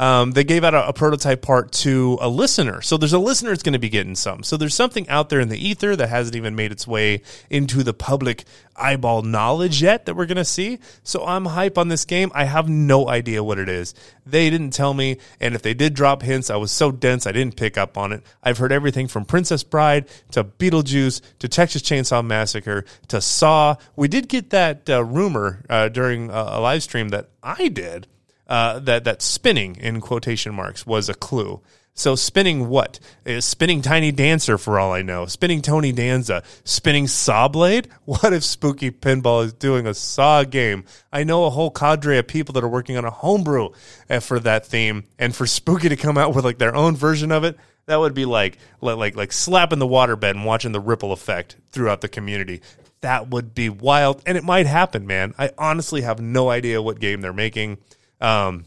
um, 0.00 0.30
they 0.32 0.44
gave 0.44 0.64
out 0.64 0.72
a, 0.72 0.88
a, 0.88 0.92
prototype 0.94 1.42
part 1.42 1.72
to 1.72 2.16
a 2.22 2.28
listener. 2.28 2.80
So 2.80 2.96
there's 2.96 3.12
a 3.12 3.18
listener 3.18 3.50
that's 3.50 3.62
going 3.62 3.74
to 3.74 3.78
be 3.78 3.90
getting 3.90 4.14
some. 4.14 4.42
So 4.42 4.56
there's 4.56 4.74
something 4.74 5.06
out 5.10 5.28
there 5.28 5.40
in 5.40 5.50
the 5.50 5.58
ether 5.58 5.94
that 5.94 6.08
hasn't 6.08 6.34
even 6.34 6.56
made 6.56 6.72
its 6.72 6.86
way 6.86 7.20
into 7.50 7.82
the 7.82 7.92
public 7.92 8.44
eyeball 8.74 9.20
knowledge 9.20 9.82
yet 9.82 10.06
that 10.06 10.16
we're 10.16 10.24
going 10.24 10.38
to 10.38 10.44
see. 10.44 10.78
So 11.02 11.26
I'm 11.26 11.44
hype 11.44 11.76
on 11.76 11.88
this 11.88 12.06
game. 12.06 12.32
I 12.34 12.44
have 12.44 12.66
no 12.66 13.10
idea 13.10 13.44
what 13.44 13.58
it 13.58 13.68
is. 13.68 13.92
They 14.24 14.48
didn't 14.48 14.70
tell 14.70 14.94
me. 14.94 15.18
And 15.38 15.54
if 15.54 15.60
they 15.60 15.74
did 15.74 15.92
drop 15.92 16.22
hints, 16.22 16.48
I 16.48 16.56
was 16.56 16.72
so 16.72 16.90
dense 16.90 17.26
I 17.26 17.32
didn't 17.32 17.56
pick 17.56 17.76
up 17.76 17.98
on 17.98 18.12
it. 18.12 18.22
I've 18.42 18.56
heard 18.56 18.72
everything 18.72 19.06
from 19.06 19.26
Princess 19.26 19.62
Bride 19.62 20.08
to 20.30 20.44
Beetlejuice 20.44 21.20
to 21.40 21.46
Texas 21.46 21.82
Chainsaw 21.82 22.24
Massacre 22.24 22.86
to 23.08 23.20
Saw. 23.20 23.76
We 23.96 24.08
did 24.08 24.30
get 24.30 24.48
that 24.48 24.88
uh, 24.88 25.04
rumor 25.04 25.62
uh, 25.68 25.90
during 25.90 26.30
a, 26.30 26.32
a 26.52 26.60
live 26.60 26.82
stream 26.82 27.10
that 27.10 27.28
I 27.42 27.68
did 27.68 28.06
uh, 28.50 28.80
that 28.80 29.04
that 29.04 29.22
spinning 29.22 29.76
in 29.76 30.00
quotation 30.00 30.54
marks 30.54 30.84
was 30.84 31.08
a 31.08 31.14
clue. 31.14 31.62
So 31.94 32.14
spinning 32.14 32.68
what? 32.68 32.98
Is 33.24 33.44
spinning 33.44 33.82
Tiny 33.82 34.10
Dancer 34.10 34.58
for 34.58 34.78
all 34.78 34.92
I 34.92 35.02
know? 35.02 35.26
Spinning 35.26 35.60
Tony 35.60 35.92
Danza? 35.92 36.42
Spinning 36.64 37.06
Saw 37.06 37.48
Blade? 37.48 37.88
What 38.04 38.32
if 38.32 38.42
Spooky 38.42 38.90
Pinball 38.90 39.44
is 39.44 39.52
doing 39.52 39.86
a 39.86 39.94
Saw 39.94 40.44
game? 40.44 40.84
I 41.12 41.24
know 41.24 41.44
a 41.44 41.50
whole 41.50 41.70
cadre 41.70 42.18
of 42.18 42.26
people 42.26 42.52
that 42.54 42.64
are 42.64 42.68
working 42.68 42.96
on 42.96 43.04
a 43.04 43.10
homebrew 43.10 43.70
uh, 44.08 44.20
for 44.20 44.40
that 44.40 44.66
theme, 44.66 45.04
and 45.18 45.34
for 45.34 45.46
Spooky 45.46 45.88
to 45.88 45.96
come 45.96 46.18
out 46.18 46.34
with 46.34 46.44
like 46.44 46.58
their 46.58 46.74
own 46.74 46.96
version 46.96 47.30
of 47.30 47.44
it, 47.44 47.56
that 47.86 48.00
would 48.00 48.14
be 48.14 48.24
like 48.24 48.58
like 48.80 49.16
like 49.16 49.32
slapping 49.32 49.78
the 49.78 49.86
waterbed 49.86 50.30
and 50.30 50.44
watching 50.44 50.72
the 50.72 50.80
ripple 50.80 51.12
effect 51.12 51.56
throughout 51.70 52.00
the 52.00 52.08
community. 52.08 52.62
That 53.02 53.28
would 53.28 53.54
be 53.54 53.68
wild, 53.68 54.22
and 54.26 54.36
it 54.36 54.44
might 54.44 54.66
happen, 54.66 55.06
man. 55.06 55.34
I 55.38 55.50
honestly 55.58 56.02
have 56.02 56.20
no 56.20 56.50
idea 56.50 56.82
what 56.82 56.98
game 57.00 57.20
they're 57.20 57.32
making. 57.32 57.78
Um, 58.20 58.64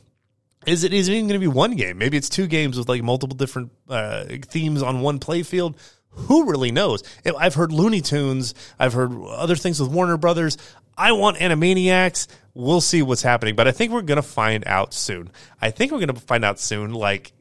is 0.66 0.84
it 0.84 0.94
is 0.94 1.10
it 1.10 1.14
even 1.14 1.28
going 1.28 1.40
to 1.40 1.46
be 1.46 1.52
one 1.54 1.76
game? 1.76 1.98
Maybe 1.98 2.18
it's 2.18 2.30
two 2.30 2.48
games 2.48 2.78
with 2.78 2.88
like 2.88 3.04
multiple 3.04 3.36
different 3.36 3.72
uh, 3.90 4.26
themes 4.44 4.82
on 4.82 5.02
one 5.02 5.20
playfield. 5.20 5.76
Who 6.10 6.50
really 6.50 6.72
knows? 6.72 7.04
I've 7.26 7.56
heard 7.56 7.72
Looney 7.72 8.02
Tunes. 8.02 8.54
I've 8.80 8.94
heard 8.94 9.12
other 9.14 9.56
things 9.56 9.80
with 9.80 9.90
Warner 9.90 10.18
Brothers. 10.18 10.58
I 10.96 11.12
want 11.14 11.38
Animaniacs. 11.38 12.28
We'll 12.54 12.82
see 12.82 13.02
what's 13.02 13.24
happening, 13.24 13.56
but 13.56 13.68
I 13.68 13.72
think 13.72 13.92
we're 13.92 14.04
going 14.04 14.18
to 14.18 14.22
find 14.22 14.64
out 14.68 14.94
soon. 14.94 15.32
I 15.60 15.72
think 15.72 15.92
we're 15.92 15.98
going 15.98 16.14
to 16.14 16.22
find 16.22 16.46
out 16.46 16.60
soon, 16.60 16.94
like 16.94 17.34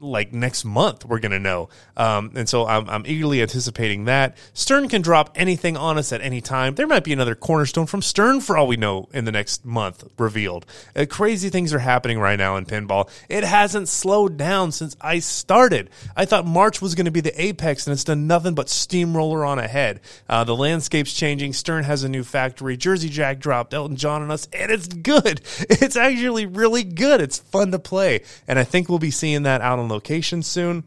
like 0.00 0.32
next 0.32 0.64
month 0.64 1.04
we're 1.04 1.18
going 1.18 1.32
to 1.32 1.38
know. 1.38 1.68
Um, 1.96 2.32
and 2.34 2.48
so 2.48 2.66
I'm, 2.66 2.88
I'm 2.88 3.04
eagerly 3.06 3.42
anticipating 3.42 4.04
that. 4.04 4.36
Stern 4.52 4.88
can 4.88 5.02
drop 5.02 5.30
anything 5.34 5.76
on 5.76 5.98
us 5.98 6.12
at 6.12 6.20
any 6.20 6.40
time. 6.40 6.74
There 6.74 6.86
might 6.86 7.04
be 7.04 7.12
another 7.12 7.34
cornerstone 7.34 7.86
from 7.86 8.02
Stern 8.02 8.40
for 8.40 8.56
all 8.56 8.66
we 8.66 8.76
know 8.76 9.08
in 9.12 9.24
the 9.24 9.32
next 9.32 9.64
month 9.64 10.04
revealed. 10.18 10.66
Uh, 10.94 11.06
crazy 11.08 11.50
things 11.50 11.72
are 11.72 11.78
happening 11.78 12.18
right 12.18 12.38
now 12.38 12.56
in 12.56 12.66
pinball. 12.66 13.10
It 13.28 13.44
hasn't 13.44 13.88
slowed 13.88 14.36
down 14.36 14.72
since 14.72 14.96
I 15.00 15.18
started. 15.18 15.90
I 16.16 16.24
thought 16.24 16.46
March 16.46 16.80
was 16.80 16.94
going 16.94 17.06
to 17.06 17.10
be 17.10 17.20
the 17.20 17.40
apex 17.40 17.86
and 17.86 17.92
it's 17.92 18.04
done 18.04 18.26
nothing 18.26 18.54
but 18.54 18.68
steamroller 18.68 19.44
on 19.44 19.58
ahead. 19.58 20.00
Uh, 20.28 20.44
the 20.44 20.56
landscape's 20.56 21.12
changing. 21.12 21.52
Stern 21.52 21.84
has 21.84 22.04
a 22.04 22.08
new 22.08 22.24
factory. 22.24 22.76
Jersey 22.76 23.08
Jack 23.08 23.38
dropped 23.38 23.74
Elton 23.74 23.96
John 23.96 24.22
on 24.22 24.30
us 24.30 24.48
and 24.52 24.70
it's 24.70 24.88
good. 24.88 25.40
It's 25.80 25.96
actually 25.96 26.46
really 26.46 26.82
good. 26.82 27.20
It's 27.20 27.38
fun 27.38 27.70
to 27.72 27.78
play. 27.78 28.22
And 28.46 28.58
I 28.58 28.64
think 28.64 28.88
we'll 28.88 28.98
be 28.98 29.10
seeing 29.10 29.44
that 29.44 29.60
out 29.60 29.78
on 29.78 29.87
location 29.88 30.42
soon. 30.42 30.84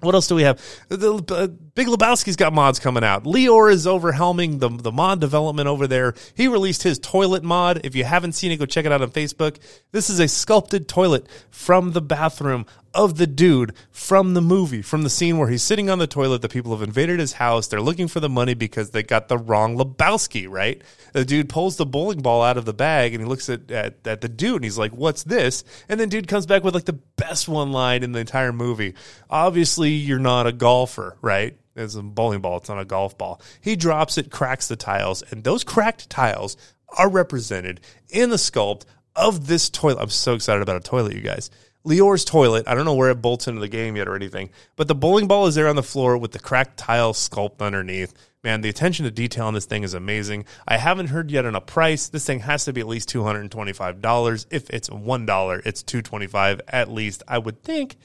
What 0.00 0.14
else 0.14 0.26
do 0.26 0.34
we 0.34 0.42
have? 0.42 0.60
The, 0.88 1.24
uh, 1.30 1.46
Big 1.74 1.86
Lebowski's 1.86 2.36
got 2.36 2.52
mods 2.52 2.78
coming 2.78 3.02
out. 3.02 3.24
Leor 3.24 3.72
is 3.72 3.86
overwhelming 3.86 4.58
the, 4.58 4.68
the 4.68 4.92
mod 4.92 5.20
development 5.20 5.68
over 5.68 5.86
there. 5.86 6.14
He 6.34 6.48
released 6.48 6.82
his 6.82 6.98
toilet 6.98 7.42
mod. 7.42 7.80
If 7.82 7.96
you 7.96 8.04
haven't 8.04 8.32
seen 8.32 8.52
it, 8.52 8.58
go 8.58 8.66
check 8.66 8.84
it 8.84 8.92
out 8.92 9.00
on 9.00 9.10
Facebook. 9.10 9.56
This 9.92 10.10
is 10.10 10.20
a 10.20 10.28
sculpted 10.28 10.86
toilet 10.86 11.26
from 11.50 11.92
the 11.92 12.02
bathroom 12.02 12.66
of 12.96 13.18
the 13.18 13.26
dude 13.26 13.74
from 13.90 14.32
the 14.32 14.40
movie, 14.40 14.80
from 14.80 15.02
the 15.02 15.10
scene 15.10 15.36
where 15.36 15.48
he's 15.48 15.62
sitting 15.62 15.90
on 15.90 15.98
the 15.98 16.06
toilet. 16.06 16.40
The 16.40 16.48
people 16.48 16.72
have 16.72 16.82
invaded 16.82 17.20
his 17.20 17.34
house. 17.34 17.66
They're 17.66 17.80
looking 17.80 18.08
for 18.08 18.20
the 18.20 18.30
money 18.30 18.54
because 18.54 18.90
they 18.90 19.02
got 19.02 19.28
the 19.28 19.36
wrong 19.36 19.76
Lebowski, 19.76 20.48
right? 20.48 20.80
The 21.12 21.24
dude 21.24 21.50
pulls 21.50 21.76
the 21.76 21.84
bowling 21.84 22.22
ball 22.22 22.42
out 22.42 22.56
of 22.56 22.64
the 22.64 22.72
bag 22.72 23.12
and 23.12 23.22
he 23.22 23.28
looks 23.28 23.50
at, 23.50 23.70
at, 23.70 24.06
at 24.06 24.22
the 24.22 24.30
dude 24.30 24.56
and 24.56 24.64
he's 24.64 24.78
like, 24.78 24.92
What's 24.92 25.24
this? 25.24 25.62
And 25.90 26.00
then 26.00 26.08
dude 26.08 26.26
comes 26.26 26.46
back 26.46 26.64
with 26.64 26.74
like 26.74 26.86
the 26.86 26.94
best 26.94 27.48
one 27.48 27.70
line 27.70 28.02
in 28.02 28.12
the 28.12 28.20
entire 28.20 28.52
movie. 28.52 28.94
Obviously, 29.28 29.90
you're 29.90 30.18
not 30.18 30.46
a 30.46 30.52
golfer, 30.52 31.18
right? 31.20 31.56
It's 31.76 31.94
a 31.94 32.02
bowling 32.02 32.40
ball, 32.40 32.56
it's 32.56 32.70
not 32.70 32.80
a 32.80 32.86
golf 32.86 33.18
ball. 33.18 33.42
He 33.60 33.76
drops 33.76 34.16
it, 34.16 34.30
cracks 34.30 34.68
the 34.68 34.76
tiles, 34.76 35.22
and 35.30 35.44
those 35.44 35.62
cracked 35.62 36.08
tiles 36.08 36.56
are 36.96 37.10
represented 37.10 37.82
in 38.08 38.30
the 38.30 38.36
sculpt 38.36 38.84
of 39.14 39.46
this 39.46 39.68
toilet. 39.68 40.00
I'm 40.00 40.08
so 40.08 40.34
excited 40.34 40.62
about 40.62 40.76
a 40.76 40.80
toilet, 40.80 41.14
you 41.14 41.20
guys. 41.20 41.50
Lior's 41.86 42.24
toilet. 42.24 42.66
I 42.66 42.74
don't 42.74 42.84
know 42.84 42.94
where 42.94 43.10
it 43.10 43.22
bolts 43.22 43.46
into 43.46 43.60
the 43.60 43.68
game 43.68 43.96
yet 43.96 44.08
or 44.08 44.16
anything, 44.16 44.50
but 44.74 44.88
the 44.88 44.94
bowling 44.94 45.28
ball 45.28 45.46
is 45.46 45.54
there 45.54 45.68
on 45.68 45.76
the 45.76 45.82
floor 45.82 46.18
with 46.18 46.32
the 46.32 46.40
cracked 46.40 46.76
tile 46.76 47.12
sculpt 47.12 47.60
underneath. 47.60 48.12
Man, 48.42 48.60
the 48.60 48.68
attention 48.68 49.04
to 49.04 49.10
detail 49.10 49.46
on 49.46 49.54
this 49.54 49.66
thing 49.66 49.82
is 49.82 49.94
amazing. 49.94 50.44
I 50.66 50.78
haven't 50.78 51.08
heard 51.08 51.30
yet 51.30 51.46
on 51.46 51.54
a 51.54 51.60
price. 51.60 52.08
This 52.08 52.26
thing 52.26 52.40
has 52.40 52.64
to 52.64 52.72
be 52.72 52.80
at 52.80 52.88
least 52.88 53.08
two 53.08 53.22
hundred 53.22 53.40
and 53.40 53.52
twenty-five 53.52 54.02
dollars. 54.02 54.46
If 54.50 54.68
it's 54.70 54.90
one 54.90 55.26
dollar, 55.26 55.62
it's 55.64 55.82
two 55.82 56.02
twenty-five 56.02 56.60
at 56.68 56.90
least. 56.90 57.22
I 57.28 57.38
would 57.38 57.62
think, 57.62 57.96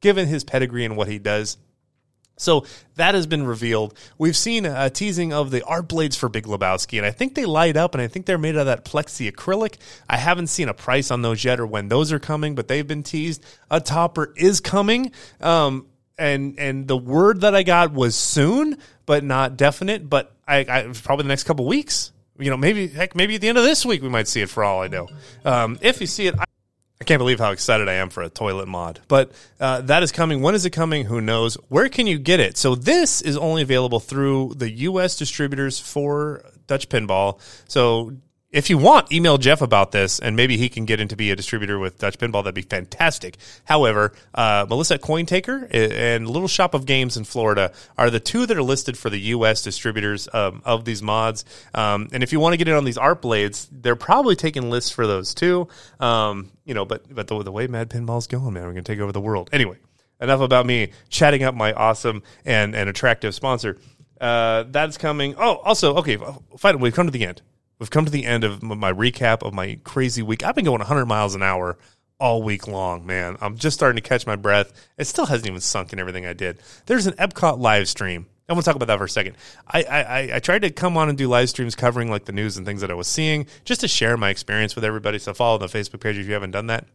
given 0.00 0.28
his 0.28 0.42
pedigree 0.42 0.84
and 0.84 0.96
what 0.96 1.08
he 1.08 1.18
does. 1.18 1.58
So 2.36 2.66
that 2.96 3.14
has 3.14 3.26
been 3.26 3.46
revealed. 3.46 3.96
We've 4.18 4.36
seen 4.36 4.66
a 4.66 4.90
teasing 4.90 5.32
of 5.32 5.50
the 5.50 5.64
art 5.64 5.88
blades 5.88 6.16
for 6.16 6.28
Big 6.28 6.44
Lebowski, 6.44 6.98
and 6.98 7.06
I 7.06 7.10
think 7.10 7.34
they 7.34 7.46
light 7.46 7.76
up, 7.76 7.94
and 7.94 8.02
I 8.02 8.08
think 8.08 8.26
they're 8.26 8.38
made 8.38 8.56
out 8.56 8.60
of 8.60 8.66
that 8.66 8.84
plexi 8.84 9.30
acrylic. 9.30 9.76
I 10.08 10.18
haven't 10.18 10.48
seen 10.48 10.68
a 10.68 10.74
price 10.74 11.10
on 11.10 11.22
those 11.22 11.44
yet 11.44 11.60
or 11.60 11.66
when 11.66 11.88
those 11.88 12.12
are 12.12 12.18
coming, 12.18 12.54
but 12.54 12.68
they've 12.68 12.86
been 12.86 13.02
teased. 13.02 13.44
A 13.70 13.80
topper 13.80 14.32
is 14.36 14.60
coming, 14.60 15.12
um, 15.40 15.86
and 16.18 16.58
and 16.58 16.86
the 16.86 16.96
word 16.96 17.40
that 17.40 17.54
I 17.54 17.62
got 17.62 17.92
was 17.92 18.14
soon, 18.16 18.78
but 19.06 19.24
not 19.24 19.56
definite. 19.56 20.08
But 20.08 20.34
I, 20.46 20.58
I 20.68 20.92
probably 21.02 21.24
the 21.24 21.28
next 21.28 21.44
couple 21.44 21.66
weeks. 21.66 22.12
You 22.38 22.50
know, 22.50 22.56
maybe 22.58 22.88
heck, 22.88 23.16
maybe 23.16 23.36
at 23.36 23.40
the 23.40 23.48
end 23.48 23.56
of 23.56 23.64
this 23.64 23.86
week 23.86 24.02
we 24.02 24.10
might 24.10 24.28
see 24.28 24.42
it 24.42 24.50
for 24.50 24.62
all 24.62 24.82
I 24.82 24.88
know. 24.88 25.08
Um, 25.44 25.78
if 25.80 26.00
you 26.02 26.06
see 26.06 26.26
it. 26.26 26.34
I- 26.38 26.44
can't 27.06 27.20
believe 27.20 27.38
how 27.38 27.52
excited 27.52 27.88
I 27.88 27.94
am 27.94 28.10
for 28.10 28.22
a 28.22 28.28
toilet 28.28 28.68
mod. 28.68 29.00
But 29.08 29.32
uh, 29.60 29.80
that 29.82 30.02
is 30.02 30.12
coming. 30.12 30.42
When 30.42 30.54
is 30.54 30.66
it 30.66 30.70
coming? 30.70 31.06
Who 31.06 31.20
knows? 31.20 31.54
Where 31.68 31.88
can 31.88 32.06
you 32.06 32.18
get 32.18 32.40
it? 32.40 32.56
So 32.56 32.74
this 32.74 33.22
is 33.22 33.36
only 33.36 33.62
available 33.62 34.00
through 34.00 34.54
the 34.56 34.70
U.S. 34.70 35.16
distributors 35.16 35.78
for 35.78 36.44
Dutch 36.66 36.88
Pinball. 36.88 37.40
So 37.68 38.12
if 38.50 38.70
you 38.70 38.78
want, 38.78 39.10
email 39.10 39.38
Jeff 39.38 39.60
about 39.60 39.90
this, 39.90 40.20
and 40.20 40.36
maybe 40.36 40.56
he 40.56 40.68
can 40.68 40.84
get 40.84 41.00
into 41.00 41.16
be 41.16 41.30
a 41.30 41.36
distributor 41.36 41.78
with 41.78 41.98
Dutch 41.98 42.16
Pinball. 42.16 42.44
That'd 42.44 42.54
be 42.54 42.62
fantastic. 42.62 43.36
However, 43.64 44.12
uh, 44.34 44.66
Melissa 44.68 44.98
Cointaker 44.98 45.68
and 45.70 46.30
Little 46.30 46.46
Shop 46.48 46.72
of 46.72 46.86
Games 46.86 47.16
in 47.16 47.24
Florida 47.24 47.72
are 47.98 48.08
the 48.08 48.20
two 48.20 48.46
that 48.46 48.56
are 48.56 48.62
listed 48.62 48.96
for 48.96 49.10
the 49.10 49.18
U.S. 49.20 49.62
distributors 49.62 50.28
um, 50.32 50.62
of 50.64 50.84
these 50.84 51.02
mods. 51.02 51.44
Um, 51.74 52.08
and 52.12 52.22
if 52.22 52.32
you 52.32 52.38
want 52.38 52.52
to 52.52 52.56
get 52.56 52.68
in 52.68 52.74
on 52.74 52.84
these 52.84 52.96
art 52.96 53.20
blades, 53.20 53.68
they're 53.72 53.96
probably 53.96 54.36
taking 54.36 54.70
lists 54.70 54.90
for 54.90 55.08
those 55.08 55.34
too. 55.34 55.66
Um, 55.98 56.52
you 56.64 56.74
know, 56.74 56.84
but 56.84 57.12
but 57.12 57.26
the, 57.26 57.42
the 57.42 57.52
way 57.52 57.66
Mad 57.66 57.90
Pinball's 57.90 58.28
going, 58.28 58.54
man, 58.54 58.62
we're 58.62 58.70
gonna 58.70 58.82
take 58.82 59.00
over 59.00 59.12
the 59.12 59.20
world. 59.20 59.50
Anyway, 59.52 59.76
enough 60.20 60.40
about 60.40 60.66
me 60.66 60.92
chatting 61.08 61.42
up 61.42 61.54
my 61.54 61.72
awesome 61.72 62.22
and 62.44 62.76
and 62.76 62.88
attractive 62.88 63.34
sponsor. 63.34 63.76
Uh, 64.20 64.64
that's 64.68 64.96
coming. 64.96 65.34
Oh, 65.36 65.56
also, 65.56 65.96
okay, 65.96 66.16
fine. 66.56 66.78
We've 66.78 66.94
come 66.94 67.06
to 67.06 67.12
the 67.12 67.26
end. 67.26 67.42
We've 67.78 67.90
come 67.90 68.04
to 68.04 68.10
the 68.10 68.24
end 68.24 68.44
of 68.44 68.62
my 68.62 68.92
recap 68.92 69.46
of 69.46 69.52
my 69.52 69.78
crazy 69.84 70.22
week. 70.22 70.44
I've 70.44 70.54
been 70.54 70.64
going 70.64 70.78
100 70.78 71.06
miles 71.06 71.34
an 71.34 71.42
hour 71.42 71.76
all 72.18 72.42
week 72.42 72.66
long, 72.66 73.04
man. 73.04 73.36
I'm 73.40 73.56
just 73.56 73.76
starting 73.76 74.02
to 74.02 74.08
catch 74.08 74.26
my 74.26 74.36
breath. 74.36 74.72
It 74.96 75.06
still 75.06 75.26
hasn't 75.26 75.46
even 75.46 75.60
sunk 75.60 75.92
in 75.92 75.98
everything 75.98 76.24
I 76.24 76.32
did. 76.32 76.58
There's 76.86 77.06
an 77.06 77.14
Epcot 77.14 77.58
live 77.58 77.88
stream. 77.88 78.26
I 78.48 78.52
want 78.52 78.64
to 78.64 78.68
talk 78.68 78.76
about 78.76 78.86
that 78.86 78.98
for 78.98 79.04
a 79.04 79.08
second. 79.08 79.36
I, 79.66 79.82
I, 79.82 80.36
I 80.36 80.38
tried 80.38 80.62
to 80.62 80.70
come 80.70 80.96
on 80.96 81.08
and 81.08 81.18
do 81.18 81.28
live 81.28 81.50
streams 81.50 81.74
covering 81.74 82.10
like 82.10 82.26
the 82.26 82.32
news 82.32 82.56
and 82.56 82.64
things 82.64 82.80
that 82.80 82.90
I 82.90 82.94
was 82.94 83.08
seeing, 83.08 83.46
just 83.64 83.80
to 83.80 83.88
share 83.88 84.16
my 84.16 84.30
experience 84.30 84.74
with 84.76 84.84
everybody. 84.84 85.18
So 85.18 85.34
follow 85.34 85.58
the 85.58 85.66
Facebook 85.66 86.00
page 86.00 86.16
if 86.16 86.26
you 86.26 86.32
haven't 86.32 86.52
done 86.52 86.68
that. 86.68 86.86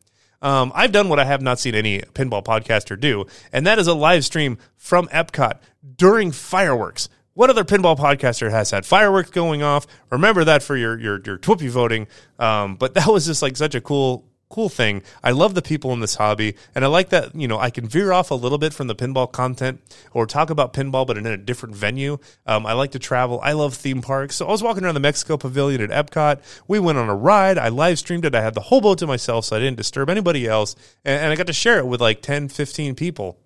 Um, 0.42 0.72
I've 0.74 0.92
done 0.92 1.10
what 1.10 1.20
I 1.20 1.26
have 1.26 1.42
not 1.42 1.60
seen 1.60 1.76
any 1.76 2.00
pinball 2.00 2.44
podcaster 2.44 3.00
do, 3.00 3.26
and 3.52 3.68
that 3.68 3.78
is 3.78 3.88
a 3.88 3.94
live 3.94 4.26
stream 4.26 4.58
from 4.76 5.08
Epcot 5.10 5.60
during 5.98 6.32
fireworks. 6.32 7.10
What 7.34 7.50
other 7.50 7.64
pinball 7.64 7.98
podcaster 7.98 8.52
has 8.52 8.72
had 8.72 8.86
fireworks 8.86 9.30
going 9.30 9.64
off? 9.64 9.88
Remember 10.10 10.44
that 10.44 10.62
for 10.62 10.76
your 10.76 11.00
your 11.00 11.22
your 11.26 11.38
TWIPY 11.38 11.70
voting. 11.70 12.08
Um, 12.38 12.76
but 12.76 12.94
that 12.96 13.08
was 13.08 13.26
just 13.26 13.42
like 13.42 13.56
such 13.56 13.74
a 13.74 13.82
cool 13.82 14.26
cool 14.50 14.68
thing. 14.68 15.02
I 15.24 15.32
love 15.32 15.54
the 15.54 15.62
people 15.62 15.94
in 15.94 16.02
this 16.02 16.16
hobby, 16.16 16.56
and 16.76 16.84
I 16.84 16.90
like 16.90 17.08
that 17.10 17.34
you 17.34 17.48
know 17.48 17.58
I 17.58 17.70
can 17.70 17.88
veer 17.88 18.12
off 18.12 18.32
a 18.32 18.36
little 18.36 18.58
bit 18.58 18.74
from 18.74 18.88
the 18.88 18.96
pinball 18.96 19.32
content 19.32 19.80
or 20.14 20.26
talk 20.26 20.50
about 20.50 20.74
pinball, 20.74 21.08
but 21.08 21.18
in 21.18 21.26
a 21.26 21.38
different 21.38 21.74
venue. 21.74 22.18
Um, 22.46 22.66
I 22.66 22.74
like 22.74 22.92
to 22.92 23.00
travel. 23.00 23.40
I 23.42 23.54
love 23.54 23.76
theme 23.76 24.02
parks, 24.02 24.36
so 24.36 24.48
I 24.48 24.52
was 24.52 24.62
walking 24.62 24.84
around 24.84 24.96
the 24.96 25.00
Mexico 25.00 25.38
Pavilion 25.38 25.82
at 25.82 25.90
Epcot. 25.90 26.42
We 26.68 26.80
went 26.80 26.98
on 26.98 27.08
a 27.08 27.16
ride. 27.16 27.58
I 27.58 27.70
live 27.70 27.98
streamed 27.98 28.26
it. 28.26 28.36
I 28.36 28.42
had 28.42 28.56
the 28.56 28.62
whole 28.62 28.82
boat 28.82 28.98
to 28.98 29.08
myself, 29.08 29.46
so 29.46 29.56
I 29.56 29.60
didn't 29.60 29.78
disturb 29.78 30.10
anybody 30.10 30.48
else, 30.48 30.76
and, 31.06 31.22
and 31.22 31.32
I 31.32 31.36
got 31.38 31.48
to 31.48 31.54
share 31.54 31.80
it 31.80 31.88
with 31.88 32.02
like 32.02 32.22
10, 32.22 32.50
15 32.50 32.94
people 32.96 33.40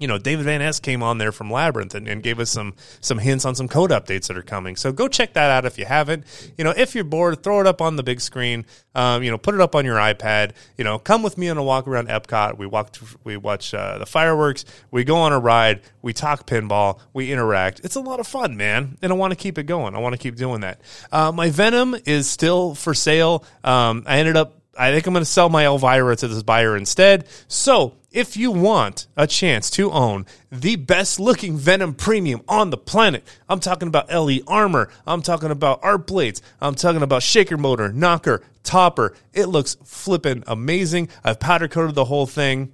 you 0.00 0.08
know, 0.08 0.18
David 0.18 0.46
Van 0.46 0.60
Ness 0.60 0.80
came 0.80 1.02
on 1.02 1.18
there 1.18 1.30
from 1.30 1.50
Labyrinth 1.50 1.94
and, 1.94 2.08
and, 2.08 2.22
gave 2.22 2.40
us 2.40 2.50
some 2.50 2.74
some 3.00 3.18
hints 3.18 3.44
on 3.44 3.54
some 3.54 3.68
code 3.68 3.90
updates 3.90 4.28
that 4.28 4.36
are 4.36 4.42
coming. 4.42 4.74
So 4.74 4.92
go 4.92 5.08
check 5.08 5.34
that 5.34 5.50
out 5.50 5.66
if 5.66 5.78
you 5.78 5.84
haven't. 5.84 6.24
You 6.56 6.64
know, 6.64 6.70
if 6.70 6.94
you're 6.94 7.04
bored, 7.04 7.42
throw 7.42 7.60
it 7.60 7.66
up 7.66 7.82
on 7.82 7.96
the 7.96 8.02
big 8.02 8.20
screen. 8.20 8.64
Um, 8.94 9.22
you 9.22 9.30
know, 9.30 9.36
put 9.36 9.54
it 9.54 9.60
up 9.60 9.74
on 9.74 9.84
your 9.84 9.96
iPad. 9.96 10.52
You 10.78 10.84
know, 10.84 10.98
come 10.98 11.22
with 11.22 11.36
me 11.36 11.50
on 11.50 11.58
a 11.58 11.62
walk 11.62 11.86
around 11.86 12.08
Epcot. 12.08 12.56
We 12.56 12.66
walk, 12.66 12.92
to, 12.94 13.04
we 13.24 13.36
watch 13.36 13.74
uh, 13.74 13.98
the 13.98 14.06
fireworks. 14.06 14.64
We 14.90 15.04
go 15.04 15.16
on 15.16 15.32
a 15.32 15.38
ride. 15.38 15.82
We 16.00 16.14
talk 16.14 16.46
pinball. 16.46 16.98
We 17.12 17.30
interact. 17.30 17.82
It's 17.84 17.96
a 17.96 18.00
lot 18.00 18.20
of 18.20 18.26
fun, 18.26 18.56
man. 18.56 18.96
And 19.02 19.12
I 19.12 19.14
want 19.14 19.32
to 19.32 19.36
keep 19.36 19.58
it 19.58 19.64
going. 19.64 19.94
I 19.94 19.98
want 19.98 20.14
to 20.14 20.18
keep 20.18 20.36
doing 20.36 20.62
that. 20.62 20.80
Uh, 21.12 21.30
my 21.30 21.50
Venom 21.50 21.94
is 22.06 22.28
still 22.28 22.74
for 22.74 22.94
sale. 22.94 23.44
Um, 23.62 24.04
I 24.06 24.18
ended 24.18 24.36
up 24.36 24.56
I 24.78 24.92
think 24.92 25.06
I'm 25.06 25.12
going 25.12 25.22
to 25.22 25.30
sell 25.30 25.50
my 25.50 25.66
Elvira 25.66 26.16
to 26.16 26.28
this 26.28 26.42
buyer 26.42 26.74
instead. 26.74 27.26
So, 27.48 27.96
if 28.10 28.36
you 28.36 28.50
want 28.50 29.06
a 29.16 29.26
chance 29.26 29.70
to 29.70 29.90
own 29.90 30.26
the 30.50 30.76
best 30.76 31.20
looking 31.20 31.56
Venom 31.56 31.94
premium 31.94 32.42
on 32.48 32.70
the 32.70 32.76
planet, 32.76 33.24
I'm 33.48 33.60
talking 33.60 33.88
about 33.88 34.12
LE 34.12 34.38
armor, 34.46 34.90
I'm 35.06 35.22
talking 35.22 35.50
about 35.50 35.80
art 35.82 36.06
blades, 36.06 36.42
I'm 36.60 36.74
talking 36.74 37.02
about 37.02 37.22
shaker 37.22 37.56
motor, 37.56 37.92
knocker, 37.92 38.42
topper. 38.62 39.14
It 39.32 39.46
looks 39.46 39.76
flippin' 39.84 40.44
amazing. 40.46 41.08
I've 41.24 41.40
powder 41.40 41.68
coated 41.68 41.94
the 41.94 42.04
whole 42.04 42.26
thing. 42.26 42.72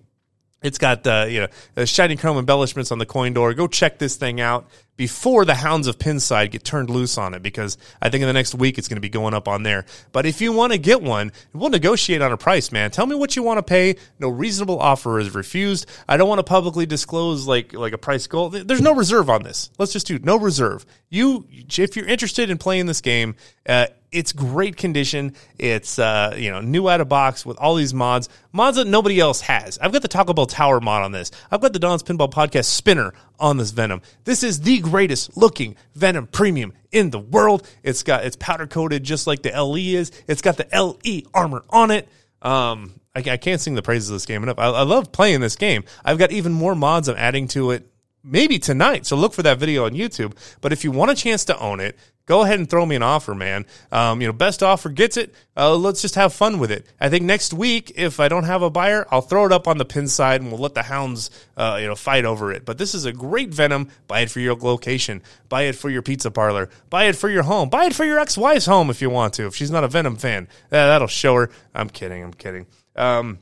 It's 0.62 0.78
got 0.78 1.04
the 1.04 1.28
you 1.30 1.46
know 1.76 1.84
shiny 1.84 2.16
chrome 2.16 2.38
embellishments 2.38 2.90
on 2.90 2.98
the 2.98 3.06
coin 3.06 3.34
door. 3.34 3.52
Go 3.54 3.66
check 3.66 3.98
this 3.98 4.16
thing 4.16 4.40
out 4.40 4.66
before 4.96 5.44
the 5.44 5.54
Hounds 5.54 5.86
of 5.86 5.98
Pinside 5.98 6.50
get 6.50 6.64
turned 6.64 6.90
loose 6.90 7.18
on 7.18 7.34
it 7.34 7.42
because 7.42 7.76
I 8.00 8.08
think 8.08 8.22
in 8.22 8.26
the 8.26 8.32
next 8.32 8.54
week 8.54 8.78
it's 8.78 8.88
going 8.88 8.96
to 8.96 9.00
be 9.00 9.08
going 9.08 9.34
up 9.34 9.48
on 9.48 9.62
there. 9.62 9.84
But 10.12 10.26
if 10.26 10.40
you 10.40 10.52
want 10.52 10.72
to 10.72 10.78
get 10.78 11.02
one, 11.02 11.32
we'll 11.52 11.70
negotiate 11.70 12.22
on 12.22 12.32
a 12.32 12.36
price, 12.36 12.72
man. 12.72 12.90
Tell 12.90 13.06
me 13.06 13.14
what 13.14 13.36
you 13.36 13.42
want 13.42 13.58
to 13.58 13.62
pay. 13.62 13.96
No 14.18 14.28
reasonable 14.28 14.78
offer 14.78 15.18
is 15.18 15.34
refused. 15.34 15.86
I 16.08 16.16
don't 16.16 16.28
want 16.28 16.38
to 16.38 16.44
publicly 16.44 16.86
disclose 16.86 17.46
like 17.46 17.72
like 17.72 17.92
a 17.92 17.98
price 17.98 18.26
goal. 18.26 18.50
There's 18.50 18.80
no 18.80 18.94
reserve 18.94 19.28
on 19.28 19.42
this. 19.42 19.70
Let's 19.78 19.92
just 19.92 20.06
do 20.06 20.18
no 20.18 20.38
reserve. 20.38 20.86
You 21.10 21.46
if 21.50 21.96
you're 21.96 22.06
interested 22.06 22.50
in 22.50 22.58
playing 22.58 22.86
this 22.86 23.00
game, 23.00 23.36
uh, 23.68 23.86
it's 24.12 24.32
great 24.32 24.76
condition. 24.76 25.34
It's 25.58 25.98
uh, 25.98 26.34
you 26.36 26.50
know 26.50 26.60
new 26.60 26.88
out 26.88 27.00
of 27.00 27.08
box 27.08 27.44
with 27.44 27.58
all 27.58 27.74
these 27.74 27.92
mods, 27.92 28.28
mods 28.52 28.76
that 28.76 28.86
nobody 28.86 29.20
else 29.20 29.40
has. 29.42 29.78
I've 29.78 29.92
got 29.92 30.02
the 30.02 30.08
Taco 30.08 30.32
Bell 30.32 30.46
Tower 30.46 30.80
mod 30.80 31.02
on 31.02 31.12
this. 31.12 31.30
I've 31.50 31.60
got 31.60 31.72
the 31.72 31.78
Don's 31.78 32.02
Pinball 32.02 32.30
Podcast 32.30 32.64
spinner 32.64 33.12
on 33.38 33.56
this 33.56 33.70
Venom. 33.70 34.02
This 34.24 34.42
is 34.42 34.60
the 34.60 34.78
greatest 34.80 35.36
looking 35.36 35.76
Venom 35.94 36.26
premium 36.26 36.72
in 36.92 37.10
the 37.10 37.18
world. 37.18 37.68
It's 37.82 38.02
got 38.02 38.24
it's 38.24 38.36
powder 38.36 38.66
coated 38.66 39.04
just 39.04 39.26
like 39.26 39.42
the 39.42 39.50
LE 39.50 39.76
is. 39.76 40.12
It's 40.26 40.42
got 40.42 40.56
the 40.56 40.68
LE 40.72 41.22
armor 41.34 41.64
on 41.70 41.90
it. 41.90 42.08
Um, 42.42 43.00
I, 43.14 43.20
I 43.20 43.36
can't 43.36 43.60
sing 43.60 43.74
the 43.74 43.82
praises 43.82 44.10
of 44.10 44.14
this 44.14 44.26
game 44.26 44.42
enough. 44.42 44.58
I, 44.58 44.66
I 44.66 44.82
love 44.82 45.12
playing 45.12 45.40
this 45.40 45.56
game. 45.56 45.84
I've 46.04 46.18
got 46.18 46.32
even 46.32 46.52
more 46.52 46.74
mods 46.74 47.08
I'm 47.08 47.16
adding 47.16 47.48
to 47.48 47.70
it 47.70 47.90
maybe 48.26 48.58
tonight. 48.58 49.06
So 49.06 49.16
look 49.16 49.32
for 49.32 49.42
that 49.44 49.58
video 49.58 49.86
on 49.86 49.92
YouTube. 49.92 50.36
But 50.60 50.72
if 50.72 50.84
you 50.84 50.90
want 50.90 51.12
a 51.12 51.14
chance 51.14 51.44
to 51.46 51.58
own 51.58 51.80
it, 51.80 51.96
go 52.26 52.42
ahead 52.42 52.58
and 52.58 52.68
throw 52.68 52.84
me 52.84 52.96
an 52.96 53.02
offer, 53.02 53.34
man. 53.34 53.64
Um, 53.90 54.20
you 54.20 54.26
know, 54.26 54.32
best 54.32 54.62
offer 54.62 54.88
gets 54.88 55.16
it. 55.16 55.34
Uh, 55.56 55.74
let's 55.74 56.02
just 56.02 56.16
have 56.16 56.32
fun 56.32 56.58
with 56.58 56.70
it. 56.70 56.86
I 57.00 57.08
think 57.08 57.24
next 57.24 57.54
week, 57.54 57.92
if 57.96 58.20
I 58.20 58.28
don't 58.28 58.44
have 58.44 58.62
a 58.62 58.70
buyer, 58.70 59.06
I'll 59.10 59.22
throw 59.22 59.46
it 59.46 59.52
up 59.52 59.66
on 59.66 59.78
the 59.78 59.86
Pinside 59.86 60.36
and 60.36 60.50
we'll 60.50 60.60
let 60.60 60.74
the 60.74 60.82
hounds, 60.82 61.30
uh, 61.56 61.78
you 61.80 61.86
know, 61.86 61.94
fight 61.94 62.24
over 62.24 62.52
it. 62.52 62.64
But 62.64 62.78
this 62.78 62.94
is 62.94 63.04
a 63.04 63.12
great 63.12 63.54
Venom. 63.54 63.88
Buy 64.06 64.20
it 64.20 64.30
for 64.30 64.40
your 64.40 64.54
location. 64.56 65.22
Buy 65.48 65.62
it 65.62 65.76
for 65.76 65.88
your 65.88 66.02
pizza 66.02 66.30
parlor. 66.30 66.68
Buy 66.90 67.04
it 67.04 67.16
for 67.16 67.30
your 67.30 67.44
home. 67.44 67.70
Buy 67.70 67.86
it 67.86 67.94
for 67.94 68.04
your 68.04 68.18
ex-wife's 68.18 68.66
home 68.66 68.90
if 68.90 69.00
you 69.00 69.08
want 69.08 69.34
to. 69.34 69.46
If 69.46 69.54
she's 69.54 69.70
not 69.70 69.84
a 69.84 69.88
Venom 69.88 70.16
fan, 70.16 70.48
uh, 70.66 70.86
that'll 70.86 71.06
show 71.06 71.36
her. 71.36 71.50
I'm 71.74 71.88
kidding. 71.88 72.22
I'm 72.22 72.34
kidding. 72.34 72.66
Um, 72.96 73.38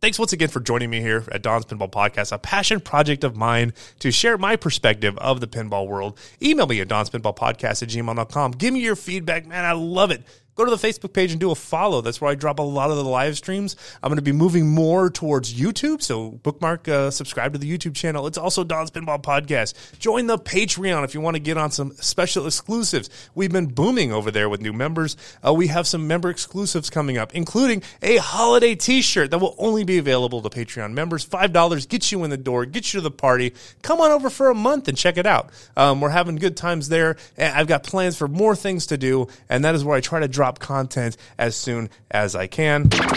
Thanks 0.00 0.18
once 0.18 0.32
again 0.32 0.48
for 0.48 0.60
joining 0.60 0.88
me 0.88 1.02
here 1.02 1.24
at 1.30 1.42
Don's 1.42 1.66
Pinball 1.66 1.90
Podcast, 1.92 2.32
a 2.32 2.38
passion 2.38 2.80
project 2.80 3.22
of 3.22 3.36
mine 3.36 3.74
to 3.98 4.10
share 4.10 4.38
my 4.38 4.56
perspective 4.56 5.16
of 5.18 5.40
the 5.40 5.46
pinball 5.46 5.86
world. 5.86 6.18
Email 6.40 6.66
me 6.66 6.80
at 6.80 6.88
donspinballpodcast 6.88 7.82
at 7.82 7.88
gmail.com. 7.90 8.52
Give 8.52 8.72
me 8.72 8.80
your 8.80 8.96
feedback, 8.96 9.46
man. 9.46 9.66
I 9.66 9.72
love 9.72 10.10
it 10.10 10.22
go 10.54 10.64
to 10.64 10.70
the 10.70 10.76
Facebook 10.76 11.12
page 11.12 11.30
and 11.30 11.40
do 11.40 11.50
a 11.50 11.54
follow. 11.54 12.00
That's 12.00 12.20
where 12.20 12.30
I 12.30 12.34
drop 12.34 12.58
a 12.58 12.62
lot 12.62 12.90
of 12.90 12.96
the 12.96 13.04
live 13.04 13.36
streams. 13.36 13.76
I'm 14.02 14.08
going 14.08 14.16
to 14.16 14.22
be 14.22 14.32
moving 14.32 14.68
more 14.68 15.10
towards 15.10 15.54
YouTube, 15.54 16.02
so 16.02 16.32
bookmark, 16.42 16.88
uh, 16.88 17.10
subscribe 17.10 17.52
to 17.52 17.58
the 17.58 17.70
YouTube 17.70 17.94
channel. 17.94 18.26
It's 18.26 18.38
also 18.38 18.64
Don's 18.64 18.90
Pinball 18.90 19.22
Podcast. 19.22 19.98
Join 19.98 20.26
the 20.26 20.38
Patreon 20.38 21.04
if 21.04 21.14
you 21.14 21.20
want 21.20 21.36
to 21.36 21.40
get 21.40 21.56
on 21.56 21.70
some 21.70 21.92
special 21.94 22.46
exclusives. 22.46 23.10
We've 23.34 23.52
been 23.52 23.66
booming 23.66 24.12
over 24.12 24.30
there 24.30 24.48
with 24.48 24.60
new 24.60 24.72
members. 24.72 25.16
Uh, 25.46 25.52
we 25.54 25.68
have 25.68 25.86
some 25.86 26.06
member 26.06 26.30
exclusives 26.30 26.90
coming 26.90 27.18
up, 27.18 27.34
including 27.34 27.82
a 28.02 28.16
holiday 28.16 28.74
T-shirt 28.74 29.30
that 29.30 29.38
will 29.38 29.54
only 29.58 29.84
be 29.84 29.98
available 29.98 30.42
to 30.42 30.50
Patreon 30.50 30.92
members. 30.92 31.24
Five 31.24 31.52
dollars 31.52 31.86
gets 31.86 32.12
you 32.12 32.24
in 32.24 32.30
the 32.30 32.36
door, 32.36 32.64
gets 32.66 32.92
you 32.92 32.98
to 32.98 33.02
the 33.02 33.10
party. 33.10 33.54
Come 33.82 34.00
on 34.00 34.10
over 34.10 34.30
for 34.30 34.50
a 34.50 34.54
month 34.54 34.88
and 34.88 34.96
check 34.96 35.16
it 35.16 35.26
out. 35.26 35.50
Um, 35.76 36.00
we're 36.00 36.10
having 36.10 36.36
good 36.36 36.56
times 36.56 36.88
there. 36.88 37.16
I've 37.38 37.66
got 37.66 37.82
plans 37.82 38.16
for 38.16 38.28
more 38.28 38.56
things 38.56 38.86
to 38.86 38.98
do, 38.98 39.28
and 39.48 39.64
that 39.64 39.74
is 39.74 39.84
where 39.84 39.96
I 39.96 40.00
try 40.00 40.20
to 40.20 40.28
drop 40.40 40.58
content 40.58 41.18
as 41.38 41.54
soon 41.54 41.90
as 42.10 42.34
I 42.34 42.46
can. 42.46 42.88
Don's 42.88 43.10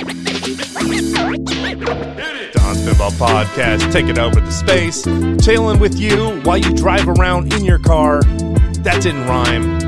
Pinball 2.83 3.11
Podcast, 3.11 3.93
taking 3.93 4.19
over 4.19 4.41
the 4.41 4.51
space, 4.51 5.03
chilling 5.41 5.79
with 5.79 5.97
you 5.97 6.41
while 6.41 6.57
you 6.57 6.73
drive 6.73 7.07
around 7.07 7.53
in 7.53 7.63
your 7.63 7.79
car. 7.79 8.21
That 8.83 9.01
didn't 9.01 9.25
rhyme. 9.25 9.79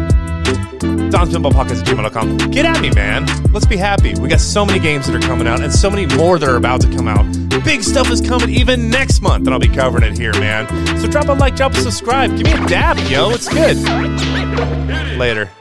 Don's 1.10 1.34
Pinball 1.34 1.52
Podcast 1.52 1.82
at 1.82 1.88
gmail.com. 1.88 2.38
Get 2.52 2.64
at 2.64 2.80
me, 2.80 2.90
man. 2.92 3.26
Let's 3.52 3.66
be 3.66 3.76
happy. 3.76 4.16
We 4.18 4.30
got 4.30 4.40
so 4.40 4.66
many 4.66 4.80
games 4.80 5.08
that 5.08 5.16
are 5.22 5.28
coming 5.28 5.46
out 5.46 5.62
and 5.62 5.74
so 5.74 5.90
many 5.90 6.06
more 6.16 6.40
that 6.40 6.48
are 6.48 6.56
about 6.56 6.80
to 6.82 6.96
come 6.96 7.10
out. 7.10 7.26
Big 7.66 7.84
stuff 7.84 8.10
is 8.10 8.22
coming 8.22 8.50
even 8.50 8.90
next 8.90 9.20
month, 9.20 9.46
and 9.46 9.54
I'll 9.54 9.60
be 9.60 9.68
covering 9.68 10.06
it 10.10 10.18
here, 10.18 10.32
man. 10.36 10.70
So 11.02 11.10
drop 11.10 11.28
a 11.28 11.34
like, 11.34 11.58
drop 11.58 11.74
a 11.74 11.82
subscribe. 11.82 12.38
Give 12.38 12.46
me 12.46 12.54
a 12.54 12.66
dab, 12.66 12.98
yo. 13.10 13.32
It's 13.32 13.50
good. 13.50 13.76
Later. 15.20 15.52